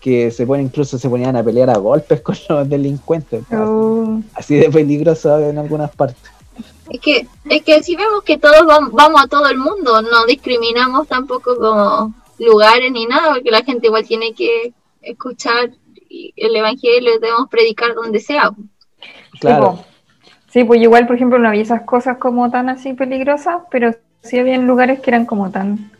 que 0.00 0.30
se 0.30 0.46
ponen, 0.46 0.66
incluso 0.66 0.98
se 0.98 1.08
ponían 1.08 1.36
a 1.36 1.44
pelear 1.44 1.70
a 1.70 1.78
golpes 1.78 2.20
con 2.22 2.36
los 2.48 2.68
delincuentes. 2.68 3.44
Oh. 3.52 4.20
Así, 4.34 4.56
de 4.56 4.70
peligroso 4.70 5.38
en 5.38 5.58
algunas 5.58 5.94
partes. 5.94 6.30
Es 6.88 7.00
que, 7.00 7.26
es 7.48 7.62
que 7.62 7.82
si 7.82 7.94
vemos 7.94 8.24
que 8.24 8.36
todos 8.36 8.66
vamos, 8.66 9.22
a 9.22 9.28
todo 9.28 9.48
el 9.48 9.58
mundo, 9.58 10.02
no 10.02 10.26
discriminamos 10.26 11.06
tampoco 11.06 11.56
como 11.56 12.12
lugares 12.38 12.90
ni 12.90 13.06
nada, 13.06 13.34
porque 13.34 13.50
la 13.50 13.62
gente 13.62 13.86
igual 13.86 14.06
tiene 14.06 14.34
que 14.34 14.72
escuchar 15.00 15.70
el 16.10 16.56
evangelio, 16.56 17.20
debemos 17.20 17.48
predicar 17.48 17.94
donde 17.94 18.18
sea. 18.18 18.50
Claro. 19.38 19.84
Sí, 20.52 20.64
pues 20.64 20.82
igual, 20.82 21.06
por 21.06 21.14
ejemplo, 21.14 21.38
no 21.38 21.48
había 21.48 21.62
esas 21.62 21.82
cosas 21.82 22.18
como 22.18 22.50
tan 22.50 22.68
así 22.68 22.92
peligrosas, 22.92 23.62
pero 23.70 23.94
sí 24.22 24.38
había 24.38 24.58
lugares 24.58 24.98
que 24.98 25.10
eran 25.10 25.26
como 25.26 25.50
tan 25.50 25.92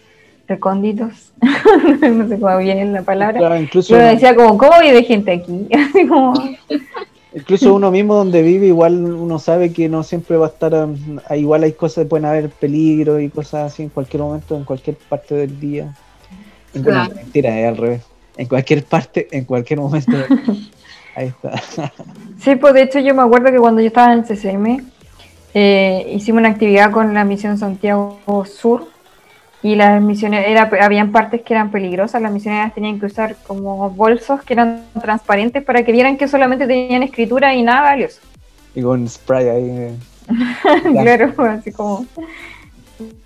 recónditos, 0.50 1.32
no 1.40 2.28
sé 2.28 2.40
cómo 2.40 2.58
bien 2.58 2.92
la 2.92 3.02
palabra. 3.02 3.58
incluso, 3.58 3.94
Yo 3.94 4.00
decía 4.00 4.34
como, 4.34 4.58
¿cómo 4.58 4.80
vive 4.80 5.04
gente 5.04 5.32
aquí? 5.32 5.68
Así 5.74 6.06
como... 6.06 6.34
Incluso 7.32 7.72
uno 7.72 7.92
mismo 7.92 8.16
donde 8.16 8.42
vive, 8.42 8.66
igual 8.66 9.04
uno 9.04 9.38
sabe 9.38 9.72
que 9.72 9.88
no 9.88 10.02
siempre 10.02 10.36
va 10.36 10.46
a 10.46 10.48
estar, 10.48 10.74
um, 10.74 11.20
igual 11.36 11.62
hay 11.62 11.72
cosas, 11.74 12.08
pueden 12.08 12.24
haber 12.24 12.50
peligro 12.50 13.20
y 13.20 13.28
cosas 13.28 13.72
así 13.72 13.84
en 13.84 13.88
cualquier 13.88 14.24
momento, 14.24 14.56
en 14.56 14.64
cualquier 14.64 14.96
parte 14.96 15.36
del 15.36 15.60
día. 15.60 15.94
mentira, 16.74 17.60
es 17.60 17.68
al 17.68 17.76
revés. 17.76 18.02
En 18.36 18.48
cualquier 18.48 18.84
parte, 18.84 19.28
en 19.30 19.44
cualquier 19.44 19.78
momento. 19.78 20.10
Ahí 21.14 21.28
está. 21.28 21.62
Sí, 22.40 22.56
pues 22.56 22.74
de 22.74 22.82
hecho 22.82 22.98
yo 22.98 23.14
me 23.14 23.22
acuerdo 23.22 23.52
que 23.52 23.58
cuando 23.58 23.80
yo 23.80 23.86
estaba 23.86 24.12
en 24.12 24.20
el 24.20 24.24
CCM, 24.24 24.84
eh, 25.54 26.12
hicimos 26.12 26.40
una 26.40 26.48
actividad 26.48 26.90
con 26.90 27.14
la 27.14 27.24
misión 27.24 27.58
Santiago 27.58 28.18
Sur 28.44 28.88
y 29.62 29.74
las 29.74 30.00
misiones, 30.00 30.46
era, 30.46 30.70
habían 30.80 31.12
partes 31.12 31.42
que 31.42 31.52
eran 31.52 31.70
peligrosas, 31.70 32.22
las 32.22 32.32
misioneras 32.32 32.74
tenían 32.74 32.98
que 32.98 33.06
usar 33.06 33.36
como 33.46 33.90
bolsos 33.90 34.42
que 34.42 34.54
eran 34.54 34.84
transparentes 35.00 35.62
para 35.62 35.84
que 35.84 35.92
vieran 35.92 36.16
que 36.16 36.28
solamente 36.28 36.66
tenían 36.66 37.02
escritura 37.02 37.54
y 37.54 37.62
nada 37.62 37.82
valioso. 37.82 38.20
Y 38.74 38.82
con 38.82 39.06
spray 39.08 39.48
ahí. 39.48 39.70
Eh. 39.70 39.94
claro, 41.02 41.34
así 41.44 41.72
como 41.72 42.06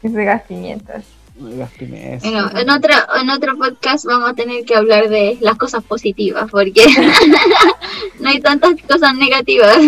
ese 0.02 0.24
gas 0.24 0.42
pimientas. 0.42 1.04
Bueno, 1.36 1.68
en 2.54 2.70
otro, 2.70 2.94
en 3.20 3.30
otro 3.30 3.56
podcast 3.58 4.04
vamos 4.04 4.30
a 4.30 4.34
tener 4.34 4.64
que 4.64 4.76
hablar 4.76 5.08
de 5.08 5.36
las 5.40 5.56
cosas 5.56 5.82
positivas, 5.82 6.48
porque 6.50 6.84
no 8.20 8.28
hay 8.28 8.40
tantas 8.40 8.74
cosas 8.88 9.14
negativas. 9.16 9.78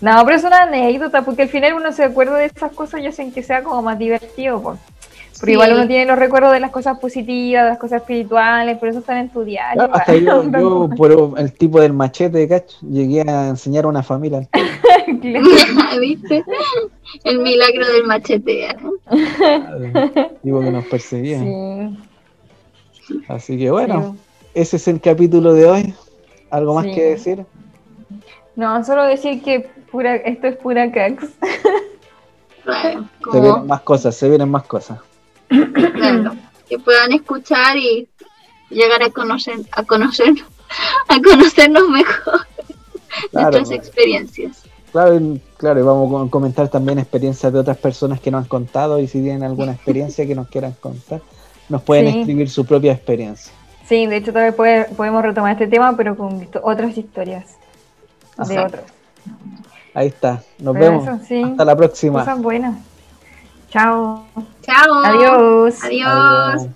No, 0.00 0.24
pero 0.24 0.36
es 0.36 0.44
una 0.44 0.62
anécdota, 0.62 1.22
porque 1.22 1.42
al 1.42 1.48
final 1.48 1.74
uno 1.74 1.92
se 1.92 2.04
acuerda 2.04 2.36
de 2.36 2.46
esas 2.46 2.72
cosas 2.72 3.00
y 3.00 3.06
hacen 3.06 3.32
que 3.32 3.42
sea 3.42 3.62
como 3.62 3.80
más 3.82 3.98
divertido, 3.98 4.60
pues. 4.60 4.78
Pero 5.40 5.52
igual 5.52 5.72
uno 5.74 5.86
tiene 5.86 6.06
los 6.06 6.18
recuerdos 6.18 6.52
de 6.52 6.60
las 6.60 6.70
cosas 6.70 6.98
positivas, 6.98 7.64
de 7.64 7.70
las 7.70 7.78
cosas 7.78 8.00
espirituales, 8.00 8.78
por 8.78 8.88
eso 8.88 9.00
están 9.00 9.18
en 9.18 9.28
tu 9.28 9.44
diario. 9.44 9.88
hasta 9.92 10.14
yo, 10.14 10.50
yo, 10.58 10.88
por 10.96 11.38
el 11.38 11.52
tipo 11.52 11.80
del 11.80 11.92
machete, 11.92 12.48
cacho, 12.48 12.78
llegué 12.82 13.22
a 13.22 13.48
enseñar 13.48 13.84
a 13.84 13.88
una 13.88 14.02
familia. 14.02 14.48
¿Viste? 16.00 16.44
El 17.24 17.38
milagro 17.40 17.86
del 17.86 18.04
machete. 18.04 18.70
¿eh? 18.70 18.76
Digo 20.42 20.60
que 20.60 20.70
nos 20.70 20.84
perseguía. 20.86 21.42
Así 23.28 23.58
que 23.58 23.70
bueno, 23.70 24.16
ese 24.54 24.76
es 24.76 24.88
el 24.88 25.00
capítulo 25.00 25.52
de 25.52 25.66
hoy. 25.66 25.94
¿Algo 26.50 26.74
más 26.74 26.86
que 26.86 27.02
decir? 27.02 27.44
No, 28.54 28.82
solo 28.84 29.04
decir 29.04 29.42
que 29.42 29.68
pura, 29.90 30.16
esto 30.16 30.46
es 30.46 30.56
pura 30.56 30.90
cax. 30.90 31.24
se 32.64 33.40
vienen 33.40 33.66
más 33.66 33.80
cosas, 33.82 34.16
se 34.16 34.28
vienen 34.28 34.48
más 34.48 34.64
cosas. 34.64 34.98
Claro, 35.48 36.36
que 36.68 36.78
puedan 36.78 37.12
escuchar 37.12 37.76
y 37.76 38.08
llegar 38.70 39.02
a 39.02 39.10
conocer, 39.10 39.58
a 39.72 39.82
conocer, 39.84 40.34
a 41.08 41.20
conocernos 41.20 41.88
mejor 41.88 42.40
nuestras 43.32 43.70
experiencias. 43.70 44.62
Claro, 44.92 45.20
claro, 45.58 45.80
y 45.80 45.82
vamos 45.82 46.26
a 46.26 46.30
comentar 46.30 46.68
también 46.68 46.98
experiencias 46.98 47.52
de 47.52 47.58
otras 47.58 47.76
personas 47.76 48.20
que 48.20 48.30
nos 48.30 48.42
han 48.42 48.48
contado 48.48 48.98
y 48.98 49.08
si 49.08 49.20
tienen 49.20 49.42
alguna 49.42 49.72
experiencia 49.74 50.26
que 50.26 50.34
nos 50.34 50.48
quieran 50.48 50.74
contar, 50.80 51.20
nos 51.68 51.82
pueden 51.82 52.06
escribir 52.06 52.48
su 52.48 52.64
propia 52.64 52.92
experiencia. 52.92 53.52
Sí, 53.86 54.06
de 54.06 54.16
hecho 54.16 54.32
todavía 54.32 54.86
podemos 54.96 55.22
retomar 55.22 55.52
este 55.52 55.68
tema, 55.68 55.96
pero 55.96 56.16
con 56.16 56.48
otras 56.62 56.96
historias 56.96 57.56
de 58.48 58.58
otros. 58.58 58.82
Ahí 59.94 60.08
está. 60.08 60.42
Nos 60.58 60.74
vemos. 60.74 61.06
Hasta 61.08 61.64
la 61.64 61.76
próxima. 61.76 62.20
Cosas 62.20 62.42
buenas. 62.42 62.76
Chao. 63.76 64.26
Chao. 64.62 65.04
Adiós. 65.04 65.84
Adiós. 65.84 66.66